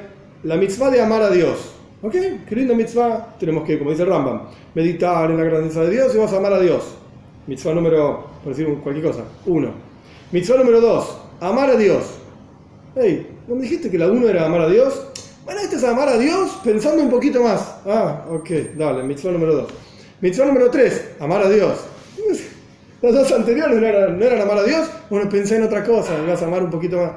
la 0.43 0.55
mitzvah 0.55 0.91
de 0.91 1.01
amar 1.01 1.23
a 1.23 1.31
Dios. 1.31 1.78
¿Ok? 2.01 2.13
Qué 2.47 2.55
linda 2.55 2.73
mitzvah. 2.73 3.35
Tenemos 3.39 3.65
que, 3.65 3.77
como 3.77 3.91
dice 3.91 4.03
el 4.03 4.09
Rambam, 4.09 4.43
meditar 4.73 5.29
en 5.29 5.37
la 5.37 5.43
grandeza 5.43 5.83
de 5.83 5.91
Dios 5.91 6.15
y 6.15 6.17
vas 6.17 6.31
a 6.31 6.37
amar 6.37 6.53
a 6.53 6.59
Dios. 6.59 6.83
Mitzvah 7.47 7.73
número, 7.73 8.27
por 8.43 8.55
decir 8.55 8.73
cualquier 8.83 9.07
cosa, 9.07 9.23
uno. 9.45 9.71
Mitzvah 10.31 10.57
número 10.57 10.79
dos, 10.79 11.17
amar 11.41 11.71
a 11.71 11.75
Dios. 11.75 12.03
Hey, 12.95 13.27
¿no 13.47 13.55
me 13.55 13.63
dijiste 13.63 13.89
que 13.89 13.97
la 13.97 14.07
uno 14.07 14.29
era 14.29 14.45
amar 14.45 14.61
a 14.61 14.69
Dios? 14.69 15.07
Bueno, 15.43 15.59
este 15.61 15.75
es 15.75 15.83
amar 15.83 16.07
a 16.07 16.17
Dios 16.17 16.59
pensando 16.63 17.03
un 17.03 17.09
poquito 17.09 17.41
más. 17.41 17.79
Ah, 17.85 18.25
ok, 18.29 18.49
dale, 18.77 19.03
mitzvah 19.03 19.31
número 19.31 19.55
dos. 19.55 19.71
Mitzvah 20.21 20.45
número 20.45 20.69
tres, 20.69 21.15
amar 21.19 21.41
a 21.41 21.49
Dios. 21.49 21.79
Las 23.01 23.13
dos 23.13 23.31
anteriores 23.31 23.79
no 23.79 23.87
eran, 23.87 24.19
no 24.19 24.25
eran 24.25 24.41
amar 24.41 24.59
a 24.59 24.63
Dios, 24.63 24.89
bueno, 25.09 25.29
pensé 25.29 25.57
en 25.57 25.63
otra 25.63 25.83
cosa, 25.83 26.13
vas 26.27 26.41
a 26.41 26.45
amar 26.45 26.63
un 26.63 26.69
poquito 26.69 26.97
más. 26.97 27.11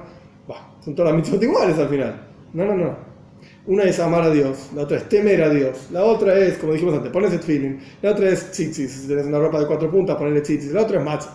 Bah, 0.49 0.75
son 0.85 0.95
todas 0.95 1.13
las 1.13 1.21
mitzvot 1.21 1.43
iguales 1.43 1.79
al 1.79 1.89
final. 1.89 2.29
No, 2.53 2.65
no, 2.65 2.75
no. 2.75 3.12
Una 3.67 3.85
es 3.85 3.99
amar 4.01 4.23
a 4.23 4.31
Dios, 4.31 4.71
la 4.75 4.83
otra 4.83 4.97
es 4.99 5.09
temer 5.09 5.43
a 5.43 5.49
Dios, 5.51 5.89
la 5.93 6.05
otra 6.05 6.37
es, 6.39 6.59
como 6.59 6.73
dijimos 6.73 6.95
antes, 6.95 7.13
ponerse 7.13 7.39
feeling, 7.39 7.79
la 8.03 8.11
otra 8.13 8.29
es 8.29 8.51
tzitzis, 8.51 8.91
si 8.91 9.07
tienes 9.07 9.27
una 9.27 9.39
ropa 9.39 9.61
de 9.61 9.67
cuatro 9.67 9.91
puntas, 9.91 10.17
ponerle 10.17 10.41
tzitzis, 10.41 10.73
la 10.73 10.83
otra 10.83 10.99
es 10.99 11.05
matz. 11.05 11.29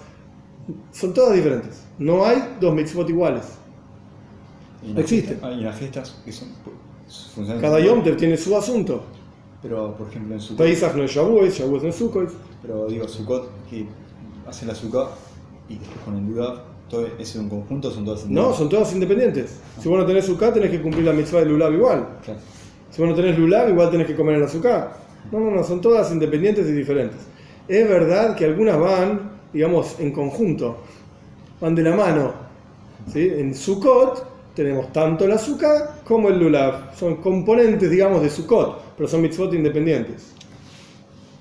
Son 0.92 1.14
todas 1.14 1.34
diferentes. 1.36 1.84
No 1.98 2.26
hay 2.26 2.56
dos 2.60 2.74
mitzvot 2.76 3.10
iguales. 3.10 3.44
Y 4.84 4.90
en 4.90 4.96
las 4.98 5.06
fiestas- 5.06 5.38
y 5.52 5.54
en 5.54 5.64
las 5.64 5.76
fiestas 5.78 6.22
que 6.26 6.32
son, 6.32 6.50
funcionan 7.34 7.62
Cada 7.62 7.80
Yom 7.80 8.04
Tov 8.04 8.18
tiene 8.18 8.36
su 8.38 8.56
asunto. 8.58 9.04
Pero, 9.62 9.96
por 9.98 10.10
ejemplo, 10.10 10.36
en 10.36 10.42
Sukkot, 10.42 10.66
Pesach 10.66 10.96
no 10.96 11.04
es 11.04 11.12
Shavuot, 11.12 11.50
Shavuot 11.50 11.84
no 11.84 11.90
es 11.90 11.96
Sukkot. 11.96 12.32
pero 12.62 12.88
digo, 12.88 13.08
Sukkot, 13.08 13.50
que 13.70 13.86
hacen 14.46 14.68
la 14.68 14.76
Sukkot 14.76 15.10
y 15.70 15.78
después 15.78 16.00
con 16.06 16.16
el 16.18 16.26
Lulav, 16.28 16.62
todo 16.90 17.08
es 17.20 17.36
un 17.36 17.50
conjunto, 17.50 17.92
son 17.92 18.06
todas 18.06 18.28
No, 18.28 18.54
son 18.54 18.70
todas 18.70 18.94
independientes. 18.94 19.60
Si 19.80 19.90
vos 19.90 20.00
no 20.00 20.06
tenés 20.06 20.26
Sukkot, 20.26 20.54
tenés 20.54 20.72
que 20.72 20.82
cumplir 20.82 21.06
la 21.06 21.14
mitzvah 21.14 21.40
del 21.40 21.50
Lulav 21.50 21.74
igual. 21.74 22.08
Claro. 22.24 22.40
Si 22.90 23.02
vos 23.02 23.10
no 23.10 23.16
tenés 23.16 23.38
Lulav, 23.38 23.70
igual 23.70 23.92
tenés 23.92 24.08
que 24.08 24.16
comer 24.16 24.40
la 24.40 24.48
Sukkah. 24.48 24.94
No, 25.32 25.40
no, 25.40 25.52
no, 25.52 25.64
son 25.64 25.82
todas 25.82 26.12
independientes 26.12 26.68
y 26.68 26.72
diferentes. 26.72 27.20
Es 27.68 27.88
verdad 27.88 28.36
que 28.36 28.46
algunas 28.46 28.80
van, 28.80 29.32
digamos, 29.52 30.00
en 30.00 30.12
conjunto, 30.12 30.78
van 31.60 31.76
de 31.76 31.84
la 31.84 31.96
mano. 31.96 32.34
¿sí? 33.12 33.30
En 33.38 33.54
Sukkot 33.54 34.54
tenemos 34.56 34.92
tanto 34.94 35.28
la 35.28 35.38
Sukkah 35.38 36.00
como 36.06 36.30
el 36.30 36.40
Lulav. 36.40 36.96
Son 36.96 37.18
componentes, 37.18 37.92
digamos, 37.92 38.22
de 38.22 38.30
Sukkot, 38.30 38.96
pero 38.96 39.10
son 39.10 39.22
mitzvot 39.22 39.54
independientes. 39.54 40.34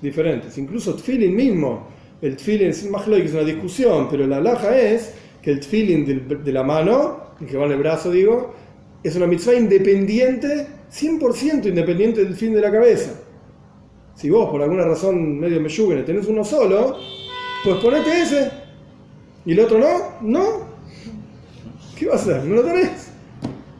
Diferentes. 0.01 0.57
Incluso 0.57 0.95
Tfilin 0.95 1.35
mismo. 1.35 1.87
El 2.21 2.35
Tfilin 2.35 2.69
es 2.69 2.89
más 2.89 3.03
que 3.03 3.23
es 3.23 3.33
una 3.33 3.43
discusión, 3.43 4.07
pero 4.11 4.27
la 4.27 4.37
alhaja 4.37 4.77
es 4.77 5.13
que 5.41 5.51
el 5.51 5.59
del- 6.05 6.43
de 6.43 6.51
la 6.51 6.63
mano, 6.63 7.17
el 7.39 7.47
que 7.47 7.57
va 7.57 7.65
en 7.65 7.71
el 7.73 7.79
brazo, 7.79 8.11
digo, 8.11 8.53
es 9.03 9.15
una 9.15 9.27
mitzvah 9.27 9.53
independiente, 9.55 10.67
100% 10.89 11.67
independiente 11.69 12.23
del 12.23 12.35
fin 12.35 12.53
de 12.53 12.61
la 12.61 12.71
cabeza. 12.71 13.11
Si 14.15 14.29
vos, 14.29 14.49
por 14.49 14.61
alguna 14.61 14.83
razón 14.83 15.39
medio 15.39 15.61
meyugene, 15.61 16.03
tenés 16.03 16.27
uno 16.27 16.43
solo, 16.43 16.97
pues 17.63 17.75
ponete 17.77 18.21
ese. 18.21 18.51
¿Y 19.45 19.51
el 19.53 19.59
otro 19.59 19.79
no? 19.79 19.87
¿No? 20.21 20.43
¿Qué 21.97 22.07
vas 22.07 22.27
a 22.27 22.37
hacer? 22.37 22.45
¿No 22.45 22.55
lo 22.55 22.63
tenés? 22.63 23.11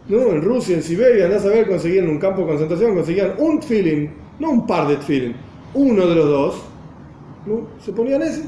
No, 0.08 0.20
en 0.32 0.42
Rusia, 0.42 0.76
en 0.78 0.84
Siberia, 0.84 1.26
andás 1.26 1.44
a 1.46 1.50
ver, 1.50 1.68
conseguían 1.68 2.08
un 2.08 2.18
campo 2.20 2.42
de 2.42 2.48
concentración, 2.48 2.96
conseguían 2.96 3.34
un 3.40 3.60
tfilin, 3.60 4.10
no 4.40 4.52
un 4.52 4.66
par 4.68 4.88
de 4.88 4.96
tfilin, 4.98 5.36
uno 5.74 6.08
de 6.08 6.16
los 6.16 6.26
dos. 6.30 6.62
¿no? 7.46 7.68
¿Se 7.84 7.92
ponían 7.92 8.22
ese? 8.22 8.44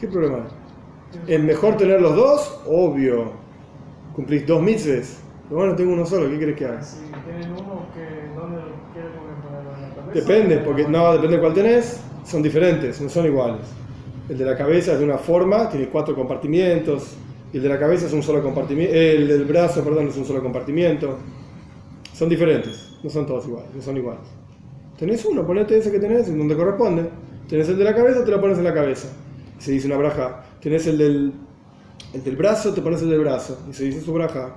¿Qué 0.00 0.06
problema 0.08 0.38
hay? 0.38 0.55
¿Es 1.26 1.40
mejor 1.40 1.76
tener 1.76 2.00
los 2.00 2.14
dos? 2.16 2.60
Obvio. 2.66 3.32
Cumplís 4.14 4.46
dos 4.46 4.62
mitzvahs. 4.62 5.20
Pero 5.48 5.60
bueno, 5.60 5.76
tengo 5.76 5.92
uno 5.92 6.04
solo, 6.04 6.28
¿qué 6.28 6.38
crees 6.38 6.56
que 6.56 6.64
haga? 6.66 6.82
Si 6.82 6.98
tienen 7.24 7.52
uno, 7.52 7.86
que 7.94 8.34
¿dónde 8.34 8.60
quieren 8.92 9.12
poner? 9.12 9.34
¿Ponerlo 9.42 9.74
en 9.74 9.82
la 9.82 9.94
cabeza? 9.94 10.12
Depende, 10.12 10.58
porque 10.58 10.88
no, 10.88 11.12
depende 11.12 11.36
de 11.36 11.40
cuál 11.40 11.54
tenés. 11.54 12.00
son 12.24 12.42
diferentes, 12.42 13.00
no 13.00 13.08
son 13.08 13.26
iguales. 13.26 13.60
El 14.28 14.38
de 14.38 14.44
la 14.44 14.56
cabeza 14.56 14.94
es 14.94 14.98
de 14.98 15.04
una 15.04 15.18
forma, 15.18 15.68
tiene 15.68 15.86
cuatro 15.88 16.16
compartimientos, 16.16 17.16
el 17.52 17.62
de 17.62 17.68
la 17.68 17.78
cabeza 17.78 18.06
es 18.06 18.12
un 18.12 18.22
solo 18.22 18.42
compartimiento, 18.42 18.94
el 18.94 19.28
del 19.28 19.44
brazo, 19.44 19.84
perdón, 19.84 20.08
es 20.08 20.16
un 20.16 20.24
solo 20.24 20.42
compartimiento. 20.42 21.16
Son 22.12 22.28
diferentes, 22.28 22.96
no 23.02 23.10
son 23.10 23.24
todos 23.26 23.46
iguales, 23.46 23.70
no 23.74 23.80
son 23.80 23.96
iguales. 23.96 24.26
Tenés 24.98 25.24
uno, 25.24 25.46
ponete 25.46 25.78
ese 25.78 25.92
que 25.92 26.00
tenés 26.00 26.28
en 26.28 26.38
donde 26.38 26.56
corresponde. 26.56 27.08
Tenés 27.48 27.68
el 27.68 27.78
de 27.78 27.84
la 27.84 27.94
cabeza, 27.94 28.24
te 28.24 28.30
lo 28.30 28.40
pones 28.40 28.58
en 28.58 28.64
la 28.64 28.74
cabeza. 28.74 29.08
Se 29.58 29.70
dice 29.70 29.86
una 29.86 29.96
braja. 29.96 30.44
Tenés 30.66 30.84
el 30.88 30.98
del, 30.98 31.32
el 32.12 32.24
del 32.24 32.34
brazo, 32.34 32.74
te 32.74 32.82
pones 32.82 33.00
el 33.00 33.08
del 33.08 33.20
brazo. 33.20 33.56
Y 33.70 33.72
se 33.72 33.84
dice 33.84 34.00
su 34.00 34.12
braja. 34.12 34.56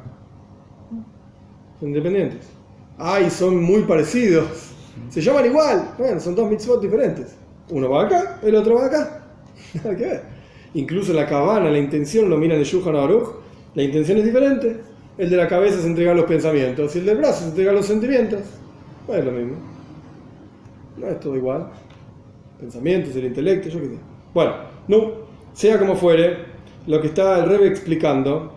Son 1.80 1.90
independientes. 1.90 2.48
Ay, 2.98 3.30
son 3.30 3.62
muy 3.62 3.84
parecidos. 3.84 4.72
Se 5.10 5.22
llaman 5.22 5.46
igual. 5.46 5.92
Bueno, 6.00 6.20
son 6.20 6.34
dos 6.34 6.50
mitzvot 6.50 6.82
diferentes. 6.82 7.36
Uno 7.70 7.92
va 7.92 8.06
acá, 8.06 8.40
el 8.42 8.56
otro 8.56 8.74
va 8.78 8.88
acá. 8.88 9.24
Nada 9.76 9.96
que 9.96 10.04
ver. 10.04 10.24
Incluso 10.74 11.12
en 11.12 11.18
la 11.18 11.28
cabana, 11.28 11.70
la 11.70 11.78
intención, 11.78 12.28
lo 12.28 12.40
miran 12.40 12.58
de 12.58 12.64
Yuhan 12.64 12.96
Aruch, 12.96 13.30
la 13.76 13.84
intención 13.84 14.18
es 14.18 14.26
diferente. 14.26 14.82
El 15.16 15.30
de 15.30 15.38
la 15.38 15.48
cabeza 15.48 15.80
se 15.80 15.86
entrega 15.86 16.16
los 16.16 16.26
pensamientos 16.26 16.96
y 16.96 17.00
el 17.00 17.06
del 17.06 17.18
brazo 17.20 17.42
se 17.42 17.50
entrega 17.50 17.72
los 17.72 17.86
sentimientos. 17.86 18.40
No 19.08 19.14
es 19.14 19.24
lo 19.24 19.32
mismo. 19.32 19.58
No 20.98 21.06
es 21.06 21.20
todo 21.20 21.36
igual. 21.36 21.70
Pensamientos, 22.60 23.16
el 23.16 23.26
intelecto, 23.26 23.70
yo 23.70 23.80
qué 23.80 23.90
sé. 23.90 23.98
Bueno, 24.34 24.56
no, 24.88 25.29
sea 25.54 25.80
como 25.80 25.96
fuere, 25.96 26.38
lo 26.88 27.02
que 27.02 27.08
está 27.08 27.40
el 27.40 27.50
Rebbe 27.50 27.68
explicando 27.68 28.54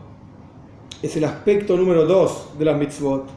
es 1.03 1.16
el 1.16 1.24
aspecto 1.24 1.76
número 1.76 2.07
2 2.07 2.59
de 2.59 2.64
las 2.64 2.78
mitzvot. 2.78 3.28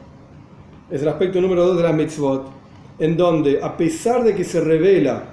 Es 0.90 1.02
el 1.02 1.08
aspecto 1.08 1.40
número 1.40 1.66
2 1.66 1.76
de 1.76 1.82
las 1.82 1.94
mitzvot, 1.94 2.48
en 2.98 3.16
donde 3.16 3.60
a 3.62 3.76
pesar 3.76 4.22
de 4.22 4.34
que 4.34 4.44
se 4.44 4.60
revela 4.60 5.24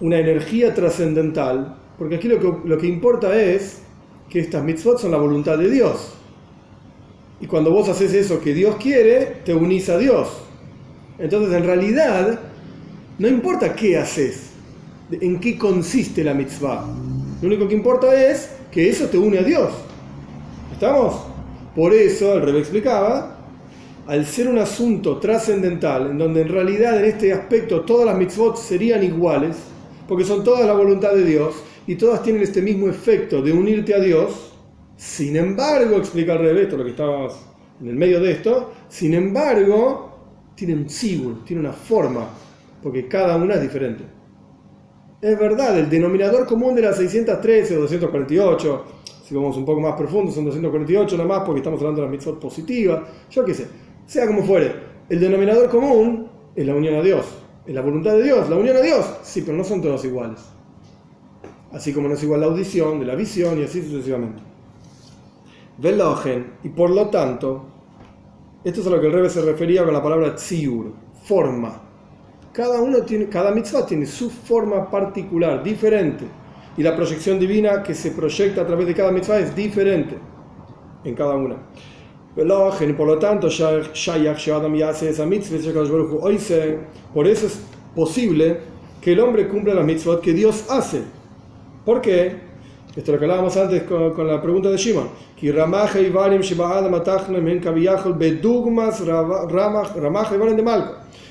una 0.00 0.18
energía 0.18 0.74
trascendental, 0.74 1.76
porque 1.98 2.16
aquí 2.16 2.28
lo 2.28 2.38
que, 2.38 2.68
lo 2.68 2.78
que 2.78 2.86
importa 2.86 3.34
es 3.40 3.82
que 4.28 4.40
estas 4.40 4.62
mitzvot 4.62 4.98
son 4.98 5.12
la 5.12 5.18
voluntad 5.18 5.56
de 5.56 5.70
Dios. 5.70 6.12
Y 7.40 7.46
cuando 7.46 7.70
vos 7.70 7.88
haces 7.88 8.12
eso 8.14 8.40
que 8.40 8.52
Dios 8.54 8.76
quiere, 8.76 9.40
te 9.44 9.54
unís 9.54 9.88
a 9.88 9.98
Dios. 9.98 10.28
Entonces, 11.18 11.54
en 11.54 11.64
realidad, 11.64 12.40
no 13.18 13.28
importa 13.28 13.74
qué 13.74 13.98
haces, 13.98 14.50
en 15.10 15.40
qué 15.40 15.56
consiste 15.56 16.24
la 16.24 16.34
mitzvah. 16.34 16.86
Lo 17.40 17.48
único 17.48 17.68
que 17.68 17.74
importa 17.74 18.14
es 18.30 18.50
que 18.70 18.88
eso 18.88 19.06
te 19.06 19.18
une 19.18 19.38
a 19.38 19.42
Dios. 19.42 19.70
¿Estamos? 20.72 21.16
Por 21.74 21.92
eso, 21.92 22.34
el 22.34 22.42
Rebe 22.42 22.60
explicaba, 22.60 23.36
al 24.06 24.24
ser 24.26 24.48
un 24.48 24.58
asunto 24.58 25.18
trascendental, 25.18 26.10
en 26.10 26.18
donde 26.18 26.42
en 26.42 26.48
realidad 26.48 26.98
en 26.98 27.06
este 27.06 27.32
aspecto 27.32 27.82
todas 27.82 28.06
las 28.06 28.16
mitzvot 28.16 28.56
serían 28.56 29.02
iguales, 29.02 29.56
porque 30.08 30.24
son 30.24 30.44
todas 30.44 30.66
la 30.66 30.72
voluntad 30.72 31.12
de 31.12 31.24
Dios 31.24 31.56
y 31.86 31.96
todas 31.96 32.22
tienen 32.22 32.42
este 32.42 32.62
mismo 32.62 32.88
efecto 32.88 33.42
de 33.42 33.52
unirte 33.52 33.94
a 33.94 34.00
Dios, 34.00 34.52
sin 34.96 35.36
embargo, 35.36 35.96
explica 35.96 36.32
el 36.32 36.38
Rebe, 36.38 36.62
esto 36.62 36.76
lo 36.76 36.84
que 36.84 36.90
estábamos 36.90 37.34
en 37.80 37.88
el 37.88 37.96
medio 37.96 38.20
de 38.20 38.32
esto, 38.32 38.72
sin 38.88 39.12
embargo, 39.14 40.52
tiene 40.54 40.74
un 40.74 40.86
tzibur, 40.86 41.44
tiene 41.44 41.60
una 41.60 41.72
forma, 41.72 42.28
porque 42.82 43.06
cada 43.06 43.36
una 43.36 43.54
es 43.54 43.62
diferente. 43.62 44.15
Es 45.20 45.38
verdad, 45.38 45.78
el 45.78 45.88
denominador 45.88 46.46
común 46.46 46.74
de 46.74 46.82
las 46.82 46.98
613 46.98 47.78
o 47.78 47.80
248, 47.80 48.84
si 49.24 49.34
vamos 49.34 49.56
un 49.56 49.64
poco 49.64 49.80
más 49.80 49.94
profundo, 49.94 50.30
son 50.30 50.44
248 50.44 51.16
nada 51.16 51.28
más 51.28 51.42
porque 51.42 51.60
estamos 51.60 51.80
hablando 51.80 52.02
de 52.02 52.06
la 52.06 52.10
mitzvot 52.12 52.38
positiva, 52.38 53.02
yo 53.30 53.42
qué 53.42 53.54
sé, 53.54 53.66
sea 54.06 54.26
como 54.26 54.42
fuere, 54.42 54.74
el 55.08 55.18
denominador 55.18 55.70
común 55.70 56.28
es 56.54 56.66
la 56.66 56.74
unión 56.74 56.96
a 56.96 57.02
Dios, 57.02 57.24
es 57.66 57.74
la 57.74 57.80
voluntad 57.80 58.12
de 58.12 58.24
Dios, 58.24 58.50
la 58.50 58.56
unión 58.56 58.76
a 58.76 58.80
Dios, 58.80 59.06
sí, 59.22 59.40
pero 59.40 59.56
no 59.56 59.64
son 59.64 59.80
todos 59.80 60.04
iguales. 60.04 60.40
Así 61.72 61.94
como 61.94 62.08
no 62.08 62.14
es 62.14 62.22
igual 62.22 62.40
la 62.40 62.46
audición, 62.46 63.00
de 63.00 63.06
la 63.06 63.14
visión 63.14 63.58
y 63.58 63.64
así 63.64 63.82
sucesivamente. 63.82 64.42
Velogen, 65.78 66.52
y 66.62 66.68
por 66.68 66.90
lo 66.90 67.08
tanto, 67.08 67.64
esto 68.64 68.80
es 68.82 68.86
a 68.86 68.90
lo 68.90 69.00
que 69.00 69.06
el 69.06 69.12
Rebbe 69.12 69.30
se 69.30 69.40
refería 69.40 69.82
con 69.82 69.94
la 69.94 70.02
palabra 70.02 70.34
tziur, 70.34 70.92
forma. 71.24 71.85
Cada 72.56 72.80
uno 72.80 73.02
tiene, 73.02 73.28
cada 73.28 73.50
mitzvah 73.50 73.84
tiene 73.84 74.06
su 74.06 74.30
forma 74.30 74.90
particular, 74.90 75.62
diferente. 75.62 76.24
Y 76.78 76.82
la 76.82 76.96
proyección 76.96 77.38
divina 77.38 77.82
que 77.82 77.92
se 77.92 78.12
proyecta 78.12 78.62
a 78.62 78.66
través 78.66 78.86
de 78.86 78.94
cada 78.94 79.12
mitzvah 79.12 79.40
es 79.40 79.54
diferente 79.54 80.16
en 81.04 81.14
cada 81.14 81.34
una. 81.34 81.56
Por 82.34 83.06
lo 83.06 83.18
tanto, 83.18 83.48
por 87.12 87.26
eso 87.26 87.46
es 87.46 87.60
posible 87.94 88.60
que 89.02 89.12
el 89.12 89.20
hombre 89.20 89.48
cumpla 89.48 89.74
las 89.74 89.84
mitzvot 89.84 90.22
que 90.22 90.32
Dios 90.32 90.64
hace. 90.70 91.02
¿Por 91.84 92.00
qué? 92.00 92.46
Esto 92.88 93.00
es 93.00 93.08
lo 93.08 93.18
que 93.18 93.24
hablábamos 93.26 93.54
antes 93.58 93.82
con, 93.82 94.14
con 94.14 94.26
la 94.26 94.40
pregunta 94.40 94.70
de 94.70 94.78
Shimon. 94.78 95.10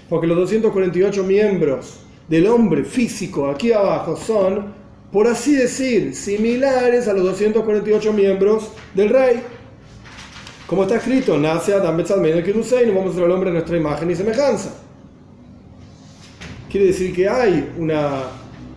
Porque 0.10 0.28
los 0.28 0.38
248 0.38 1.24
miembros 1.24 2.00
del 2.28 2.48
hombre 2.48 2.84
físico 2.84 3.50
aquí 3.50 3.72
abajo 3.72 4.16
son, 4.16 4.74
por 5.12 5.28
así 5.28 5.56
decir, 5.56 6.16
similares 6.16 7.08
a 7.08 7.14
los 7.14 7.24
248 7.24 8.14
miembros 8.14 8.72
del 8.94 9.10
rey. 9.10 9.42
Como 10.68 10.84
está 10.84 10.98
escrito, 10.98 11.38
nace 11.38 11.74
Adam 11.74 11.98
Betzalmen 11.98 12.38
el 12.38 12.50
y 12.50 12.54
nos 12.54 12.72
vamos 12.72 13.08
a 13.08 13.10
hacer 13.12 13.24
al 13.24 13.32
hombre 13.32 13.52
nuestra 13.52 13.78
imagen 13.78 14.10
y 14.10 14.16
semejanza. 14.16 14.74
Quiere 16.70 16.88
decir 16.88 17.14
que 17.14 17.30
hay 17.30 17.72
una, 17.78 18.24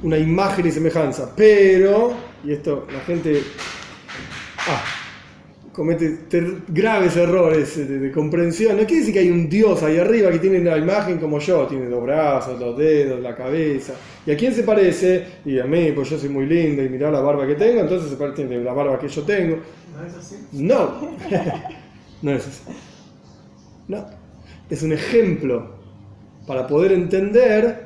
una 0.02 0.18
imagen 0.18 0.66
y 0.66 0.70
semejanza, 0.70 1.32
pero 1.34 2.28
y 2.44 2.52
esto 2.52 2.86
la 2.92 3.00
gente 3.00 3.42
ah, 4.58 4.82
comete 5.78 6.18
graves 6.66 7.16
errores 7.16 7.76
de, 7.76 8.00
de, 8.00 8.10
comprensión. 8.10 8.76
No 8.76 8.84
quiere 8.84 8.96
decir 8.96 9.14
que 9.14 9.20
hay 9.20 9.30
un 9.30 9.48
Dios 9.48 9.80
ahí 9.84 9.96
arriba 9.96 10.28
que 10.32 10.40
tiene 10.40 10.58
la 10.58 10.76
imagen 10.76 11.18
como 11.18 11.38
yo, 11.38 11.68
tiene 11.68 11.86
dos 11.86 12.02
brazos, 12.02 12.58
dos 12.58 12.76
dedos, 12.76 13.20
la 13.20 13.36
cabeza. 13.36 13.94
¿Y 14.26 14.32
a 14.32 14.36
quién 14.36 14.52
se 14.52 14.64
parece? 14.64 15.24
Y 15.44 15.60
a 15.60 15.66
mí, 15.66 15.92
pues 15.92 16.10
yo 16.10 16.18
soy 16.18 16.30
muy 16.30 16.46
linda 16.46 16.82
y 16.82 16.88
mirá 16.88 17.12
la 17.12 17.20
barba 17.20 17.46
que 17.46 17.54
tengo, 17.54 17.82
entonces 17.82 18.10
se 18.10 18.16
parece 18.16 18.42
a 18.42 18.58
la 18.58 18.72
barba 18.72 18.98
que 18.98 19.06
yo 19.06 19.22
tengo. 19.22 19.58
¿No 19.96 20.04
es 20.04 20.14
así? 20.16 20.36
No, 20.50 21.10
no 22.22 22.32
es 22.32 22.44
así. 22.44 22.62
No, 23.86 24.04
es 24.68 24.82
un 24.82 24.92
ejemplo 24.92 25.76
para 26.44 26.66
poder 26.66 26.90
entender 26.90 27.84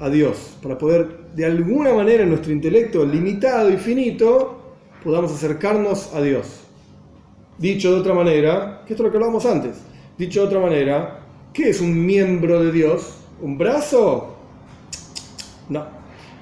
a 0.00 0.10
Dios, 0.10 0.56
para 0.60 0.76
poder 0.76 1.06
de 1.36 1.46
alguna 1.46 1.94
manera 1.94 2.24
en 2.24 2.30
nuestro 2.30 2.50
intelecto 2.52 3.06
limitado 3.06 3.70
y 3.70 3.76
finito 3.76 4.74
podamos 5.04 5.30
acercarnos 5.30 6.12
a 6.12 6.20
Dios. 6.20 6.64
Dicho 7.58 7.92
de 7.92 8.00
otra 8.00 8.14
manera, 8.14 8.82
que 8.86 8.92
esto 8.92 9.02
es 9.02 9.06
lo 9.06 9.10
que 9.10 9.16
hablábamos 9.16 9.44
antes, 9.44 9.78
dicho 10.16 10.40
de 10.40 10.46
otra 10.46 10.60
manera, 10.60 11.20
¿qué 11.52 11.70
es 11.70 11.80
un 11.80 12.06
miembro 12.06 12.62
de 12.62 12.70
Dios? 12.70 13.16
¿Un 13.40 13.58
brazo? 13.58 14.36
No. 15.68 15.84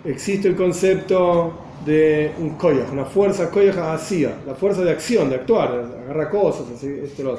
Existe 0.04 0.48
el 0.48 0.56
concepto 0.56 1.54
de 1.86 2.32
un 2.38 2.50
koyach, 2.50 2.92
una 2.92 3.06
fuerza 3.06 3.50
koyach 3.50 3.76
hacía, 3.78 4.36
la 4.46 4.54
fuerza 4.54 4.82
de 4.82 4.90
acción, 4.90 5.30
de 5.30 5.36
actuar, 5.36 6.02
agarrar 6.04 6.30
cosas, 6.30 6.66
así, 6.74 7.22
lo. 7.22 7.38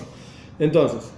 Entonces, 0.57 1.11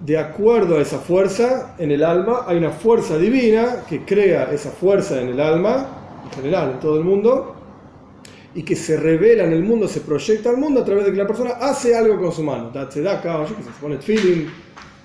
de 0.00 0.18
acuerdo 0.18 0.76
a 0.76 0.82
esa 0.82 0.98
fuerza 0.98 1.74
en 1.78 1.92
el 1.92 2.04
alma, 2.04 2.44
hay 2.46 2.58
una 2.58 2.70
fuerza 2.70 3.16
divina 3.16 3.84
que 3.88 4.04
crea 4.04 4.50
esa 4.52 4.70
fuerza 4.70 5.20
en 5.20 5.28
el 5.28 5.40
alma, 5.40 5.86
en 6.24 6.30
general, 6.30 6.72
en 6.72 6.80
todo 6.80 6.98
el 6.98 7.04
mundo, 7.04 7.55
y 8.56 8.62
que 8.62 8.74
se 8.74 8.96
revela 8.96 9.44
en 9.44 9.52
el 9.52 9.62
mundo, 9.62 9.86
se 9.86 10.00
proyecta 10.00 10.48
al 10.48 10.56
mundo 10.56 10.80
a 10.80 10.84
través 10.84 11.04
de 11.04 11.12
que 11.12 11.18
la 11.18 11.26
persona 11.26 11.50
hace 11.60 11.94
algo 11.94 12.18
con 12.18 12.32
su 12.32 12.42
mano, 12.42 12.72
se 12.88 13.02
da 13.02 13.20
que 13.20 13.28
se 13.28 13.70
pone 13.82 13.98
feeling, 13.98 14.46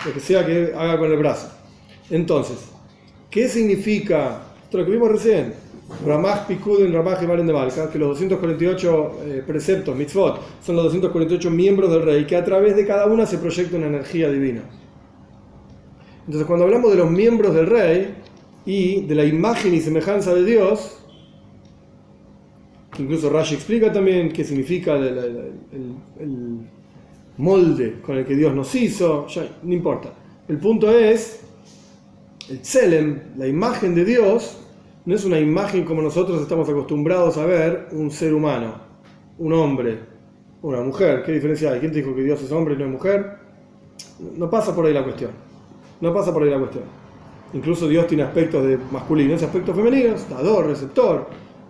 lo 0.06 0.14
que 0.14 0.20
sea 0.22 0.46
que 0.46 0.72
haga 0.74 0.98
con 0.98 1.12
el 1.12 1.18
brazo. 1.18 1.52
Entonces, 2.10 2.60
¿qué 3.30 3.50
significa 3.50 4.42
esto 4.64 4.78
lo 4.78 4.86
que 4.86 4.92
vimos 4.92 5.12
recién? 5.12 5.54
Ramaj 6.06 6.48
Pikuden, 6.48 6.94
Ramaj 6.94 7.24
y 7.24 7.26
Valen 7.26 7.46
de 7.46 7.52
Malca, 7.52 7.92
que 7.92 8.00
los 8.00 8.12
248 8.12 9.12
eh, 9.26 9.44
preceptos, 9.46 9.98
mitzvot, 9.98 10.40
son 10.64 10.78
los 10.78 10.86
248 10.86 11.52
miembros 11.52 11.92
del 11.92 12.04
rey, 12.04 12.26
que 12.26 12.38
a 12.38 12.46
través 12.46 12.78
de 12.78 12.88
cada 12.88 13.08
una 13.08 13.26
se 13.26 13.38
proyecta 13.38 13.76
una 13.76 13.88
energía 13.88 14.32
divina. 14.32 14.62
Entonces, 16.26 16.48
cuando 16.48 16.64
hablamos 16.64 16.90
de 16.92 16.98
los 16.98 17.12
miembros 17.12 17.54
del 17.54 17.68
rey 17.68 18.16
y 18.66 19.02
de 19.02 19.16
la 19.16 19.26
imagen 19.26 19.74
y 19.74 19.82
semejanza 19.82 20.34
de 20.34 20.46
Dios, 20.46 21.01
incluso 23.02 23.30
Rashi 23.30 23.56
explica 23.56 23.92
también 23.92 24.32
qué 24.32 24.44
significa 24.44 24.96
el, 24.96 25.52
molde 27.38 28.02
con 28.02 28.18
el 28.18 28.26
que 28.26 28.36
Dios 28.36 28.54
nos 28.54 28.74
hizo, 28.76 29.28
ya, 29.28 29.48
no 29.64 29.74
importa. 29.74 30.14
El 30.48 30.58
punto 30.58 30.92
es, 30.92 31.42
el 32.50 32.62
Tselem, 32.62 33.20
la 33.38 33.48
imagen 33.48 33.96
de 33.96 34.06
Dios, 34.06 34.58
no 35.06 35.16
es 35.16 35.26
una 35.26 35.40
imagen 35.40 35.84
como 35.84 36.02
nosotros 36.02 36.42
estamos 36.42 36.70
acostumbrados 36.70 37.38
a 37.38 37.46
ver 37.46 37.88
un 37.92 38.12
ser 38.12 38.34
humano, 38.34 38.76
un 39.40 39.54
hombre, 39.54 40.00
una 40.62 40.82
mujer. 40.82 41.24
¿Qué 41.24 41.32
diferencia 41.32 41.72
hay? 41.72 41.80
¿Quién 41.80 41.92
te 41.92 42.00
dijo 42.00 42.16
que 42.16 42.24
Dios 42.24 42.42
es 42.42 42.52
hombre 42.52 42.76
y 42.76 42.78
no 42.78 42.86
es 42.86 42.92
mujer? 42.92 43.38
No 44.38 44.50
pasa 44.50 44.76
por 44.76 44.86
ahí 44.86 44.94
la 44.94 45.04
cuestión. 45.04 45.32
No 46.00 46.14
pasa 46.14 46.34
por 46.34 46.44
ahí 46.44 46.50
la 46.50 46.60
cuestión. 46.60 46.84
Incluso 47.54 47.88
Dios 47.88 48.08
tiene 48.08 48.24
aspectos 48.24 48.66
de 48.66 48.78
masculinos 48.92 49.42
aspectos 49.44 49.76
femeninos. 49.76 50.30
Dador, 50.30 50.68
receptor. 50.68 51.28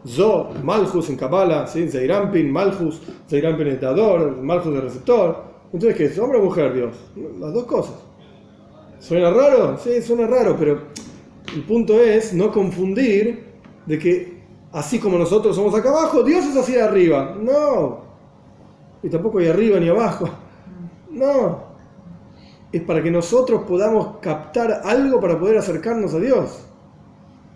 Zo, 0.08 0.50
Malchus 0.64 1.10
en 1.10 1.18
Kabbalah, 1.18 1.68
¿sí? 1.68 1.88
Zeirampin, 1.88 2.52
Malchus, 2.52 3.02
Zeirampin 3.30 3.68
es 3.68 3.82
dador, 3.82 4.42
Malchus 4.42 4.76
es 4.76 4.84
receptor. 4.84 5.44
Entonces, 5.74 5.98
¿qué 5.98 6.06
es? 6.06 6.20
¿Hombre 6.20 6.40
o 6.40 6.44
mujer 6.44 6.74
Dios? 6.74 6.96
Las 7.40 7.54
dos 7.54 7.66
cosas. 7.66 7.96
¿Suena 9.00 9.32
raro? 9.32 9.78
Sí, 9.78 10.02
suena 10.02 10.28
raro, 10.28 10.56
pero 10.58 10.80
el 11.56 11.64
punto 11.64 12.00
es 12.00 12.34
no 12.34 12.52
confundir 12.52 13.46
de 13.86 14.00
que 14.00 14.42
así 14.72 15.00
como 15.00 15.18
nosotros 15.18 15.56
somos 15.56 15.74
acá 15.76 15.90
abajo, 15.90 16.24
Dios 16.24 16.46
es 16.46 16.56
así 16.56 16.78
arriba. 16.78 17.36
No. 17.40 18.02
Y 19.04 19.10
tampoco 19.10 19.40
hay 19.40 19.48
arriba 19.48 19.80
ni 19.80 19.90
abajo. 19.90 20.30
No. 21.10 21.72
Es 22.72 22.82
para 22.84 23.04
que 23.04 23.12
nosotros 23.12 23.64
podamos 23.68 24.18
captar 24.22 24.82
algo 24.84 25.20
para 25.20 25.38
poder 25.40 25.58
acercarnos 25.58 26.14
a 26.14 26.20
Dios. 26.20 26.66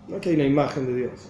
No 0.08 0.16
hay 0.22 0.34
una 0.34 0.44
imagen 0.44 0.86
de 0.86 0.94
Dios. 0.94 1.28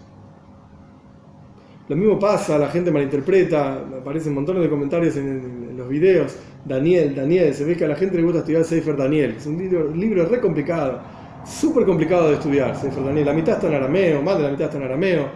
Lo 1.89 1.95
mismo 1.97 2.19
pasa, 2.19 2.59
la 2.59 2.69
gente 2.69 2.91
malinterpreta, 2.91 3.75
aparecen 4.01 4.35
montones 4.35 4.63
de 4.63 4.69
comentarios 4.69 5.17
en, 5.17 5.27
en- 5.29 5.67
en 5.71 5.77
los 5.77 5.89
videos. 5.89 6.35
Daniel, 6.65 7.15
Daniel, 7.15 7.55
se 7.55 7.65
ve 7.65 7.77
que 7.77 7.85
a 7.85 7.89
la 7.89 7.95
gente 7.97 8.17
le 8.17 8.23
gusta 8.25 8.41
estudiar 8.41 8.65
Sefer 8.65 8.97
Daniel. 8.97 9.35
Es 9.39 9.47
un 9.47 9.57
libro, 9.59 9.93
libro 9.95 10.27
re 10.27 10.41
complicado, 10.41 11.01
súper 11.45 11.85
complicado 11.85 12.29
de 12.29 12.35
estudiar, 12.35 12.75
Sefer 12.77 13.05
Daniel. 13.05 13.27
La 13.27 13.33
mitad 13.33 13.55
está 13.55 13.69
en 13.69 13.75
arameo, 13.75 14.21
más 14.23 14.37
de 14.37 14.43
la 14.45 14.51
mitad 14.51 14.67
está 14.67 14.79
en 14.79 14.85
arameo. 14.85 15.29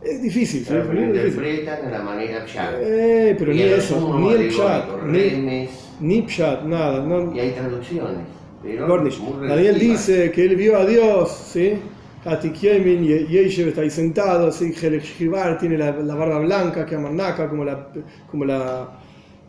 Es 0.00 0.22
difícil, 0.22 0.60
¿sí? 0.64 0.68
Pero 0.68 0.82
Es 0.82 0.94
lo 0.94 1.00
interpretan 1.06 1.86
a 1.86 1.90
la 1.90 2.02
manera 2.02 2.44
pshat. 2.44 2.74
Eh, 2.82 3.34
pero 3.36 3.52
Y 3.52 3.56
ni 3.56 3.62
eso, 3.62 4.18
ni 4.20 4.32
el 4.32 4.50
chat, 4.54 4.84
ni, 5.02 5.68
ni 6.00 6.22
pshat, 6.22 6.62
nada. 6.64 7.00
No, 7.04 7.34
Y 7.34 7.40
hay 7.40 7.50
traducciones. 7.50 8.18
Pero 8.62 8.86
Gornish. 8.86 9.20
Daniel 9.48 9.78
dice 9.78 10.30
que 10.30 10.44
él 10.44 10.54
vio 10.56 10.78
a 10.78 10.86
Dios, 10.86 11.30
¿sí? 11.52 11.72
Atikyemin 12.26 13.04
y 13.04 13.26
Yeshev 13.28 13.68
está 13.68 13.82
ahí 13.82 13.90
sentado, 13.90 14.50
¿sí? 14.50 14.74
Helek 14.80 15.04
tiene 15.60 15.78
la, 15.78 15.92
la 15.92 16.14
barba 16.14 16.40
blanca, 16.40 16.84
que 16.84 16.96
amarnaca, 16.96 17.48
como 17.48 17.64
la, 17.64 17.88
como 18.30 18.44
la, 18.44 18.98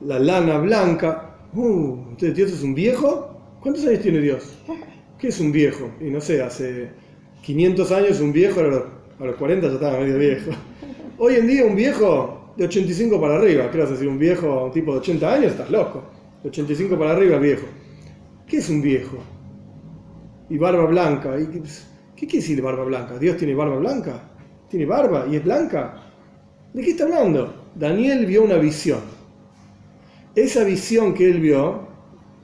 la 0.02 0.20
lana 0.20 0.60
blanca. 0.60 1.36
Uh, 1.54 2.16
¿Dios 2.20 2.52
es 2.52 2.62
un 2.62 2.76
viejo? 2.76 3.58
¿Cuántos 3.62 3.86
años 3.86 4.02
tiene 4.02 4.20
Dios? 4.20 4.58
¿Qué 5.18 5.30
es 5.30 5.40
un 5.40 5.52
viejo? 5.52 5.90
Y 6.00 6.06
no 6.06 6.22
sé, 6.22 6.42
hace 6.44 6.92
500 7.42 7.92
años 7.92 8.20
un 8.20 8.32
viejo, 8.32 8.60
a 8.60 8.64
los, 8.64 8.84
a 9.20 9.26
los 9.26 9.36
40 9.38 9.68
ya 9.68 9.74
estaba 9.74 10.00
medio 10.00 10.20
viejo. 10.20 10.52
Hoy 11.18 11.36
en 11.36 11.48
día 11.48 11.66
un 11.66 11.76
viejo 11.76 12.54
de 12.58 12.66
85 12.66 13.20
para 13.20 13.38
arriba, 13.38 13.72
¿qué 13.72 13.80
vas 13.80 13.90
decir? 13.90 14.08
Un 14.08 14.20
viejo, 14.20 14.66
un 14.66 14.72
tipo 14.72 14.92
de 14.94 15.00
80 15.00 15.34
años, 15.34 15.52
estás 15.52 15.72
loco. 15.72 16.04
De 16.44 16.50
85 16.50 16.98
para 16.98 17.14
arriba, 17.14 17.40
viejo. 17.40 17.66
¿Qué 18.46 18.58
es 18.58 18.70
un 18.70 18.84
viejo? 18.84 19.18
Y 20.50 20.58
barba 20.58 20.86
blanca. 20.86 21.40
¿Y 21.40 21.48
qué, 22.18 22.22
¿Qué 22.22 22.28
quiere 22.28 22.42
decir 22.42 22.62
barba 22.62 22.84
blanca? 22.84 23.18
¿Dios 23.20 23.38
tiene 23.38 23.54
barba 23.54 23.78
blanca? 23.78 24.22
¿Tiene 24.70 24.86
barba 24.86 25.26
y 25.30 25.36
es 25.36 25.44
blanca? 25.44 26.04
¿De 26.74 26.82
qué 26.82 26.92
está 26.92 27.04
hablando? 27.06 27.70
Daniel 27.76 28.26
vio 28.26 28.44
una 28.44 28.58
visión. 28.58 29.00
Esa 30.36 30.64
visión 30.64 31.14
que 31.14 31.30
él 31.30 31.40
vio, 31.40 31.88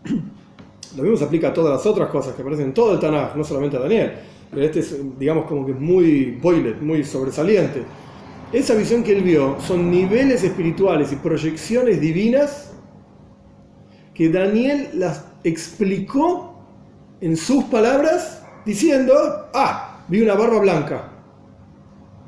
lo 0.95 1.03
mismo 1.03 1.17
se 1.17 1.25
aplica 1.25 1.49
a 1.49 1.53
todas 1.53 1.73
las 1.73 1.85
otras 1.85 2.09
cosas 2.09 2.35
que 2.35 2.41
aparecen 2.41 2.67
en 2.67 2.73
todo 2.73 2.93
el 2.93 2.99
Tanaj, 2.99 3.35
no 3.35 3.43
solamente 3.43 3.77
a 3.77 3.81
Daniel. 3.81 4.13
Pero 4.51 4.65
este 4.65 4.79
es, 4.79 4.95
digamos, 5.19 5.45
como 5.45 5.65
que 5.65 5.71
es 5.71 5.79
muy 5.79 6.37
boilet, 6.41 6.79
muy 6.79 7.03
sobresaliente. 7.03 7.83
Esa 8.51 8.75
visión 8.75 9.03
que 9.03 9.17
él 9.17 9.23
vio 9.23 9.59
son 9.59 9.89
niveles 9.89 10.43
espirituales 10.43 11.11
y 11.11 11.15
proyecciones 11.15 11.99
divinas 11.99 12.71
que 14.13 14.29
Daniel 14.29 14.89
las 14.93 15.25
explicó 15.43 16.53
en 17.19 17.35
sus 17.35 17.63
palabras 17.65 18.42
diciendo, 18.65 19.13
ah, 19.53 20.03
vi 20.07 20.21
una 20.21 20.35
barba 20.35 20.59
blanca. 20.59 21.09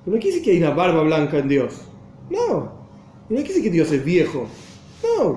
Pero 0.04 0.16
no 0.16 0.22
quiere 0.22 0.38
decir 0.38 0.44
que 0.44 0.52
hay 0.52 0.64
una 0.64 0.76
barba 0.76 1.04
blanca 1.04 1.38
en 1.38 1.48
Dios. 1.48 1.82
No. 2.30 2.76
No 3.28 3.28
quiere 3.28 3.44
decir 3.44 3.64
que 3.64 3.70
Dios 3.70 3.92
es 3.92 4.04
viejo. 4.04 4.48
No. 5.04 5.36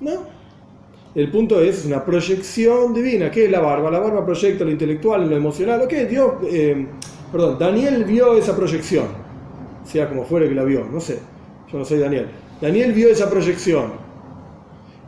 No. 0.00 0.34
El 1.14 1.30
punto 1.30 1.60
es, 1.60 1.78
es 1.78 1.86
una 1.86 2.04
proyección 2.04 2.92
divina. 2.92 3.30
¿Qué 3.30 3.44
es 3.44 3.50
la 3.50 3.60
barba? 3.60 3.90
La 3.90 4.00
barba 4.00 4.24
proyecta 4.24 4.64
lo 4.64 4.70
intelectual 4.70 5.28
lo 5.28 5.36
emocional. 5.36 5.82
Ok, 5.82 5.92
Dios, 6.08 6.32
eh, 6.50 6.86
perdón, 7.30 7.58
Daniel 7.58 8.04
vio 8.04 8.36
esa 8.36 8.56
proyección. 8.56 9.06
Sea 9.84 10.08
como 10.08 10.24
fuera 10.24 10.48
que 10.48 10.54
la 10.54 10.64
vio, 10.64 10.84
no 10.84 11.00
sé. 11.00 11.18
Yo 11.70 11.78
no 11.78 11.84
soy 11.84 11.98
Daniel. 11.98 12.28
Daniel 12.60 12.92
vio 12.92 13.08
esa 13.08 13.28
proyección 13.28 13.92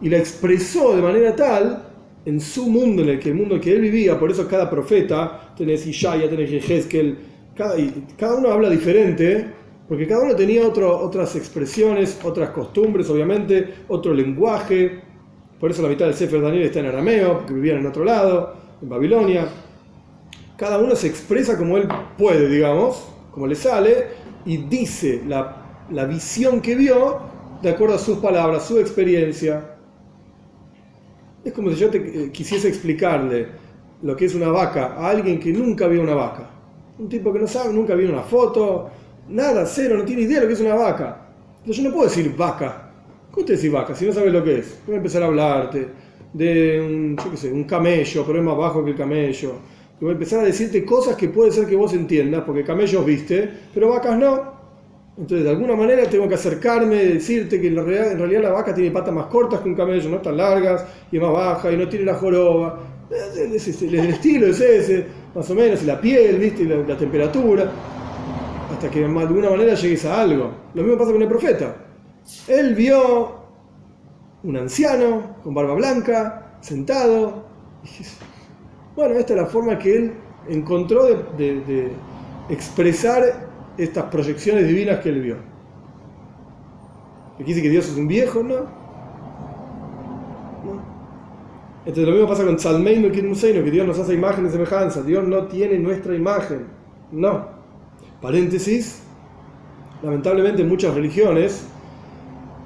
y 0.01 0.09
la 0.09 0.19
expresó 0.19 0.95
de 0.95 1.03
manera 1.03 1.35
tal 1.35 1.83
en 2.27 2.41
su 2.41 2.69
mundo, 2.69 3.03
en 3.03 3.09
el 3.11 3.21
que 3.21 3.31
el 3.31 3.37
mundo 3.37 3.59
que 3.61 3.73
él 3.73 3.81
vivía, 3.81 4.19
por 4.19 4.31
eso 4.31 4.47
cada 4.49 4.69
profeta, 4.69 5.55
tenés 5.57 5.87
Ishaya, 5.87 6.29
tenés 6.29 6.51
Jezkel, 6.65 7.17
cada, 7.55 7.77
cada 8.19 8.35
uno 8.35 8.51
habla 8.51 8.69
diferente, 8.69 9.47
porque 9.89 10.09
cada 10.09 10.25
uno 10.25 10.35
tenía 10.35 10.67
otro, 10.67 10.99
otras 10.99 11.37
expresiones, 11.37 12.19
otras 12.25 12.51
costumbres, 12.51 13.09
obviamente, 13.09 13.75
otro 13.87 14.13
lenguaje. 14.13 15.01
Por 15.61 15.71
eso 15.71 15.83
la 15.83 15.89
mitad 15.89 16.07
del 16.07 16.15
Sefer 16.15 16.43
Daniel 16.43 16.65
está 16.65 16.81
en 16.81 16.87
arameo, 16.87 17.39
porque 17.39 17.55
vivían 17.55 17.79
en 17.79 17.87
otro 17.87 18.05
lado, 18.05 18.55
en 18.83 18.89
Babilonia. 18.89 19.49
Cada 20.57 20.79
uno 20.79 20.97
se 20.97 21.07
expresa 21.07 21.57
como 21.57 21.77
él 21.77 21.87
puede, 22.19 22.49
digamos, 22.49 23.07
como 23.31 23.47
le 23.47 23.55
sale, 23.55 24.09
y 24.45 24.57
dice 24.57 25.23
la, 25.29 25.85
la 25.93 26.05
visión 26.07 26.61
que 26.61 26.75
vio 26.75 27.21
de 27.63 27.71
acuerdo 27.71 27.95
a 27.95 27.99
sus 27.99 28.19
palabras, 28.19 28.67
su 28.67 28.81
experiencia. 28.81 29.76
Es 31.47 31.53
como 31.53 31.71
si 31.71 31.77
yo 31.77 31.89
te 31.89 31.99
eh, 31.99 32.31
quisiese 32.33 32.67
explicarle 32.67 33.47
lo 34.03 34.17
que 34.17 34.25
es 34.25 34.35
una 34.35 34.49
vaca 34.49 34.97
a 34.99 35.11
alguien 35.11 35.39
que 35.39 35.53
nunca 35.53 35.87
vio 35.87 36.03
una 36.03 36.17
vaca. 36.17 36.51
Un 36.99 37.09
tipo 37.09 37.33
que 37.33 37.39
no 37.39 37.47
sabe, 37.47 37.73
nunca 37.73 37.95
vio 37.95 38.11
una 38.11 38.23
foto, 38.23 38.91
nada, 39.29 39.65
cero, 39.65 39.97
no 39.97 40.05
tiene 40.05 40.23
idea 40.23 40.41
de 40.41 40.43
lo 40.43 40.49
que 40.49 40.55
es 40.55 40.61
una 40.61 40.75
vaca. 40.75 41.29
Entonces 41.59 41.77
yo 41.85 41.89
no 41.89 41.95
puedo 41.95 42.09
decir 42.09 42.35
vaca. 42.37 42.91
¿Cómo 43.31 43.47
te 43.47 43.53
decís 43.55 43.71
vaca 43.71 43.95
si 43.95 44.07
no 44.07 44.13
sabes 44.13 44.33
lo 44.33 44.43
que 44.43 44.59
es? 44.59 44.81
Voy 44.87 44.97
a 44.97 44.99
empezar 44.99 45.23
a 45.23 45.27
hablarte 45.27 45.87
de 46.33 46.81
un, 46.81 47.17
yo 47.17 47.31
qué 47.31 47.37
sé, 47.37 47.53
un 47.53 47.63
camello, 47.63 48.25
pero 48.27 48.41
es 48.41 48.45
más 48.45 48.57
bajo 48.57 48.85
que 48.85 48.91
el 48.91 48.97
camello. 48.97 49.53
Y 50.01 50.05
voy 50.05 50.11
a 50.11 50.13
empezar 50.15 50.41
a 50.41 50.43
decirte 50.43 50.85
cosas 50.85 51.15
que 51.15 51.29
puede 51.29 51.53
ser 51.53 51.69
que 51.69 51.77
vos 51.77 51.93
entiendas, 51.93 52.43
porque 52.45 52.65
camellos 52.65 53.07
viste, 53.07 53.49
pero 53.73 53.91
vacas 53.91 54.19
no. 54.19 54.56
Entonces, 55.19 55.45
de 55.45 55.51
alguna 55.51 55.75
manera 55.75 56.05
tengo 56.05 56.29
que 56.29 56.35
acercarme, 56.35 56.97
decirte 56.97 57.59
que 57.59 57.69
en 57.69 57.77
realidad, 57.77 58.13
en 58.13 58.19
realidad 58.19 58.43
la 58.43 58.51
vaca 58.51 58.75
tiene 58.75 58.91
patas 58.91 59.15
más 59.15 59.27
cortas 59.27 59.61
que 59.61 59.69
un 59.71 59.75
camello, 59.75 60.11
no 60.11 60.21
tan 60.21 60.37
largas, 60.37 60.85
y 61.11 61.19
más 61.19 61.33
baja, 61.33 61.73
y 61.73 61.77
no 61.77 61.89
tiene 61.89 62.05
la 62.05 62.15
joroba. 62.15 62.81
El 63.39 63.55
estilo 63.55 64.47
es 64.49 64.61
ese, 64.61 65.07
más 65.35 65.49
o 65.49 65.55
menos, 65.55 65.83
y 65.83 65.87
la 65.87 65.99
piel, 66.01 66.37
¿viste? 66.37 66.65
Y 66.65 66.67
la, 66.67 66.97
temperatura. 66.99 67.71
Hasta 68.71 68.91
que 68.91 69.01
de 69.01 69.07
alguna 69.07 69.51
manera 69.51 69.75
llegues 69.75 70.05
a 70.05 70.21
algo. 70.21 70.53
Lo 70.75 70.83
mismo 70.83 70.99
pasa 70.99 71.13
con 71.13 71.23
el 71.23 71.29
profeta. 71.29 71.77
Él 72.47 72.75
vio 72.75 73.37
un 74.43 74.57
anciano 74.57 75.37
con 75.43 75.55
barba 75.55 75.75
blanca, 75.75 76.59
sentado. 76.61 77.47
y 77.85 78.05
Bueno, 78.95 79.15
esta 79.15 79.33
es 79.33 79.41
la 79.41 79.47
forma 79.47 79.79
que 79.79 79.97
él 79.97 80.13
encontró 80.49 81.07
de 81.39 81.91
expresar 82.51 83.47
estas 83.79 84.05
proyecciones 84.05 84.67
divinas 84.67 85.01
que 85.01 85.09
él 85.11 85.21
vio. 85.21 85.37
¿Me 87.39 87.45
dice 87.45 87.61
que 87.63 87.69
Dios 87.69 87.89
es 87.89 87.97
un 87.97 88.09
viejo? 88.09 88.43
No. 88.43 88.61
No. 90.65 90.83
Entonces 91.81 92.05
lo 92.07 92.13
mismo 92.13 92.29
pasa 92.29 92.45
con 92.45 92.59
Salmeino 92.59 93.09
y 93.09 93.23
Museino, 93.23 93.63
que 93.63 93.71
Dios 93.71 93.87
nos 93.87 93.99
hace 93.99 94.15
imagen 94.15 94.47
y 94.47 94.51
semejanza. 94.51 95.03
Dios 95.03 95.27
no 95.27 95.47
tiene 95.47 95.79
nuestra 95.79 96.15
imagen. 96.15 96.67
No. 97.13 97.47
Paréntesis. 98.21 99.03
Lamentablemente 100.03 100.65
muchas 100.65 100.95
religiones 100.95 101.67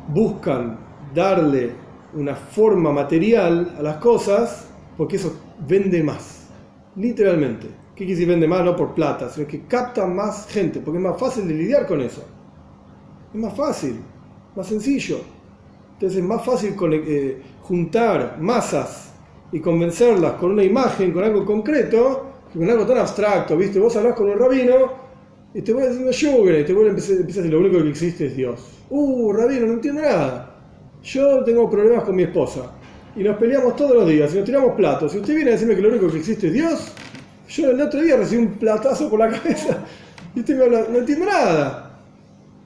buscan 0.09 0.79
darle 1.15 1.73
una 2.15 2.35
forma 2.35 2.93
material 2.93 3.75
a 3.79 3.83
las 3.83 3.97
cosas 3.97 4.69
porque 4.97 5.17
eso 5.17 5.39
vende 5.67 6.03
más. 6.03 6.49
Literalmente. 6.97 7.80
¿Qué 8.01 8.07
quiere 8.07 8.19
decir 8.19 8.29
vende 8.29 8.49
más? 8.49 8.65
No 8.65 8.75
por 8.75 8.95
plata, 8.95 9.29
sino 9.29 9.47
que 9.47 9.67
capta 9.67 10.07
más 10.07 10.47
gente, 10.47 10.81
porque 10.81 10.97
es 10.97 11.05
más 11.05 11.21
fácil 11.21 11.47
de 11.47 11.53
lidiar 11.53 11.87
con 11.87 12.01
eso. 12.01 12.25
Es 13.35 13.39
más 13.39 13.55
fácil, 13.55 13.97
más 14.57 14.67
sencillo. 14.67 15.19
Entonces 15.93 16.19
es 16.19 16.25
más 16.25 16.43
fácil 16.43 16.75
eh, 16.95 17.43
juntar 17.61 18.39
masas 18.41 19.13
y 19.53 19.61
convencerlas 19.61 20.33
con 20.37 20.53
una 20.53 20.65
imagen, 20.65 21.13
con 21.13 21.25
algo 21.25 21.45
concreto, 21.45 22.25
que 22.51 22.59
con 22.59 22.71
algo 22.71 22.87
tan 22.87 22.97
abstracto. 22.97 23.55
¿Viste? 23.55 23.79
Vos 23.79 23.95
hablás 23.97 24.15
con 24.15 24.31
un 24.31 24.39
rabino 24.39 24.77
y 25.53 25.61
te 25.61 25.71
voy 25.75 25.83
diciendo 25.83 26.11
sugar 26.11 26.59
y 26.59 26.65
te 26.65 26.73
vuelve 26.73 26.89
a 26.89 26.93
empezar, 26.93 27.17
a 27.17 27.21
decir 27.21 27.45
lo 27.53 27.59
único 27.59 27.83
que 27.83 27.91
existe 27.91 28.29
es 28.29 28.35
Dios. 28.35 28.67
Uh, 28.89 29.31
rabino, 29.31 29.67
no 29.67 29.75
entiendo 29.75 30.01
nada. 30.01 30.59
Yo 31.03 31.45
tengo 31.45 31.69
problemas 31.69 32.05
con 32.05 32.17
mi 32.17 32.23
esposa 32.23 32.73
y 33.15 33.23
nos 33.23 33.37
peleamos 33.37 33.77
todos 33.77 33.95
los 33.95 34.09
días 34.09 34.33
y 34.33 34.39
nos 34.39 34.47
tiramos 34.47 34.73
platos. 34.73 35.13
Si 35.13 35.19
usted 35.19 35.35
viene 35.35 35.51
a 35.51 35.53
decirme 35.53 35.77
que 35.77 35.83
lo 35.83 35.91
único 35.91 36.11
que 36.11 36.17
existe 36.17 36.47
es 36.47 36.55
Dios, 36.55 36.95
yo 37.51 37.71
el 37.71 37.81
otro 37.81 38.01
día 38.01 38.17
recibí 38.17 38.43
un 38.43 38.55
platazo 38.55 39.11
por 39.11 39.19
la 39.19 39.29
cabeza 39.31 39.79
y 40.35 40.41
usted 40.41 40.57
me 40.57 40.65
habla, 40.65 40.87
no 40.91 40.99
entiendo 40.99 41.27
nada. 41.27 41.87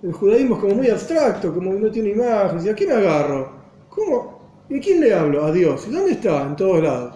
El 0.03 0.13
judaísmo 0.13 0.57
es 0.57 0.61
como 0.61 0.75
muy 0.75 0.91
abstracto, 0.91 1.55
como 1.55 1.73
no 1.73 1.91
tiene 1.91 2.11
imágenes. 2.11 2.67
¿Y 2.67 2.69
a 2.69 2.75
quién 2.75 2.91
me 2.91 2.97
agarro? 2.97 3.53
¿Cómo? 3.89 4.65
¿Y 4.69 4.79
a 4.79 4.81
quién 4.81 5.01
le 5.01 5.15
hablo? 5.15 5.45
A 5.47 5.51
Dios. 5.53 5.87
¿Y 5.89 5.93
dónde 5.93 6.13
está? 6.13 6.43
En 6.43 6.57
todos 6.57 6.83
lados. 6.83 7.15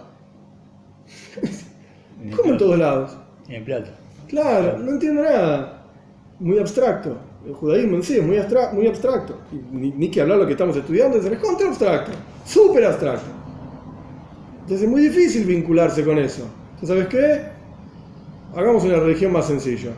En 2.23 2.31
¿Cómo 2.31 2.51
en 2.53 2.57
todos 2.57 2.77
lados? 2.79 3.17
En 3.47 3.55
el 3.55 3.63
plato. 3.63 3.91
Claro, 4.27 4.77
no 4.79 4.91
entiendo 4.91 5.21
nada. 5.23 5.83
Muy 6.39 6.57
abstracto. 6.57 7.15
El 7.45 7.53
judaísmo 7.53 7.97
en 7.97 8.03
sí 8.03 8.17
es 8.17 8.25
muy, 8.25 8.37
abstra- 8.37 8.71
muy 8.73 8.87
abstracto. 8.87 9.37
Ni, 9.71 9.91
ni 9.91 10.09
que 10.09 10.21
hablar 10.21 10.39
lo 10.39 10.45
que 10.47 10.53
estamos 10.53 10.75
estudiando 10.75 11.17
es 11.17 11.25
recontra 11.25 11.67
abstracto. 11.67 12.11
Súper 12.45 12.85
abstracto. 12.85 13.25
Entonces 14.61 14.81
es 14.83 14.89
muy 14.89 15.01
difícil 15.01 15.45
vincularse 15.45 16.03
con 16.03 16.17
eso. 16.17 16.43
Entonces, 16.81 16.89
¿sabes 16.89 17.07
qué? 17.07 17.58
Hagamos 18.55 18.83
una 18.83 18.99
religión 18.99 19.31
más 19.31 19.45
sencilla. 19.45 19.91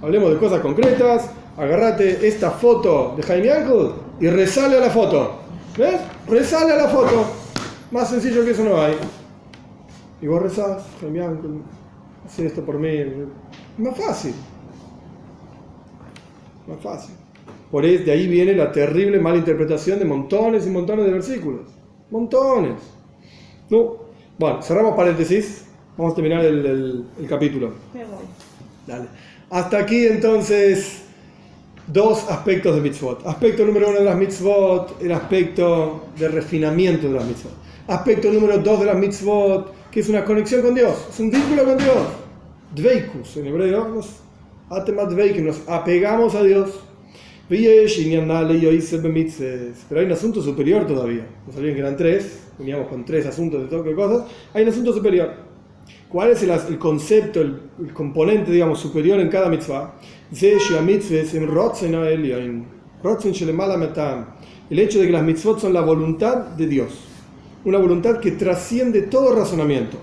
Hablemos 0.00 0.30
de 0.30 0.38
cosas 0.38 0.60
concretas. 0.60 1.30
Agarrate 1.56 2.26
esta 2.26 2.52
foto 2.52 3.14
de 3.16 3.22
Jaime 3.22 3.50
Uncle 3.52 3.90
y 4.20 4.28
resale 4.28 4.76
a 4.76 4.80
la 4.80 4.90
foto. 4.90 5.40
¿Ves? 5.76 6.00
Resale 6.28 6.72
a 6.72 6.76
la 6.76 6.88
foto. 6.88 7.24
Más 7.90 8.08
sencillo 8.08 8.44
que 8.44 8.52
eso 8.52 8.64
no 8.64 8.80
hay. 8.80 8.94
Y 10.22 10.26
vos 10.26 10.42
rezás, 10.42 10.84
Jaime 11.00 11.26
Uncle, 11.26 11.50
hace 12.24 12.46
esto 12.46 12.64
por 12.64 12.78
mí. 12.78 12.88
Más 13.76 13.96
fácil. 13.96 14.34
Más 16.66 16.80
fácil. 16.80 17.14
Por 17.70 17.84
eso 17.84 18.04
de 18.04 18.12
ahí 18.12 18.26
viene 18.26 18.54
la 18.54 18.72
terrible 18.72 19.18
mala 19.18 19.36
interpretación 19.38 19.98
de 19.98 20.04
montones 20.04 20.66
y 20.66 20.70
montones 20.70 21.04
de 21.04 21.12
versículos. 21.12 21.68
Montones. 22.10 22.80
No. 23.68 23.96
Bueno, 24.38 24.62
cerramos 24.62 24.94
paréntesis. 24.94 25.67
Vamos 25.98 26.12
a 26.12 26.16
terminar 26.16 26.44
el, 26.44 26.64
el- 26.64 27.04
el 27.20 27.26
capítulo. 27.28 27.72
Me 27.92 28.04
voy. 28.04 28.24
Dale. 28.86 29.06
Hasta 29.50 29.78
aquí 29.78 30.06
entonces 30.06 31.02
dos 31.86 32.24
aspectos 32.30 32.74
de 32.76 32.80
mitzvot. 32.82 33.26
Aspecto 33.26 33.64
número 33.66 33.88
uno 33.90 33.98
de 33.98 34.04
las 34.04 34.16
mitzvot, 34.16 35.02
el 35.02 35.12
aspecto 35.12 36.06
de 36.18 36.28
refinamiento 36.28 37.08
de 37.08 37.14
las 37.14 37.24
mitzvot. 37.26 37.52
Aspecto 37.88 38.30
número 38.32 38.58
dos 38.58 38.80
de 38.80 38.86
las 38.86 38.96
mitzvot, 38.96 39.90
que 39.90 40.00
es 40.00 40.08
una 40.08 40.24
conexión 40.24 40.62
con 40.62 40.74
Dios, 40.74 41.06
es 41.10 41.18
un 41.20 41.30
vínculo 41.30 41.64
con 41.64 41.76
Dios. 41.78 41.96
Dveikus, 42.74 43.36
en 43.38 43.46
hebreo, 43.46 43.88
nos, 43.88 44.08
atemat 44.70 45.10
nos 45.10 45.68
apegamos 45.68 46.34
a 46.34 46.42
Dios. 46.42 46.70
Pero 47.48 47.62
hay 50.00 50.04
un 50.06 50.12
asunto 50.12 50.42
superior 50.42 50.86
todavía. 50.86 51.26
No 51.46 51.52
sabían 51.52 51.74
que 51.74 51.80
eran 51.80 51.96
tres, 51.96 52.40
veníamos 52.58 52.88
con 52.88 53.06
tres 53.06 53.24
asuntos 53.24 53.62
de 53.62 53.68
toque 53.68 53.88
de 53.90 53.94
cosas. 53.96 54.26
Hay 54.52 54.64
un 54.64 54.68
asunto 54.68 54.92
superior. 54.92 55.47
¿Cuál 56.08 56.30
es 56.30 56.42
el, 56.42 56.50
el 56.50 56.78
concepto, 56.78 57.40
el, 57.42 57.60
el, 57.80 57.92
componente, 57.92 58.50
digamos, 58.50 58.80
superior 58.80 59.20
en 59.20 59.28
cada 59.28 59.50
mitzvah? 59.50 59.94
El 64.70 64.78
hecho 64.78 65.00
de 65.00 65.06
que 65.06 65.12
las 65.12 65.22
mitzvot 65.22 65.60
son 65.60 65.72
la 65.74 65.82
voluntad 65.82 66.36
de 66.36 66.66
Dios, 66.66 66.92
una 67.64 67.78
voluntad 67.78 68.20
que 68.20 68.32
trasciende 68.32 69.02
todo 69.02 69.34
razonamiento. 69.34 69.98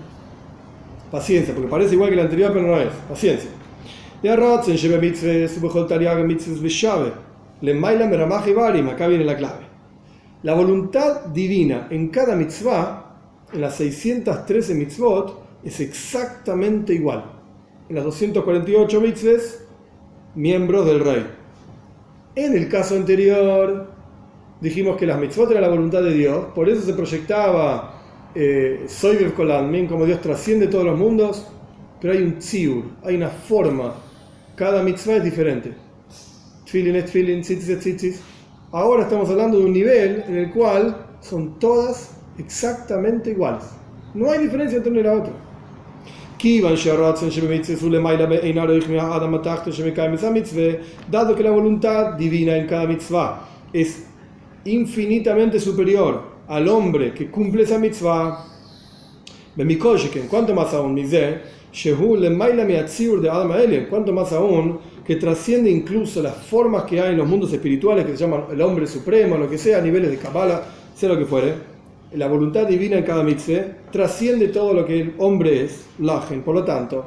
Paciencia, 1.10 1.54
porque 1.54 1.68
parece 1.68 1.94
igual 1.94 2.10
que 2.10 2.16
la 2.16 2.22
anterior, 2.22 2.52
pero 2.52 2.66
no 2.66 2.80
es. 2.80 2.88
Paciencia. 3.08 3.50
Acá 8.92 9.06
viene 9.08 9.24
la 9.24 9.36
clave. 9.36 9.66
La 10.42 10.54
voluntad 10.54 11.26
divina 11.26 11.88
en 11.90 12.08
cada 12.08 12.36
mitzvah, 12.36 13.16
en 13.52 13.60
las 13.60 13.76
613 13.76 14.74
mitzvot, 14.74 15.45
es 15.66 15.80
exactamente 15.80 16.94
igual. 16.94 17.24
En 17.88 17.96
las 17.96 18.04
248 18.04 19.00
mitzvahs, 19.00 19.64
miembros 20.36 20.86
del 20.86 21.00
rey. 21.00 21.26
En 22.36 22.56
el 22.56 22.68
caso 22.68 22.94
anterior, 22.94 23.90
dijimos 24.60 24.96
que 24.96 25.06
las 25.06 25.18
mitzvot 25.18 25.50
eran 25.50 25.62
la 25.62 25.68
voluntad 25.68 26.02
de 26.02 26.14
Dios, 26.14 26.46
por 26.54 26.68
eso 26.68 26.82
se 26.82 26.92
proyectaba 26.92 27.94
eh, 28.34 28.84
Soy 28.86 29.16
Kolanmin, 29.32 29.88
como 29.88 30.04
Dios 30.06 30.20
trasciende 30.20 30.68
todos 30.68 30.84
los 30.84 30.96
mundos, 30.96 31.46
pero 32.00 32.12
hay 32.12 32.22
un 32.22 32.38
tziur, 32.38 32.84
hay 33.02 33.16
una 33.16 33.30
forma. 33.30 33.94
Cada 34.54 34.82
mitzvah 34.84 35.16
es 35.16 35.24
diferente. 35.24 35.72
Tfilin 36.64 36.96
es 36.96 37.06
tfilin, 37.06 37.42
tzitzis 37.42 37.68
es 37.68 37.80
tzitzis. 37.80 38.20
Ahora 38.70 39.02
estamos 39.02 39.28
hablando 39.30 39.58
de 39.58 39.64
un 39.64 39.72
nivel 39.72 40.24
en 40.28 40.36
el 40.36 40.52
cual 40.52 41.06
son 41.20 41.58
todas 41.58 42.16
exactamente 42.38 43.30
iguales. 43.30 43.64
No 44.14 44.30
hay 44.30 44.40
diferencia 44.40 44.76
entre 44.76 44.92
una 44.92 45.00
y 45.00 45.04
la 45.04 45.12
otra. 45.12 45.45
Dado 51.10 51.34
que 51.34 51.42
la 51.42 51.50
voluntad 51.50 52.12
divina 52.14 52.56
en 52.56 52.66
cada 52.66 52.86
mitzvah 52.86 53.48
es 53.72 54.06
infinitamente 54.64 55.58
superior 55.60 56.22
al 56.48 56.68
hombre 56.68 57.12
que 57.12 57.30
cumple 57.30 57.62
esa 57.62 57.78
mitzvah, 57.78 58.44
cuanto 60.28 60.54
más 60.54 60.72
aún, 60.72 60.94
cuanto 63.88 64.12
más 64.12 64.32
aún, 64.32 64.78
que 65.06 65.16
trasciende 65.16 65.70
incluso 65.70 66.22
las 66.22 66.34
formas 66.36 66.84
que 66.84 67.00
hay 67.00 67.12
en 67.12 67.18
los 67.18 67.28
mundos 67.28 67.52
espirituales 67.52 68.04
que 68.04 68.12
se 68.12 68.24
llaman 68.24 68.44
el 68.50 68.60
hombre 68.60 68.86
supremo, 68.86 69.36
lo 69.36 69.48
que 69.48 69.56
sea, 69.56 69.80
niveles 69.80 70.10
de 70.10 70.18
Kabbalah, 70.18 70.62
sea 70.94 71.08
lo 71.08 71.18
que 71.18 71.24
fuere 71.24 71.75
la 72.12 72.28
voluntad 72.28 72.66
divina 72.66 72.98
en 72.98 73.04
cada 73.04 73.22
mitzvah 73.22 73.64
trasciende 73.90 74.48
todo 74.48 74.72
lo 74.72 74.84
que 74.86 75.00
el 75.00 75.14
hombre 75.18 75.64
es, 75.64 75.86
lagen, 75.98 76.42
por 76.42 76.54
lo 76.54 76.64
tanto, 76.64 77.04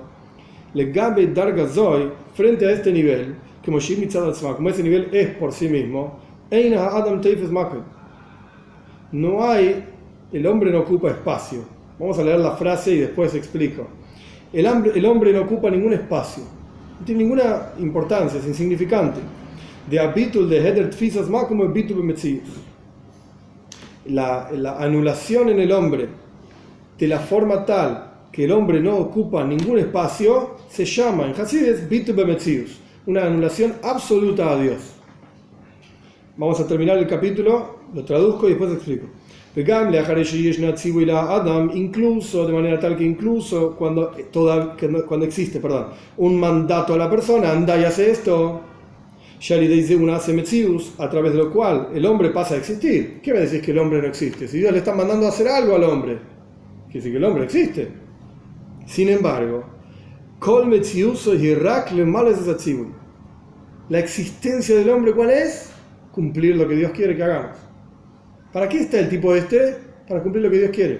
le 0.73 0.91
gabe 0.91 1.27
dargazoi, 1.27 2.11
frente 2.33 2.65
a 2.65 2.71
este 2.71 2.91
nivel, 2.91 3.35
que 3.61 3.71
como 3.71 4.69
ese 4.69 4.83
nivel 4.83 5.09
es 5.11 5.29
por 5.35 5.51
sí 5.51 5.67
mismo, 5.67 6.19
Adam. 6.51 7.21
No 9.11 9.43
hay, 9.43 9.85
el 10.31 10.47
hombre 10.47 10.71
no 10.71 10.79
ocupa 10.79 11.09
espacio. 11.09 11.59
Vamos 11.99 12.17
a 12.19 12.23
leer 12.23 12.39
la 12.39 12.51
frase 12.51 12.91
y 12.93 12.97
después 12.99 13.35
explico. 13.35 13.87
El 14.53 14.65
hombre, 14.67 14.91
el 14.95 15.05
hombre 15.05 15.33
no 15.33 15.41
ocupa 15.41 15.69
ningún 15.69 15.93
espacio, 15.93 16.43
no 16.99 17.05
tiene 17.05 17.23
ninguna 17.23 17.73
importancia, 17.79 18.39
es 18.39 18.47
insignificante. 18.47 19.19
De 19.89 19.99
habitul 19.99 20.49
de 20.49 20.57
Heder 20.57 20.89
Tfisas 20.89 21.29
Ma 21.29 21.47
como 21.47 21.63
habitul 21.63 22.03
la, 24.09 24.49
la 24.51 24.77
anulación 24.77 25.49
en 25.49 25.59
el 25.59 25.71
hombre 25.71 26.07
de 26.97 27.07
la 27.07 27.19
forma 27.19 27.65
tal 27.65 28.05
que 28.31 28.45
el 28.45 28.51
hombre 28.51 28.79
no 28.79 28.97
ocupa 28.97 29.43
ningún 29.43 29.79
espacio, 29.79 30.57
se 30.69 30.85
llama 30.85 31.25
en 31.25 31.39
Hasides 31.39 31.89
Bitu 31.89 32.13
una 33.05 33.25
anulación 33.25 33.73
absoluta 33.81 34.51
a 34.51 34.61
Dios. 34.61 34.77
Vamos 36.37 36.59
a 36.59 36.67
terminar 36.67 36.97
el 36.97 37.07
capítulo, 37.07 37.79
lo 37.93 38.05
traduzco 38.05 38.45
y 38.45 38.49
después 38.49 38.71
explico. 38.71 39.07
Adam, 39.55 41.71
incluso, 41.73 42.45
de 42.45 42.53
manera 42.53 42.79
tal 42.79 42.95
que 42.95 43.03
incluso 43.03 43.75
cuando, 43.75 44.13
eh, 44.17 44.27
toda, 44.31 44.75
cuando 45.07 45.25
existe 45.25 45.59
perdón, 45.59 45.87
un 46.17 46.39
mandato 46.39 46.93
a 46.93 46.97
la 46.97 47.09
persona, 47.09 47.51
anda 47.51 47.77
y 47.77 47.83
hace 47.83 48.11
esto, 48.11 48.61
a 50.97 51.09
través 51.09 51.31
de 51.31 51.37
lo 51.37 51.51
cual 51.51 51.89
el 51.93 52.05
hombre 52.05 52.29
pasa 52.29 52.55
a 52.55 52.57
existir. 52.57 53.21
¿Qué 53.21 53.33
me 53.33 53.39
decís 53.39 53.61
que 53.61 53.71
el 53.71 53.79
hombre 53.79 54.01
no 54.01 54.07
existe? 54.07 54.47
Si 54.47 54.59
Dios 54.59 54.71
le 54.71 54.79
está 54.79 54.93
mandando 54.93 55.25
a 55.25 55.29
hacer 55.29 55.47
algo 55.47 55.75
al 55.75 55.83
hombre, 55.85 56.19
que 56.89 56.97
decir 56.97 57.11
que 57.13 57.17
el 57.17 57.23
hombre 57.23 57.45
existe. 57.45 57.89
Sin 58.85 59.07
embargo, 59.07 59.63
la 63.89 63.99
existencia 63.99 64.75
del 64.75 64.89
hombre, 64.89 65.13
¿cuál 65.13 65.29
es? 65.31 65.71
Cumplir 66.11 66.55
lo 66.55 66.67
que 66.67 66.75
Dios 66.75 66.91
quiere 66.91 67.15
que 67.15 67.23
hagamos. 67.23 67.57
¿Para 68.51 68.67
qué 68.67 68.81
está 68.81 68.99
el 68.99 69.09
tipo 69.09 69.33
este? 69.33 69.77
Para 70.07 70.21
cumplir 70.21 70.43
lo 70.43 70.51
que 70.51 70.59
Dios 70.59 70.71
quiere. 70.71 70.99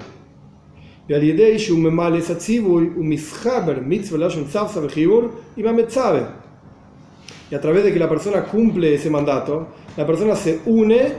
Y 5.55 5.63
y 7.51 7.55
a 7.55 7.61
través 7.61 7.83
de 7.83 7.91
que 7.91 7.99
la 7.99 8.07
persona 8.07 8.43
cumple 8.43 8.93
ese 8.93 9.09
mandato, 9.09 9.67
la 9.97 10.05
persona 10.05 10.35
se 10.35 10.59
une, 10.65 11.13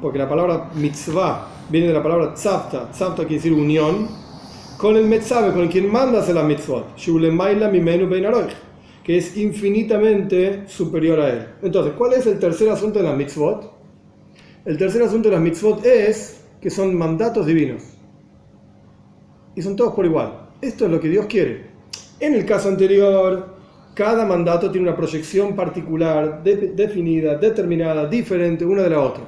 porque 0.00 0.18
la 0.18 0.28
palabra 0.28 0.70
mitzvah 0.74 1.46
viene 1.70 1.86
de 1.88 1.92
la 1.92 2.02
palabra 2.02 2.34
tzavta, 2.34 2.90
tzavta 2.90 3.22
quiere 3.22 3.36
decir 3.36 3.52
unión, 3.52 4.08
con 4.76 4.96
el 4.96 5.04
metzave, 5.04 5.52
con 5.52 5.68
quien 5.68 5.92
manda 5.92 6.20
hacer 6.20 6.34
la 6.34 6.42
mitzvot, 6.42 6.96
que 9.04 9.18
es 9.18 9.36
infinitamente 9.36 10.64
superior 10.66 11.20
a 11.20 11.28
él. 11.28 11.46
Entonces, 11.62 11.92
¿cuál 11.96 12.14
es 12.14 12.26
el 12.26 12.38
tercer 12.38 12.70
asunto 12.70 12.98
de 12.98 13.04
las 13.04 13.16
mitzvot? 13.16 13.72
El 14.64 14.76
tercer 14.76 15.02
asunto 15.02 15.28
de 15.28 15.34
las 15.34 15.42
mitzvot 15.42 15.84
es 15.84 16.44
que 16.60 16.70
son 16.70 16.96
mandatos 16.96 17.46
divinos. 17.46 17.82
Y 19.54 19.62
son 19.62 19.76
todos 19.76 19.94
por 19.94 20.04
igual. 20.06 20.48
Esto 20.60 20.86
es 20.86 20.90
lo 20.90 21.00
que 21.00 21.08
Dios 21.08 21.26
quiere. 21.26 21.70
En 22.18 22.34
el 22.34 22.44
caso 22.44 22.68
anterior, 22.68 23.59
cada 24.00 24.24
mandato 24.24 24.70
tiene 24.70 24.88
una 24.88 24.96
proyección 24.96 25.54
particular, 25.54 26.42
de- 26.42 26.72
definida, 26.72 27.36
determinada, 27.36 28.06
diferente 28.08 28.64
una 28.64 28.82
de 28.84 28.88
la 28.88 29.00
otra. 29.00 29.24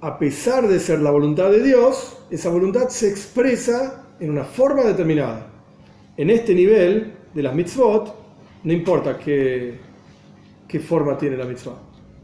A 0.00 0.16
pesar 0.16 0.68
de 0.68 0.78
ser 0.78 1.00
la 1.00 1.10
voluntad 1.10 1.50
de 1.50 1.60
Dios, 1.60 2.18
esa 2.30 2.50
voluntad 2.50 2.88
se 2.88 3.08
expresa 3.08 4.04
en 4.20 4.30
una 4.30 4.44
forma 4.44 4.84
determinada. 4.84 5.48
En 6.16 6.30
este 6.30 6.54
nivel 6.54 7.14
de 7.34 7.42
las 7.42 7.52
mitzvot, 7.52 8.14
no 8.62 8.72
importa 8.72 9.18
qué, 9.18 9.80
qué 10.68 10.78
forma 10.78 11.18
tiene 11.18 11.36
la 11.36 11.46
mitzvah. 11.46 11.74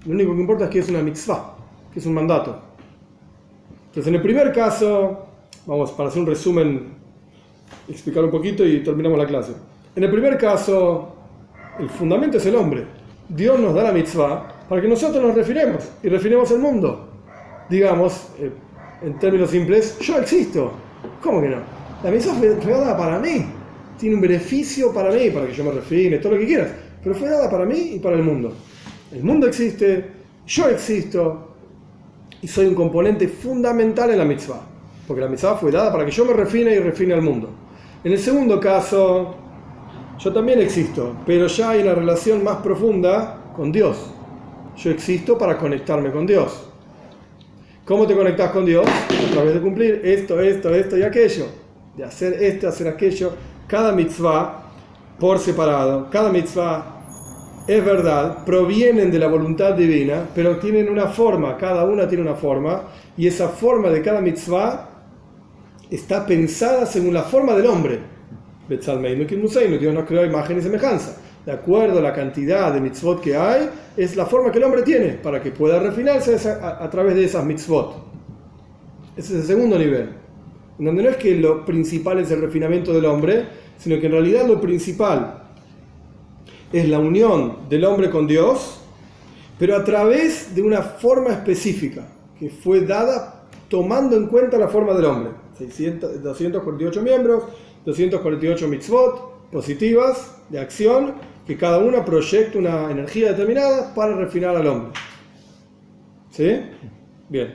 Lo 0.06 0.12
único 0.12 0.36
que 0.36 0.40
importa 0.40 0.66
es 0.66 0.70
que 0.70 0.78
es 0.78 0.88
una 0.88 1.02
mitzvah, 1.02 1.56
que 1.92 1.98
es 1.98 2.06
un 2.06 2.14
mandato. 2.14 2.62
Entonces, 3.88 4.06
en 4.06 4.14
el 4.14 4.22
primer 4.22 4.52
caso, 4.52 5.26
vamos, 5.66 5.90
para 5.90 6.10
hacer 6.10 6.22
un 6.22 6.28
resumen 6.28 6.97
explicar 7.88 8.24
un 8.24 8.30
poquito 8.30 8.64
y 8.66 8.82
terminamos 8.82 9.18
la 9.18 9.26
clase. 9.26 9.52
En 9.94 10.04
el 10.04 10.10
primer 10.10 10.38
caso, 10.38 11.14
el 11.78 11.88
fundamento 11.88 12.36
es 12.36 12.46
el 12.46 12.56
hombre. 12.56 12.84
Dios 13.28 13.58
nos 13.58 13.74
da 13.74 13.84
la 13.84 13.92
mitzvah 13.92 14.66
para 14.68 14.80
que 14.80 14.88
nosotros 14.88 15.22
nos 15.22 15.34
refiremos 15.34 15.88
y 16.02 16.08
refinemos 16.08 16.50
el 16.50 16.58
mundo. 16.58 17.08
Digamos, 17.68 18.28
eh, 18.38 18.50
en 19.02 19.18
términos 19.18 19.50
simples, 19.50 19.98
yo 20.00 20.18
existo. 20.18 20.72
¿Cómo 21.22 21.40
que 21.40 21.48
no? 21.48 21.58
La 22.02 22.10
mitzvah 22.10 22.34
fue, 22.34 22.56
fue 22.56 22.72
dada 22.72 22.96
para 22.96 23.18
mí. 23.18 23.44
Tiene 23.98 24.14
un 24.14 24.20
beneficio 24.20 24.92
para 24.92 25.10
mí, 25.10 25.30
para 25.30 25.46
que 25.46 25.52
yo 25.52 25.64
me 25.64 25.72
refine, 25.72 26.18
todo 26.18 26.34
lo 26.34 26.38
que 26.38 26.46
quieras. 26.46 26.70
Pero 27.02 27.14
fue 27.14 27.28
dada 27.28 27.50
para 27.50 27.64
mí 27.64 27.92
y 27.94 27.98
para 27.98 28.16
el 28.16 28.22
mundo. 28.22 28.52
El 29.12 29.24
mundo 29.24 29.46
existe, 29.46 30.04
yo 30.46 30.68
existo 30.68 31.56
y 32.40 32.48
soy 32.48 32.66
un 32.66 32.74
componente 32.74 33.28
fundamental 33.28 34.10
en 34.10 34.18
la 34.18 34.24
mitzvah. 34.24 34.60
Porque 35.08 35.22
la 35.22 35.28
mitzvah 35.28 35.56
fue 35.56 35.72
dada 35.72 35.90
para 35.90 36.04
que 36.04 36.10
yo 36.10 36.26
me 36.26 36.34
refine 36.34 36.74
y 36.74 36.78
refine 36.80 37.14
al 37.14 37.22
mundo. 37.22 37.48
En 38.04 38.12
el 38.12 38.18
segundo 38.18 38.60
caso, 38.60 39.34
yo 40.18 40.32
también 40.34 40.60
existo, 40.60 41.16
pero 41.24 41.46
ya 41.46 41.70
hay 41.70 41.80
una 41.80 41.94
relación 41.94 42.44
más 42.44 42.58
profunda 42.58 43.52
con 43.56 43.72
Dios. 43.72 44.12
Yo 44.76 44.90
existo 44.90 45.38
para 45.38 45.56
conectarme 45.56 46.10
con 46.12 46.26
Dios. 46.26 46.68
¿Cómo 47.86 48.06
te 48.06 48.14
conectas 48.14 48.50
con 48.50 48.66
Dios? 48.66 48.86
A 48.86 49.32
través 49.32 49.54
de 49.54 49.60
cumplir 49.60 50.02
esto, 50.04 50.38
esto, 50.40 50.74
esto 50.74 50.98
y 50.98 51.02
aquello. 51.02 51.46
De 51.96 52.04
hacer 52.04 52.34
esto, 52.34 52.68
hacer 52.68 52.86
aquello. 52.86 53.32
Cada 53.66 53.92
mitzvah 53.92 54.62
por 55.18 55.38
separado, 55.38 56.08
cada 56.10 56.30
mitzvah 56.30 56.98
es 57.66 57.84
verdad, 57.84 58.44
provienen 58.44 59.10
de 59.10 59.18
la 59.18 59.26
voluntad 59.26 59.74
divina, 59.74 60.26
pero 60.34 60.58
tienen 60.58 60.88
una 60.88 61.08
forma, 61.08 61.56
cada 61.56 61.84
una 61.84 62.06
tiene 62.06 62.22
una 62.22 62.34
forma, 62.34 62.82
y 63.16 63.26
esa 63.26 63.48
forma 63.48 63.88
de 63.90 64.00
cada 64.00 64.20
mitzvah 64.20 64.97
está 65.90 66.26
pensada 66.26 66.86
según 66.86 67.14
la 67.14 67.22
forma 67.22 67.54
del 67.54 67.66
hombre. 67.66 67.98
Dios 68.68 69.94
nos 69.94 70.04
creó 70.04 70.24
imagen 70.24 70.58
y 70.58 70.62
semejanza. 70.62 71.16
De 71.46 71.52
acuerdo 71.52 71.98
a 71.98 72.02
la 72.02 72.12
cantidad 72.12 72.72
de 72.72 72.80
mitzvot 72.80 73.22
que 73.22 73.34
hay, 73.34 73.70
es 73.96 74.16
la 74.16 74.26
forma 74.26 74.52
que 74.52 74.58
el 74.58 74.64
hombre 74.64 74.82
tiene 74.82 75.14
para 75.14 75.42
que 75.42 75.50
pueda 75.50 75.78
refinarse 75.78 76.36
a 76.36 76.90
través 76.90 77.14
de 77.14 77.24
esas 77.24 77.44
mitzvot. 77.44 77.94
Ese 79.16 79.34
es 79.34 79.40
el 79.40 79.46
segundo 79.46 79.78
nivel. 79.78 80.10
Donde 80.78 81.02
no 81.02 81.08
es 81.08 81.16
que 81.16 81.34
lo 81.34 81.64
principal 81.64 82.18
es 82.18 82.30
el 82.30 82.40
refinamiento 82.40 82.92
del 82.92 83.06
hombre, 83.06 83.46
sino 83.78 83.98
que 83.98 84.06
en 84.06 84.12
realidad 84.12 84.46
lo 84.46 84.60
principal 84.60 85.42
es 86.72 86.88
la 86.88 86.98
unión 86.98 87.68
del 87.68 87.84
hombre 87.84 88.10
con 88.10 88.26
Dios, 88.26 88.80
pero 89.58 89.74
a 89.74 89.82
través 89.82 90.54
de 90.54 90.62
una 90.62 90.82
forma 90.82 91.30
específica 91.30 92.06
que 92.38 92.50
fue 92.50 92.82
dada 92.82 93.46
tomando 93.68 94.16
en 94.16 94.26
cuenta 94.26 94.58
la 94.58 94.68
forma 94.68 94.94
del 94.94 95.06
hombre. 95.06 95.30
600, 95.58 96.22
248 96.22 97.02
miembros, 97.02 97.44
248 97.84 98.68
mitzvot 98.68 99.50
positivas 99.50 100.36
de 100.48 100.60
acción, 100.60 101.14
que 101.46 101.56
cada 101.56 101.78
una 101.78 102.04
proyecta 102.04 102.58
una 102.58 102.90
energía 102.90 103.30
determinada 103.30 103.94
para 103.94 104.14
refinar 104.14 104.56
al 104.56 104.66
hombre. 104.66 104.92
¿Sí? 106.30 106.60
Bien. 107.28 107.54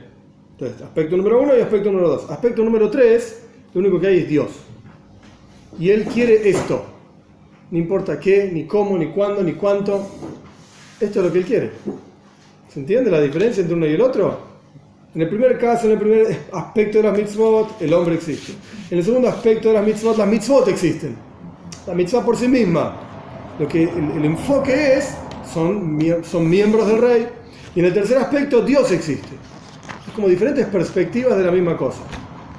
Entonces, 0.52 0.82
aspecto 0.82 1.16
número 1.16 1.40
uno 1.40 1.56
y 1.56 1.60
aspecto 1.60 1.90
número 1.90 2.08
dos. 2.08 2.30
Aspecto 2.30 2.62
número 2.62 2.90
tres, 2.90 3.46
lo 3.72 3.80
único 3.80 4.00
que 4.00 4.06
hay 4.08 4.18
es 4.18 4.28
Dios. 4.28 4.48
Y 5.78 5.90
Él 5.90 6.04
quiere 6.04 6.48
esto. 6.48 6.84
No 7.70 7.78
importa 7.78 8.20
qué, 8.20 8.50
ni 8.52 8.66
cómo, 8.66 8.96
ni 8.96 9.08
cuándo, 9.08 9.42
ni 9.42 9.54
cuánto. 9.54 10.06
Esto 11.00 11.20
es 11.20 11.26
lo 11.26 11.32
que 11.32 11.38
Él 11.38 11.44
quiere. 11.44 11.70
¿Se 12.68 12.80
entiende 12.80 13.10
la 13.10 13.20
diferencia 13.20 13.60
entre 13.62 13.76
uno 13.76 13.86
y 13.86 13.94
el 13.94 14.00
otro? 14.00 14.43
En 15.14 15.22
el 15.22 15.28
primer 15.28 15.56
caso, 15.58 15.86
en 15.86 15.92
el 15.92 15.98
primer 15.98 16.40
aspecto 16.52 16.98
de 16.98 17.04
las 17.04 17.16
mitzvot, 17.16 17.80
el 17.80 17.94
hombre 17.94 18.16
existe. 18.16 18.52
En 18.90 18.98
el 18.98 19.04
segundo 19.04 19.28
aspecto 19.28 19.68
de 19.68 19.74
las 19.74 19.86
mitzvot, 19.86 20.18
las 20.18 20.26
mitzvot 20.26 20.66
existen. 20.66 21.16
La 21.86 21.94
mitzvah 21.94 22.24
por 22.24 22.36
sí 22.36 22.48
misma. 22.48 22.96
Lo 23.60 23.68
que 23.68 23.84
el, 23.84 24.24
enfoque 24.24 24.94
es, 24.94 25.14
son, 25.52 26.00
son 26.24 26.50
miembros 26.50 26.88
del 26.88 27.00
rey. 27.00 27.28
Y 27.76 27.80
en 27.80 27.86
el 27.86 27.94
tercer 27.94 28.18
aspecto, 28.18 28.62
Dios 28.62 28.90
existe. 28.90 29.28
Es 30.08 30.12
como 30.14 30.26
diferentes 30.26 30.66
perspectivas 30.66 31.38
de 31.38 31.44
la 31.44 31.52
misma 31.52 31.76
cosa. 31.76 32.00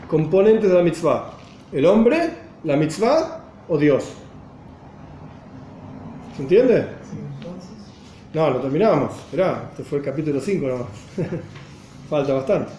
Componentes 0.08 0.70
de 0.70 0.78
la 0.78 0.84
mitzvah. 0.84 1.34
El 1.74 1.86
hombre, 1.86 2.30
la 2.64 2.78
mitzvah 2.78 3.44
o 3.68 3.78
Dios. 3.78 4.14
¿Se 6.38 6.42
entiende? 6.44 6.88
No, 8.34 8.50
lo 8.50 8.62
terminamos. 8.62 9.14
Esperá, 9.14 9.70
este 9.72 9.84
fue 9.84 9.98
el 9.98 10.06
capítulo 10.06 10.40
5 10.40 10.68
nomás. 10.68 10.88
Falta 12.10 12.34
bastante. 12.34 12.72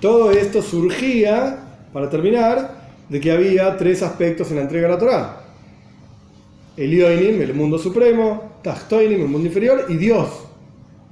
Todo 0.00 0.30
esto 0.30 0.62
surgía, 0.62 1.58
para 1.92 2.08
terminar, 2.10 2.78
de 3.08 3.20
que 3.20 3.32
había 3.32 3.76
tres 3.76 4.02
aspectos 4.02 4.50
en 4.50 4.56
la 4.56 4.62
entrega 4.62 4.86
de 4.86 4.92
la 4.94 4.98
Torah. 4.98 5.40
El 6.76 6.90
Yoinim, 6.90 7.40
el 7.40 7.54
mundo 7.54 7.78
supremo, 7.78 8.58
Tachtoinim, 8.62 9.22
el 9.22 9.28
mundo 9.28 9.48
inferior, 9.48 9.86
y 9.88 9.96
Dios, 9.96 10.28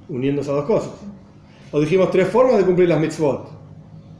uniendo 0.07 0.41
esas 0.41 0.55
dos 0.55 0.65
cosas. 0.65 0.91
O 1.71 1.81
dijimos 1.81 2.11
tres 2.11 2.29
formas 2.29 2.57
de 2.57 2.65
cumplir 2.65 2.87
las 2.87 2.99
mitzvot. 2.99 3.49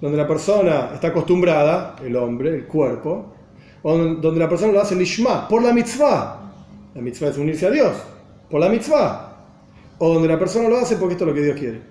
Donde 0.02 0.18
la 0.18 0.28
persona 0.28 0.92
está 0.94 1.10
acostumbrada, 1.10 1.96
el 2.04 2.16
hombre, 2.18 2.54
el 2.54 2.66
cuerpo, 2.66 3.34
o 3.84 3.98
donde 3.98 4.40
la 4.40 4.50
persona 4.50 4.74
lo 4.74 4.82
hace 4.82 4.96
lishma, 4.96 5.48
por 5.48 5.64
la 5.64 5.72
mitzvah. 5.72 6.52
La 6.94 7.02
mitzvah 7.02 7.30
es 7.30 7.38
unirse 7.38 7.68
a 7.68 7.72
Dios, 7.72 7.96
por 8.50 8.60
la 8.60 8.68
mitzvah 8.68 9.27
o 10.00 10.14
donde 10.14 10.28
la 10.28 10.40
persona 10.40 10.70
lo 10.70 10.78
hace 10.78 10.96
porque 10.98 11.14
esto 11.14 11.26
es 11.26 11.30
lo 11.30 11.34
que 11.34 11.44
Dios 11.44 11.58
quiere. 11.58 11.82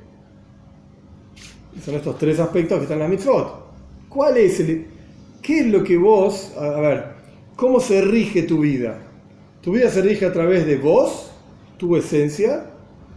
son 1.85 1.95
estos 1.95 2.19
tres 2.19 2.39
aspectos 2.39 2.79
que 2.79 2.83
están 2.85 2.99
en 2.99 3.05
la 3.05 3.09
mitzvot. 3.09 3.67
¿Cuál 4.09 4.37
es 4.39 4.61
el, 4.61 4.87
qué 5.43 5.61
es 5.61 5.67
lo 5.67 5.83
que 5.83 5.97
vos, 5.97 6.53
a 6.59 6.81
ver, 6.81 7.05
cómo 7.57 7.81
se 7.81 8.01
rige 8.01 8.43
tu 8.43 8.61
vida? 8.61 8.99
Tu 9.61 9.73
vida 9.73 9.91
se 9.91 10.01
rige 10.01 10.25
a 10.27 10.33
través 10.33 10.67
de 10.67 10.77
vos, 10.77 11.33
tu 11.77 11.97
esencia, 11.97 12.71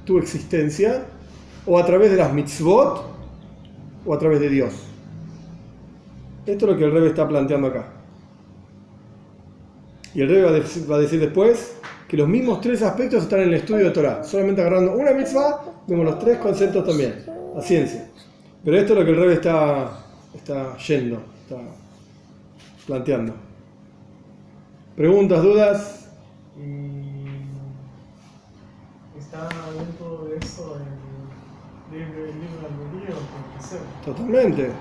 tu 0.06 0.18
existencia, 0.18 1.06
o 1.66 1.78
a 1.78 1.86
través 1.86 2.10
de 2.12 2.18
las 2.18 2.34
mitzvot, 2.34 3.06
o 4.06 4.14
a 4.14 4.18
través 4.18 4.40
de 4.40 4.50
Dios. 4.50 4.74
Esto 6.46 6.66
es 6.66 6.72
lo 6.72 6.78
que 6.78 6.86
el 6.86 6.92
Rebe 6.92 7.08
está 7.08 7.28
planteando 7.28 7.68
acá. 7.68 7.94
Y 10.16 10.22
el 10.22 10.30
Rebe 10.30 10.62
va 10.90 10.96
a 10.96 11.00
decir 11.00 11.20
después 11.20 11.76
que 12.10 12.18
los 12.18 12.28
mismos 12.28 12.60
tres 12.60 12.82
aspectos 12.82 13.24
están 13.24 13.42
en 13.42 13.50
el 13.50 13.54
estudio 13.54 13.86
de 13.86 13.92
Torah. 13.92 14.24
Solamente 14.24 14.62
agarrando 14.62 14.94
una 14.94 15.12
mitzvah, 15.12 15.62
vemos 15.88 16.06
los 16.06 16.20
tres 16.20 16.40
conceptos 16.40 16.84
también, 16.86 17.24
la 17.56 17.62
ciencia. 17.62 18.10
Pero 18.66 18.78
esto 18.78 18.94
es 18.94 19.00
lo 19.00 19.06
que 19.06 19.12
el 19.12 19.18
Rebbe 19.18 19.34
está, 19.36 19.92
está 20.34 20.76
yendo, 20.78 21.22
está 21.44 21.58
planteando. 22.88 23.34
¿Preguntas, 24.96 25.44
dudas? 25.44 26.10
Está 29.18 29.48
dentro 29.78 30.26
de 30.26 30.38
eso 30.46 30.78
el 31.94 32.00
libro, 32.00 32.26
el 32.26 32.40
libro 32.40 32.60
albedrío. 32.68 33.16
Totalmente. 34.04 34.72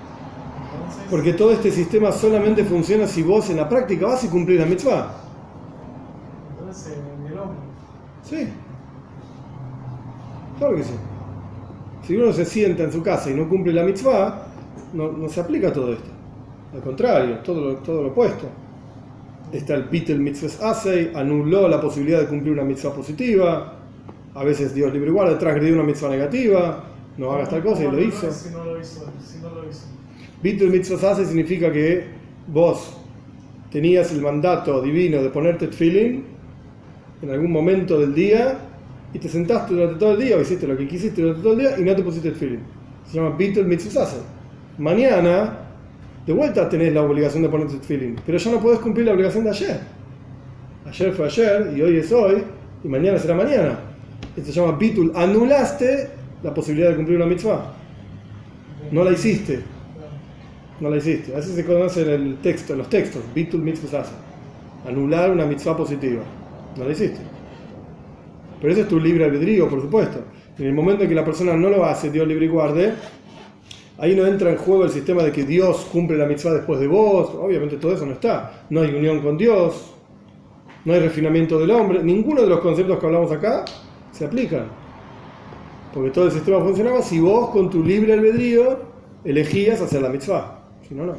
Porque 1.09 1.33
todo 1.33 1.51
este 1.51 1.71
sistema 1.71 2.11
solamente 2.11 2.63
funciona 2.63 3.07
si 3.07 3.21
vos 3.23 3.49
en 3.49 3.57
la 3.57 3.69
práctica 3.69 4.07
vas 4.07 4.23
y 4.23 4.27
cumplís 4.27 4.59
la 4.59 4.65
mitzvah. 4.65 5.15
entonces 6.59 6.97
en 6.97 7.31
el 7.31 7.39
hombre. 7.39 7.57
Sí. 8.29 8.47
Claro 10.57 10.75
que 10.75 10.83
sí. 10.83 10.93
Si 12.05 12.15
uno 12.15 12.31
se 12.33 12.45
sienta 12.45 12.83
en 12.83 12.91
su 12.91 13.01
casa 13.01 13.29
y 13.31 13.33
no 13.33 13.47
cumple 13.47 13.73
la 13.73 13.83
mitzvah, 13.83 14.47
no, 14.93 15.11
no 15.11 15.29
se 15.29 15.39
aplica 15.39 15.71
todo 15.71 15.93
esto. 15.93 16.09
Al 16.73 16.81
contrario, 16.81 17.37
todo 17.39 17.61
lo, 17.61 17.75
todo 17.77 18.03
lo 18.03 18.09
opuesto. 18.09 18.47
Está 19.51 19.73
el 19.75 19.85
Pitel 19.85 20.19
Mitzvah 20.19 20.69
Asei, 20.69 21.11
anuló 21.15 21.67
la 21.67 21.81
posibilidad 21.81 22.19
de 22.19 22.27
cumplir 22.27 22.53
una 22.53 22.63
mitzvah 22.63 22.93
positiva. 22.93 23.73
A 24.35 24.43
veces 24.43 24.75
Dios 24.75 24.93
libre 24.93 25.09
igual, 25.09 25.37
transgredió 25.39 25.73
una 25.73 25.83
mitzvah 25.83 26.09
negativa. 26.09 26.83
No 27.17 27.31
hagas 27.31 27.49
tal 27.49 27.63
cosa 27.63 27.81
y 27.81 27.85
¿Cómo 27.85 27.97
lo 27.97 28.03
hizo. 28.03 28.31
Si 28.31 28.49
no 28.49 28.63
lo 28.63 28.79
hizo, 28.79 29.11
si 29.25 29.39
no 29.39 29.49
lo 29.49 29.67
hizo. 29.67 29.87
Bitul 30.43 30.69
Mitzvah 30.69 31.11
Asei 31.11 31.25
significa 31.25 31.71
que 31.71 32.05
vos 32.47 32.95
tenías 33.71 34.11
el 34.11 34.21
mandato 34.21 34.81
divino 34.81 35.21
de 35.21 35.29
ponerte 35.29 35.67
tefilin 35.67 36.38
en 37.21 37.29
algún 37.31 37.51
momento 37.51 37.99
del 37.99 38.13
día 38.13 38.57
y 39.13 39.19
te 39.19 39.27
sentaste 39.27 39.73
durante 39.73 39.99
todo 39.99 40.13
el 40.13 40.19
día 40.19 40.37
o 40.37 40.41
hiciste 40.41 40.67
lo 40.67 40.77
que 40.77 40.87
quisiste 40.87 41.21
durante 41.21 41.41
todo 41.41 41.53
el 41.53 41.59
día 41.59 41.79
y 41.79 41.81
no 41.83 41.95
te 41.95 42.03
pusiste 42.03 42.31
tefilin. 42.31 42.61
Se 43.07 43.17
llama 43.17 43.35
Bitul 43.35 43.65
Mitzvah. 43.65 44.07
Mañana, 44.77 45.57
de 46.25 46.33
vuelta 46.33 46.69
tenés 46.69 46.93
la 46.93 47.01
obligación 47.01 47.43
de 47.43 47.49
ponerte 47.49 47.77
tefilin, 47.77 48.15
pero 48.25 48.37
ya 48.37 48.51
no 48.51 48.59
podés 48.59 48.79
cumplir 48.79 49.07
la 49.07 49.13
obligación 49.13 49.43
de 49.43 49.49
ayer. 49.49 49.79
Ayer 50.85 51.11
fue 51.13 51.25
ayer 51.25 51.73
y 51.75 51.81
hoy 51.81 51.97
es 51.97 52.11
hoy 52.11 52.43
y 52.83 52.87
mañana 52.87 53.17
será 53.17 53.35
mañana. 53.35 53.79
Esto 54.35 54.51
se 54.51 54.59
llama 54.59 54.77
Bitul. 54.77 55.11
Anulaste 55.15 56.09
la 56.43 56.53
posibilidad 56.53 56.91
de 56.91 56.95
cumplir 56.95 57.17
una 57.17 57.25
mitzvah. 57.25 57.73
No 58.91 59.03
la 59.03 59.11
hiciste. 59.11 59.59
No 60.79 60.89
la 60.89 60.97
hiciste. 60.97 61.35
Así 61.35 61.53
se 61.53 61.65
conoce 61.65 62.01
en 62.01 62.09
el 62.09 62.37
texto, 62.37 62.73
en 62.73 62.79
los 62.79 62.89
textos. 62.89 63.21
Bitul 63.35 63.61
mitzvah. 63.61 64.05
Anular 64.87 65.31
una 65.31 65.45
mitzvah 65.45 65.75
positiva. 65.75 66.21
No 66.79 66.85
la 66.85 66.91
hiciste. 66.91 67.19
Pero 68.59 68.73
eso 68.73 68.81
es 68.81 68.87
tu 68.87 68.99
libre 68.99 69.25
albedrío, 69.25 69.69
por 69.69 69.81
supuesto. 69.81 70.23
En 70.57 70.65
el 70.65 70.73
momento 70.73 71.03
en 71.03 71.09
que 71.09 71.15
la 71.15 71.23
persona 71.23 71.55
no 71.55 71.69
lo 71.69 71.85
hace, 71.85 72.09
Dios 72.09 72.27
libre 72.27 72.45
y 72.45 72.49
guarde, 72.49 72.93
Ahí 73.99 74.15
no 74.15 74.25
entra 74.25 74.49
en 74.49 74.57
juego 74.57 74.85
el 74.85 74.91
sistema 74.91 75.23
de 75.23 75.31
que 75.33 75.43
Dios 75.43 75.85
cumple 75.91 76.15
la 76.17 76.25
mitzvah 76.25 76.53
después 76.53 76.79
de 76.79 76.87
vos. 76.87 77.31
Obviamente 77.35 77.75
todo 77.75 77.93
eso 77.93 78.05
no 78.05 78.13
está. 78.13 78.65
No 78.69 78.81
hay 78.81 78.95
unión 78.95 79.19
con 79.19 79.37
Dios. 79.37 79.93
No 80.85 80.93
hay 80.93 81.01
refinamiento 81.01 81.59
del 81.59 81.71
hombre. 81.71 82.01
Ninguno 82.01 82.41
de 82.41 82.47
los 82.47 82.61
conceptos 82.61 82.97
que 82.97 83.05
hablamos 83.05 83.29
acá 83.29 83.65
se 84.11 84.23
aplican. 84.23 84.67
Porque 85.93 86.11
todo 86.11 86.25
el 86.27 86.31
sistema 86.31 86.61
funcionaba 86.61 87.01
si 87.01 87.19
vos 87.19 87.49
con 87.49 87.69
tu 87.69 87.83
libre 87.83 88.13
albedrío 88.13 88.79
elegías 89.25 89.81
hacer 89.81 90.01
la 90.01 90.07
mitzvah. 90.07 90.61
Si 90.87 90.95
no, 90.95 91.05
no. 91.05 91.15